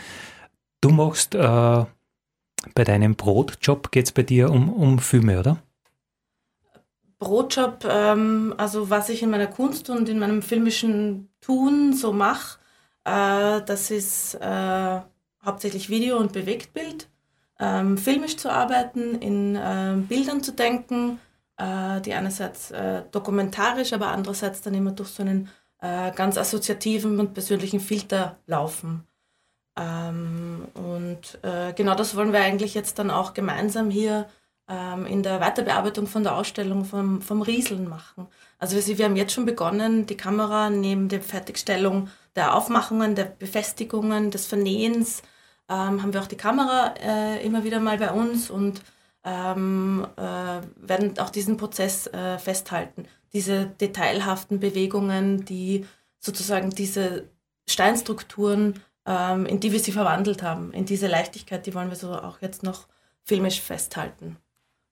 Du 0.80 0.90
machst 0.90 1.34
äh, 1.34 1.84
bei 2.74 2.84
deinem 2.84 3.14
Brotjob, 3.14 3.90
geht 3.90 4.06
es 4.06 4.12
bei 4.12 4.22
dir 4.22 4.50
um, 4.50 4.72
um 4.72 4.98
Filme, 4.98 5.40
oder? 5.40 5.62
Brotjob, 7.18 7.84
ähm, 7.88 8.54
also 8.58 8.90
was 8.90 9.08
ich 9.08 9.22
in 9.22 9.30
meiner 9.30 9.46
Kunst 9.46 9.88
und 9.90 10.08
in 10.08 10.18
meinem 10.18 10.42
filmischen 10.42 11.30
Tun 11.40 11.94
so 11.94 12.12
mache, 12.12 12.58
äh, 13.04 13.62
das 13.62 13.90
ist 13.90 14.34
äh, 14.34 15.00
hauptsächlich 15.44 15.88
Video 15.88 16.18
und 16.18 16.32
Bewegtbild. 16.32 17.08
Ähm, 17.58 17.96
filmisch 17.96 18.36
zu 18.36 18.52
arbeiten, 18.52 19.14
in 19.14 19.56
äh, 19.56 19.94
Bildern 19.96 20.42
zu 20.42 20.52
denken, 20.52 21.18
äh, 21.56 22.02
die 22.02 22.12
einerseits 22.12 22.70
äh, 22.70 23.02
dokumentarisch, 23.10 23.94
aber 23.94 24.08
andererseits 24.08 24.60
dann 24.60 24.74
immer 24.74 24.92
durch 24.92 25.08
so 25.08 25.22
einen 25.22 25.48
äh, 25.80 26.12
ganz 26.12 26.36
assoziativen 26.36 27.18
und 27.18 27.32
persönlichen 27.32 27.80
Filter 27.80 28.36
laufen. 28.46 29.06
Ähm, 29.78 30.68
und 30.74 31.38
genau 31.76 31.94
das 31.94 32.16
wollen 32.16 32.32
wir 32.32 32.40
eigentlich 32.40 32.74
jetzt 32.74 32.98
dann 32.98 33.10
auch 33.10 33.34
gemeinsam 33.34 33.90
hier 33.90 34.26
ähm, 34.68 35.06
in 35.06 35.22
der 35.22 35.40
Weiterbearbeitung 35.40 36.06
von 36.06 36.22
der 36.22 36.36
Ausstellung 36.36 36.84
vom, 36.84 37.22
vom 37.22 37.42
Rieseln 37.42 37.88
machen. 37.88 38.26
Also 38.58 38.76
wir, 38.76 39.04
haben 39.04 39.16
jetzt 39.16 39.32
schon 39.32 39.46
begonnen, 39.46 40.06
die 40.06 40.16
Kamera 40.16 40.70
neben 40.70 41.08
der 41.08 41.22
Fertigstellung 41.22 42.08
der 42.34 42.54
Aufmachungen, 42.54 43.14
der 43.14 43.24
Befestigungen, 43.24 44.30
des 44.30 44.46
Vernähens, 44.46 45.22
ähm, 45.68 46.02
haben 46.02 46.12
wir 46.12 46.20
auch 46.20 46.26
die 46.26 46.36
Kamera 46.36 46.94
äh, 47.00 47.44
immer 47.44 47.64
wieder 47.64 47.80
mal 47.80 47.98
bei 47.98 48.10
uns 48.10 48.50
und 48.50 48.82
ähm, 49.24 50.06
äh, 50.16 50.60
werden 50.76 51.18
auch 51.18 51.30
diesen 51.30 51.56
Prozess 51.56 52.06
äh, 52.08 52.38
festhalten. 52.38 53.06
diese 53.32 53.66
detailhaften 53.66 54.60
Bewegungen, 54.60 55.44
die 55.44 55.84
sozusagen 56.20 56.70
diese 56.70 57.28
Steinstrukturen, 57.68 58.80
ähm, 59.04 59.46
in 59.46 59.60
die 59.60 59.72
wir 59.72 59.80
sie 59.80 59.92
verwandelt 59.92 60.42
haben, 60.42 60.72
in 60.72 60.86
diese 60.86 61.08
Leichtigkeit, 61.08 61.66
die 61.66 61.74
wollen 61.74 61.90
wir 61.90 61.96
so 61.96 62.12
auch 62.14 62.40
jetzt 62.40 62.62
noch 62.62 62.86
filmisch 63.24 63.60
festhalten 63.60 64.38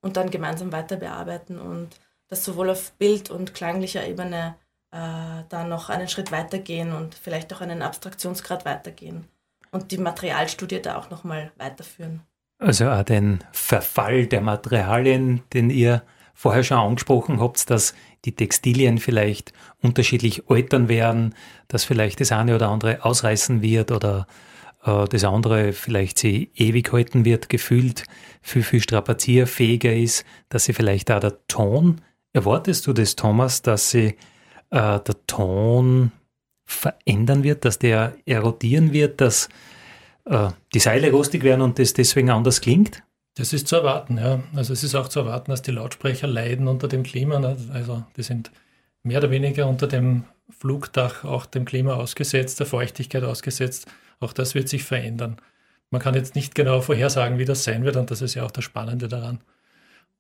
und 0.05 0.19
dann 0.19 0.31
gemeinsam 0.31 0.71
weiter 0.71 0.97
bearbeiten 0.97 1.59
und 1.59 1.89
das 2.29 2.45
sowohl 2.45 2.69
auf 2.69 2.93
Bild- 2.93 3.31
und 3.31 3.55
klanglicher 3.55 4.07
Ebene 4.07 4.55
äh, 4.93 5.45
dann 5.49 5.71
noch 5.71 5.89
einen 5.89 6.09
Schritt 6.09 6.31
weitergehen 6.31 6.93
und 6.93 7.15
vielleicht 7.15 7.53
auch 7.55 7.63
einen 7.63 7.81
Abstraktionsgrad 7.81 8.67
weitergehen 8.67 9.25
und 9.71 9.91
die 9.93 9.99
Materialstudie 9.99 10.83
da 10.83 10.99
auch 10.99 11.09
nochmal 11.09 11.53
weiterführen. 11.57 12.21
Also 12.59 12.91
auch 12.91 13.03
den 13.03 13.43
Verfall 13.53 14.27
der 14.27 14.43
Materialien, 14.43 15.43
den 15.55 15.71
ihr 15.71 16.03
vorher 16.35 16.65
schon 16.65 16.79
angesprochen 16.79 17.41
habt, 17.41 17.71
dass 17.71 17.95
die 18.27 18.37
Textilien 18.37 18.99
vielleicht 18.99 19.55
unterschiedlich 19.81 20.51
altern 20.51 20.89
werden, 20.89 21.35
dass 21.69 21.85
vielleicht 21.85 22.21
das 22.21 22.31
eine 22.31 22.55
oder 22.55 22.69
andere 22.69 23.05
ausreißen 23.05 23.63
wird 23.63 23.91
oder 23.91 24.27
das 24.85 25.25
andere 25.25 25.73
vielleicht 25.73 26.19
sie 26.19 26.51
ewig 26.55 26.93
halten 26.93 27.25
wird, 27.25 27.49
gefühlt 27.49 28.05
viel, 28.43 28.63
viel 28.63 28.81
strapazierfähiger 28.81 29.95
ist, 29.95 30.25
dass 30.51 30.65
sie 30.65 30.75
vielleicht 30.75 31.11
auch 31.11 31.21
der 31.21 31.47
Ton, 31.49 32.03
erwartest 32.35 32.87
du 32.87 32.93
das, 32.93 33.17
Thomas, 33.17 33.63
dass 33.63 33.91
sie 33.91 34.17
äh, 34.71 35.01
der 35.01 35.27
Ton 35.27 36.13
verändern 36.67 37.45
wird, 37.45 37.65
dass 37.65 37.79
der 37.79 38.17
erodieren 38.27 38.93
wird, 38.93 39.21
dass 39.21 39.49
äh, 40.27 40.49
die 40.75 40.81
Seile 40.81 41.11
rostig 41.11 41.43
werden 41.43 41.63
und 41.63 41.79
das 41.79 41.95
deswegen 41.95 42.31
anders 42.31 42.61
klingt? 42.61 43.03
Das 43.37 43.53
ist 43.53 43.67
zu 43.67 43.77
erwarten, 43.77 44.19
ja. 44.19 44.43
Also 44.55 44.73
es 44.73 44.85
ist 44.85 44.95
auch 44.95 45.09
zu 45.09 45.21
erwarten, 45.21 45.51
dass 45.51 45.63
die 45.63 45.73
Lautsprecher 45.73 46.27
leiden 46.27 46.69
unter 46.69 46.89
dem 46.89 47.03
Klima. 47.03 47.39
Ne? 47.39 47.57
Also 47.73 48.05
die 48.17 48.23
sind 48.23 48.51
mehr 49.03 49.19
oder 49.19 49.31
weniger 49.31 49.67
unter 49.67 49.87
dem 49.87 50.25
Flugdach 50.51 51.25
auch 51.25 51.47
dem 51.47 51.65
Klima 51.65 51.95
ausgesetzt, 51.95 52.61
der 52.61 52.67
Feuchtigkeit 52.67 53.25
ausgesetzt. 53.25 53.87
Auch 54.21 54.33
das 54.33 54.55
wird 54.55 54.69
sich 54.69 54.85
verändern. 54.85 55.37
Man 55.91 56.01
kann 56.01 56.15
jetzt 56.15 56.35
nicht 56.35 56.55
genau 56.55 56.81
vorhersagen, 56.81 57.39
wie 57.39 57.45
das 57.45 57.65
sein 57.65 57.85
wird 57.85 57.97
und 57.97 58.11
das 58.11 58.23
ist 58.23 58.35
ja 58.35 58.45
auch 58.45 58.51
das 58.51 58.65
Spannende 58.65 59.09
daran. 59.09 59.41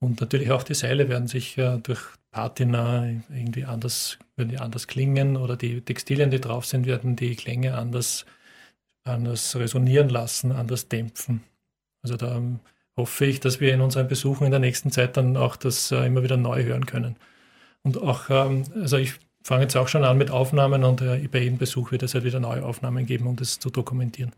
Und 0.00 0.20
natürlich 0.20 0.50
auch 0.50 0.62
die 0.62 0.74
Seile 0.74 1.08
werden 1.08 1.28
sich 1.28 1.56
äh, 1.58 1.78
durch 1.78 2.00
Patina 2.30 3.08
irgendwie 3.30 3.64
anders, 3.64 4.18
werden 4.36 4.50
die 4.50 4.58
anders 4.58 4.86
klingen 4.86 5.36
oder 5.36 5.56
die 5.56 5.80
Textilien, 5.80 6.30
die 6.30 6.40
drauf 6.40 6.66
sind, 6.66 6.86
werden 6.86 7.16
die 7.16 7.36
Klänge 7.36 7.76
anders, 7.76 8.26
anders 9.04 9.56
resonieren 9.56 10.08
lassen, 10.08 10.52
anders 10.52 10.88
dämpfen. 10.88 11.42
Also 12.02 12.16
da 12.16 12.36
ähm, 12.36 12.60
hoffe 12.96 13.24
ich, 13.24 13.40
dass 13.40 13.60
wir 13.60 13.72
in 13.72 13.80
unseren 13.80 14.08
Besuchen 14.08 14.44
in 14.44 14.50
der 14.50 14.60
nächsten 14.60 14.90
Zeit 14.90 15.16
dann 15.16 15.36
auch 15.36 15.56
das 15.56 15.90
äh, 15.90 16.06
immer 16.06 16.22
wieder 16.22 16.36
neu 16.36 16.64
hören 16.64 16.86
können. 16.86 17.16
Und 17.82 18.00
auch, 18.02 18.30
ähm, 18.30 18.64
also 18.74 18.96
ich 18.98 19.14
fange 19.44 19.62
jetzt 19.62 19.76
auch 19.76 19.88
schon 19.88 20.04
an 20.04 20.18
mit 20.18 20.30
Aufnahmen 20.30 20.84
und 20.84 21.02
äh, 21.02 21.28
bei 21.30 21.40
jedem 21.40 21.58
Besuch 21.58 21.92
wird 21.92 22.02
es 22.02 22.14
halt 22.14 22.24
wieder 22.24 22.40
neue 22.40 22.64
Aufnahmen 22.64 23.06
geben, 23.06 23.26
um 23.26 23.36
das 23.36 23.58
zu 23.58 23.70
dokumentieren. 23.70 24.32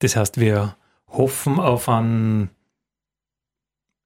Das 0.00 0.16
heißt, 0.16 0.38
wir 0.38 0.76
hoffen 1.08 1.58
auf 1.58 1.88
einen 1.88 2.50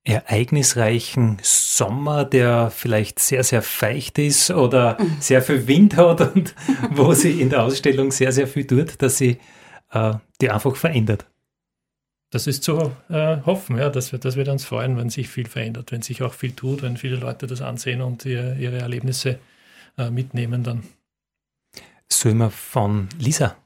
ereignisreichen 0.04 1.38
Sommer, 1.42 2.24
der 2.24 2.70
vielleicht 2.70 3.18
sehr, 3.18 3.42
sehr 3.42 3.62
feucht 3.62 4.18
ist 4.18 4.52
oder 4.52 4.96
sehr 5.20 5.42
viel 5.42 5.66
Wind 5.66 5.96
hat 5.96 6.20
und 6.20 6.54
wo 6.90 7.12
sie 7.12 7.40
in 7.40 7.50
der 7.50 7.64
Ausstellung 7.64 8.12
sehr, 8.12 8.30
sehr 8.30 8.46
viel 8.46 8.66
tut, 8.66 9.02
dass 9.02 9.18
sie 9.18 9.38
äh, 9.90 10.14
die 10.40 10.50
einfach 10.50 10.76
verändert. 10.76 11.26
Das 12.30 12.46
ist 12.46 12.62
zu 12.62 12.92
äh, 13.08 13.38
hoffen, 13.44 13.78
ja, 13.78 13.88
dass 13.88 14.12
wir, 14.12 14.20
dass 14.20 14.36
wir 14.36 14.46
uns 14.48 14.64
freuen, 14.64 14.96
wenn 14.96 15.10
sich 15.10 15.28
viel 15.28 15.48
verändert, 15.48 15.90
wenn 15.90 16.02
sich 16.02 16.22
auch 16.22 16.34
viel 16.34 16.52
tut, 16.52 16.82
wenn 16.82 16.96
viele 16.96 17.16
Leute 17.16 17.48
das 17.48 17.60
ansehen 17.60 18.02
und 18.02 18.24
ihr, 18.24 18.56
ihre 18.56 18.78
Erlebnisse 18.78 19.30
äh, 19.30 19.38
mitnehmen 20.10 20.62
dann. 20.62 20.84
Wir 22.22 22.50
von 22.50 23.08
Lisa? 23.18 23.56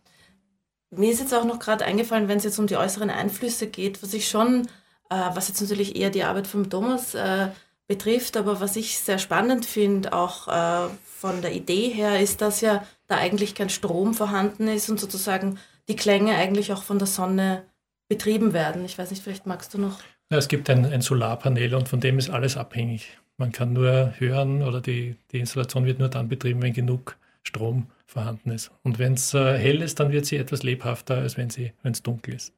Mir 0.91 1.13
ist 1.13 1.21
jetzt 1.21 1.35
auch 1.35 1.45
noch 1.45 1.59
gerade 1.59 1.85
eingefallen, 1.85 2.29
wenn 2.29 2.39
es 2.39 2.45
jetzt 2.45 2.59
um 2.59 2.67
die 2.67 2.77
äußeren 2.77 3.11
Einflüsse 3.11 3.69
geht, 3.69 4.03
was 4.03 4.13
ich 4.13 4.29
schon 4.29 4.67
äh, 5.11 5.31
was 5.35 5.49
jetzt 5.49 5.61
natürlich 5.61 5.97
eher 5.97 6.11
die 6.11 6.23
Arbeit 6.23 6.47
von 6.47 6.71
Thomas 6.71 7.15
äh, 7.15 7.49
betrifft, 7.89 8.37
aber 8.37 8.61
was 8.61 8.77
ich 8.77 8.99
sehr 8.99 9.19
spannend 9.19 9.67
finde, 9.67 10.13
auch 10.13 10.49
äh, 10.49 10.89
von 11.05 11.43
der 11.43 11.53
Idee 11.53 11.91
her, 11.91 12.21
ist, 12.21 12.41
dass 12.41 12.61
ja 12.61 12.85
da 13.09 13.17
eigentlich 13.17 13.55
kein 13.55 13.69
Strom 13.69 14.15
vorhanden 14.15 14.69
ist 14.69 14.89
und 14.89 15.01
sozusagen 15.01 15.59
die 15.89 15.97
Klänge 15.97 16.37
eigentlich 16.37 16.73
auch 16.73 16.85
von 16.85 16.99
der 16.99 17.09
Sonne 17.09 17.65
betrieben 18.09 18.53
werden. 18.53 18.85
Ich 18.85 18.97
weiß 18.97 19.11
nicht, 19.11 19.23
vielleicht 19.23 19.47
magst 19.47 19.75
du 19.75 19.79
noch. 19.79 19.99
Ja, 20.31 20.39
es 20.39 20.47
gibt 20.47 20.71
ein, 20.71 20.87
ein 20.87 21.01
Solarpanel 21.01 21.75
und 21.75 21.89
von 21.89 22.01
dem 22.01 22.19
ist 22.19 22.31
alles 22.31 22.57
abhängig. 22.57 23.19
Man 23.41 23.53
kann 23.53 23.73
nur 23.73 24.13
hören 24.19 24.63
oder 24.63 24.83
die, 24.83 25.17
die 25.33 25.39
Installation 25.39 25.87
wird 25.87 25.99
nur 25.99 26.11
dann 26.11 26.29
betrieben, 26.29 26.61
wenn 26.61 26.75
genug 26.75 27.17
Strom 27.43 27.87
vorhanden 28.07 28.51
ist. 28.51 28.71
Und 28.83 28.99
wenn 28.99 29.15
es 29.15 29.33
äh, 29.33 29.57
hell 29.57 29.81
ist, 29.81 29.99
dann 29.99 30.13
wird 30.13 30.27
sie 30.27 30.37
etwas 30.37 30.63
lebhafter, 30.63 31.17
als 31.17 31.39
wenn 31.39 31.49
es 31.49 32.03
dunkel 32.03 32.35
ist. 32.35 32.53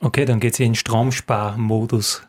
Okay, 0.00 0.24
dann 0.24 0.40
geht 0.40 0.56
sie 0.56 0.64
in 0.64 0.74
Stromsparmodus. 0.74 2.26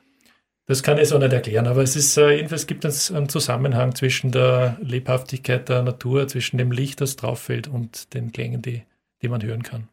Das 0.68 0.84
kann 0.84 1.00
ich 1.00 1.08
so 1.08 1.18
nicht 1.18 1.34
erklären, 1.34 1.66
aber 1.66 1.82
es 1.82 1.95
ist 1.95 2.16
äh, 2.18 2.36
jedenfalls 2.36 2.68
gibt 2.68 2.86
es 2.86 3.12
einen 3.12 3.30
Zusammenhang 3.30 3.95
zwischen 3.95 4.32
der 4.32 4.78
Lebhaftigkeit 4.80 5.68
der 5.68 5.82
Natur, 5.82 6.28
zwischen 6.28 6.60
dem 6.60 6.72
Licht, 6.72 7.02
das 7.02 7.16
drauf 7.16 7.39
fällt 7.39 7.68
und 7.68 8.14
den 8.14 8.32
Klängen, 8.32 8.62
die, 8.62 8.84
die 9.24 9.28
man 9.28 9.41
hören 9.41 9.64
kann. 9.64 9.88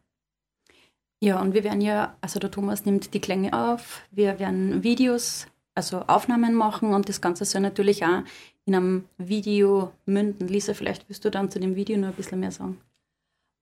Ja, 1.21 1.41
und 1.41 1.55
wir 1.55 1.63
werden 1.63 1.81
ja, 1.81 2.15
also 2.21 2.39
der 2.39 2.51
Thomas 2.51 2.85
nimmt 2.85 3.15
die 3.15 3.19
Klänge 3.19 3.51
auf, 3.53 4.03
wir 4.11 4.37
werden 4.37 4.83
Videos, 4.83 5.47
also 5.75 5.99
Aufnahmen 6.07 6.55
machen 6.55 6.93
und 6.93 7.09
das 7.09 7.21
Ganze 7.21 7.45
soll 7.45 7.61
natürlich 7.61 8.03
auch 8.05 8.23
in 8.65 8.75
einem 8.75 9.05
Video 9.17 9.91
münden. 10.05 10.47
Lisa, 10.47 10.73
vielleicht 10.73 11.07
wirst 11.09 11.25
du 11.25 11.29
dann 11.29 11.51
zu 11.51 11.59
dem 11.59 11.75
Video 11.75 11.97
noch 11.97 12.09
ein 12.09 12.13
bisschen 12.13 12.39
mehr 12.39 12.51
sagen. 12.51 12.79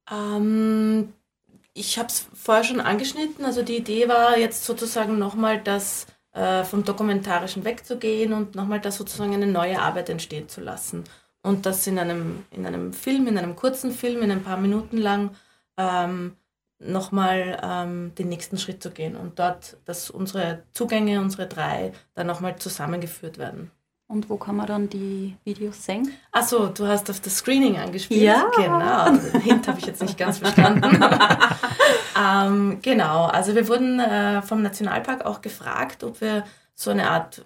Ähm, 0.10 1.14
ich 1.74 1.98
habe 1.98 2.08
es 2.08 2.28
vorher 2.34 2.64
schon 2.64 2.80
angeschnitten. 2.80 3.44
Also 3.44 3.64
die 3.64 3.78
Idee 3.78 4.08
war 4.08 4.38
jetzt 4.38 4.64
sozusagen 4.66 5.18
nochmal 5.18 5.62
das 5.62 6.06
äh, 6.34 6.64
vom 6.64 6.84
Dokumentarischen 6.84 7.66
wegzugehen 7.66 8.34
und 8.34 8.56
nochmal 8.56 8.80
da 8.80 8.92
sozusagen 8.92 9.34
eine 9.34 9.48
neue 9.48 9.82
Arbeit 9.82 10.10
entstehen 10.10 10.48
zu 10.50 10.62
lassen. 10.62 11.04
Und 11.42 11.66
das 11.66 11.86
in 11.88 12.00
einem, 12.00 12.46
in 12.52 12.66
einem 12.66 12.94
Film, 12.94 13.28
in 13.28 13.38
einem 13.38 13.56
kurzen 13.56 13.92
Film, 13.92 14.22
in 14.22 14.32
ein 14.32 14.44
paar 14.44 14.58
Minuten 14.58 14.98
lang 14.98 15.32
ähm, 15.78 16.38
nochmal 16.80 17.60
ähm, 17.64 18.14
den 18.16 18.30
nächsten 18.30 18.58
Schritt 18.58 18.84
zu 18.84 18.92
gehen 18.92 19.16
und 19.16 19.40
dort, 19.40 19.78
dass 19.86 20.10
unsere 20.10 20.64
Zugänge, 20.72 21.22
unsere 21.22 21.48
drei, 21.48 21.94
dann 22.14 22.28
nochmal 22.28 22.58
zusammengeführt 22.58 23.38
werden. 23.38 23.72
Und 24.08 24.30
wo 24.30 24.38
kann 24.38 24.56
man 24.56 24.68
dann 24.68 24.90
die 24.90 25.38
Videos 25.44 25.86
sehen? 25.86 26.12
Achso, 26.32 26.68
du 26.68 26.86
hast 26.86 27.10
auf 27.10 27.20
das 27.20 27.38
Screening 27.38 27.78
angespielt. 27.78 28.22
Ja. 28.22 28.52
Genau. 28.56 29.06
Den 29.06 29.42
Hint 29.42 29.68
habe 29.68 29.80
ich 29.80 29.86
jetzt 29.86 30.02
nicht 30.02 30.18
ganz 30.18 30.38
verstanden. 30.40 31.04
ähm, 32.22 32.80
genau, 32.82 33.26
also 33.26 33.56
wir 33.56 33.68
wurden 33.68 34.00
äh, 34.00 34.42
vom 34.42 34.62
Nationalpark 34.62 35.26
auch 35.26 35.42
gefragt, 35.42 36.04
ob 36.04 36.22
wir 36.22 36.44
so 36.76 36.92
eine 36.92 37.10
Art 37.10 37.46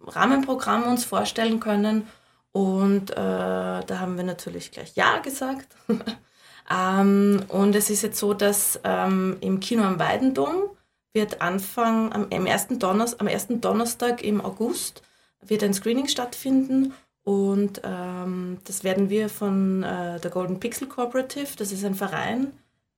Rahmenprogramm 0.00 0.84
uns 0.84 1.04
vorstellen 1.04 1.60
können. 1.60 2.08
Und 2.52 3.10
äh, 3.10 3.14
da 3.14 3.84
haben 4.00 4.16
wir 4.16 4.24
natürlich 4.24 4.72
gleich 4.72 4.96
Ja 4.96 5.18
gesagt. 5.18 5.68
ähm, 6.70 7.42
und 7.48 7.74
es 7.74 7.90
ist 7.90 8.02
jetzt 8.02 8.18
so, 8.18 8.34
dass 8.34 8.80
ähm, 8.84 9.36
im 9.40 9.60
Kino 9.60 9.82
am 9.84 9.98
Weidendom 9.98 10.70
wird 11.12 11.40
Anfang 11.40 12.12
am, 12.12 12.26
am, 12.30 12.46
ersten 12.46 12.78
Donnerstag, 12.78 13.20
am 13.20 13.26
ersten 13.26 13.60
Donnerstag 13.60 14.22
im 14.22 14.40
August 14.40 15.02
wird 15.40 15.62
ein 15.62 15.72
Screening 15.72 16.08
stattfinden 16.08 16.92
und 17.22 17.80
ähm, 17.84 18.58
das 18.64 18.84
werden 18.84 19.08
wir 19.08 19.28
von 19.28 19.82
äh, 19.82 20.20
der 20.20 20.30
Golden 20.30 20.60
Pixel 20.60 20.88
Cooperative, 20.88 21.56
das 21.56 21.72
ist 21.72 21.84
ein 21.84 21.94
Verein, 21.94 22.52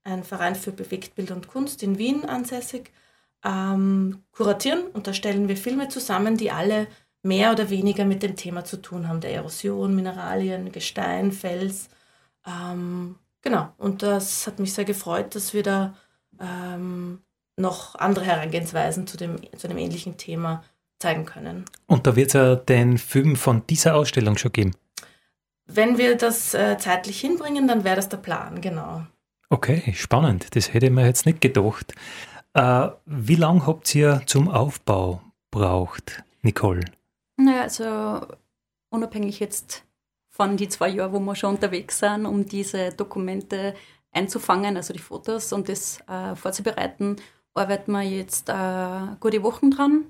ein 0.04 0.24
Verein 0.24 0.56
für 0.56 0.72
Bewegtbild 0.72 1.30
und 1.30 1.48
Kunst 1.48 1.82
in 1.82 1.98
Wien 1.98 2.24
ansässig, 2.24 2.90
ähm, 3.44 4.22
kuratieren 4.32 4.86
und 4.92 5.06
da 5.06 5.14
stellen 5.14 5.48
wir 5.48 5.56
Filme 5.56 5.88
zusammen, 5.88 6.36
die 6.36 6.50
alle 6.50 6.88
mehr 7.22 7.52
oder 7.52 7.70
weniger 7.70 8.04
mit 8.04 8.22
dem 8.22 8.34
Thema 8.34 8.64
zu 8.64 8.78
tun 8.78 9.06
haben, 9.06 9.20
der 9.20 9.34
Erosion, 9.34 9.94
Mineralien, 9.94 10.72
Gestein, 10.72 11.32
Fels. 11.32 11.88
Ähm, 12.46 13.16
genau, 13.42 13.72
und 13.78 14.02
das 14.02 14.46
hat 14.46 14.58
mich 14.58 14.72
sehr 14.74 14.84
gefreut, 14.84 15.34
dass 15.34 15.54
wir 15.54 15.62
da 15.62 15.94
ähm, 16.40 17.20
noch 17.56 17.94
andere 17.94 18.24
Herangehensweisen 18.24 19.06
zu 19.06 19.16
dem, 19.16 19.36
zu 19.56 19.68
einem 19.68 19.78
ähnlichen 19.78 20.16
Thema 20.16 20.64
zeigen 20.98 21.24
können. 21.24 21.64
Und 21.86 22.06
da 22.06 22.16
wird 22.16 22.28
es 22.28 22.34
ja 22.34 22.56
den 22.56 22.98
Film 22.98 23.36
von 23.36 23.66
dieser 23.68 23.94
Ausstellung 23.94 24.36
schon 24.36 24.52
geben. 24.52 24.72
Wenn 25.66 25.98
wir 25.98 26.16
das 26.16 26.54
äh, 26.54 26.76
zeitlich 26.78 27.20
hinbringen, 27.20 27.68
dann 27.68 27.84
wäre 27.84 27.96
das 27.96 28.08
der 28.08 28.16
Plan, 28.16 28.60
genau. 28.60 29.06
Okay, 29.50 29.92
spannend. 29.94 30.54
Das 30.54 30.72
hätte 30.72 30.86
ich 30.86 30.92
mir 30.92 31.06
jetzt 31.06 31.26
nicht 31.26 31.40
gedacht. 31.40 31.94
Äh, 32.54 32.88
wie 33.06 33.36
lange 33.36 33.66
habt 33.66 33.94
ihr 33.94 34.22
zum 34.26 34.48
Aufbau 34.48 35.22
braucht, 35.50 36.22
Nicole? 36.42 36.84
Naja, 37.36 37.62
also 37.62 38.26
unabhängig 38.90 39.40
jetzt 39.40 39.84
von 40.40 40.56
die 40.56 40.70
zwei 40.70 40.88
Jahren, 40.88 41.12
wo 41.12 41.20
wir 41.20 41.36
schon 41.36 41.56
unterwegs 41.56 41.98
sind, 41.98 42.24
um 42.24 42.46
diese 42.46 42.92
Dokumente 42.92 43.74
einzufangen, 44.10 44.74
also 44.74 44.94
die 44.94 44.98
Fotos 44.98 45.52
und 45.52 45.68
das 45.68 46.00
äh, 46.08 46.34
vorzubereiten, 46.34 47.16
arbeiten 47.52 47.92
wir 47.92 48.00
jetzt 48.00 48.48
äh, 48.48 49.16
gute 49.20 49.42
Wochen 49.42 49.70
dran. 49.70 50.06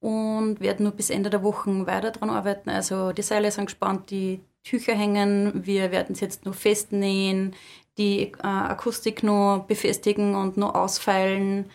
und 0.00 0.60
werden 0.60 0.84
nur 0.84 0.92
bis 0.92 1.08
Ende 1.08 1.30
der 1.30 1.42
Woche 1.42 1.86
weiter 1.86 2.10
daran 2.10 2.28
arbeiten. 2.28 2.68
Also 2.68 3.12
die 3.12 3.22
Seile 3.22 3.50
sind 3.50 3.64
gespannt, 3.64 4.10
die 4.10 4.40
Tücher 4.62 4.94
hängen, 4.94 5.64
wir 5.64 5.90
werden 5.90 6.12
es 6.12 6.20
jetzt 6.20 6.44
nur 6.44 6.52
festnähen, 6.52 7.54
die 7.96 8.32
äh, 8.32 8.42
Akustik 8.42 9.22
nur 9.22 9.60
befestigen 9.66 10.34
und 10.34 10.58
nur 10.58 10.76
ausfeilen. 10.76 11.70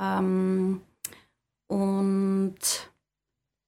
Ähm, 0.00 0.80
und 1.68 2.58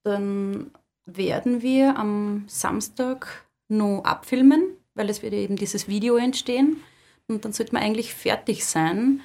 dann 0.02 0.72
werden 1.06 1.62
wir 1.62 1.96
am 1.96 2.42
Samstag 2.48 3.46
nur 3.72 4.06
abfilmen, 4.06 4.76
weil 4.94 5.10
es 5.10 5.22
wird 5.22 5.32
eben 5.32 5.56
dieses 5.56 5.88
Video 5.88 6.16
entstehen. 6.16 6.82
Und 7.28 7.44
dann 7.44 7.52
sollte 7.52 7.74
man 7.74 7.82
eigentlich 7.82 8.14
fertig 8.14 8.64
sein. 8.64 9.20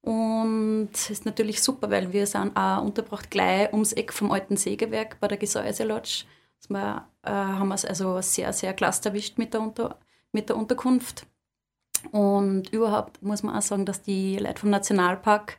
Und 0.00 0.90
es 0.92 1.10
ist 1.10 1.24
natürlich 1.24 1.62
super, 1.62 1.90
weil 1.90 2.12
wir 2.12 2.26
sind 2.26 2.56
auch 2.56 2.82
untergebracht 2.82 3.30
gleich 3.30 3.72
ums 3.72 3.92
Eck 3.92 4.12
vom 4.12 4.30
alten 4.30 4.56
Sägewerk 4.56 5.18
bei 5.20 5.28
der 5.28 5.38
Gesäuse 5.38 5.84
Lodge. 5.84 6.24
Wir, 6.68 7.06
äh, 7.22 7.30
haben 7.30 7.68
wir 7.68 7.74
es 7.74 7.84
also 7.84 8.20
sehr, 8.20 8.52
sehr 8.52 8.72
klasse 8.72 9.10
erwischt 9.10 9.38
mit 9.38 9.52
der, 9.52 9.60
Unter 9.60 9.98
mit 10.32 10.48
der 10.48 10.56
Unterkunft. 10.56 11.26
Und 12.10 12.70
überhaupt 12.70 13.22
muss 13.22 13.42
man 13.42 13.56
auch 13.56 13.62
sagen, 13.62 13.86
dass 13.86 14.02
die 14.02 14.36
Leute 14.38 14.60
vom 14.60 14.70
Nationalpark 14.70 15.58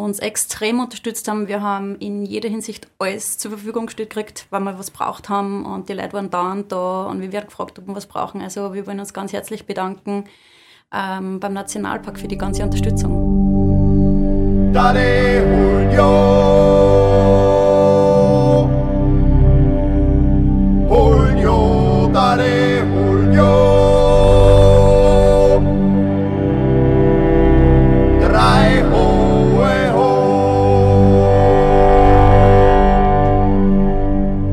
uns 0.00 0.18
extrem 0.18 0.80
unterstützt 0.80 1.28
haben. 1.28 1.48
Wir 1.48 1.62
haben 1.62 1.96
in 1.96 2.24
jeder 2.24 2.48
Hinsicht 2.48 2.88
alles 2.98 3.38
zur 3.38 3.52
Verfügung 3.52 3.86
gestellt 3.86 4.10
gekriegt, 4.10 4.46
weil 4.50 4.60
wir 4.60 4.78
was 4.78 4.90
braucht 4.90 5.28
haben 5.28 5.66
und 5.66 5.88
die 5.88 5.92
Leute 5.92 6.14
waren 6.14 6.30
da 6.30 6.52
und 6.52 6.72
da 6.72 7.04
und 7.04 7.20
wir 7.20 7.32
werden 7.32 7.46
gefragt, 7.46 7.78
ob 7.78 7.86
wir 7.86 7.94
was 7.94 8.06
brauchen. 8.06 8.40
Also 8.40 8.74
wir 8.74 8.86
wollen 8.86 9.00
uns 9.00 9.12
ganz 9.12 9.32
herzlich 9.32 9.66
bedanken 9.66 10.24
ähm, 10.92 11.40
beim 11.40 11.52
Nationalpark 11.52 12.18
für 12.18 12.28
die 12.28 12.38
ganze 12.38 12.62
Unterstützung. 12.62 14.72
Dale 14.72 15.90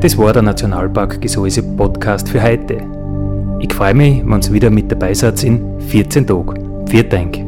Das 0.08 0.16
war 0.16 0.32
der 0.32 0.40
Nationalpark 0.40 1.20
Gesäuse 1.20 1.62
Podcast 1.62 2.30
für 2.30 2.42
heute. 2.42 2.78
Ich 3.60 3.70
freue 3.74 3.92
mich, 3.92 4.22
wenn 4.24 4.40
ihr 4.40 4.52
wieder 4.54 4.70
mit 4.70 4.90
dabei 4.90 5.12
seid 5.12 5.44
in 5.44 5.78
14 5.80 6.26
Tagen. 6.26 6.86
Vielen 6.86 7.10
Dank. 7.10 7.47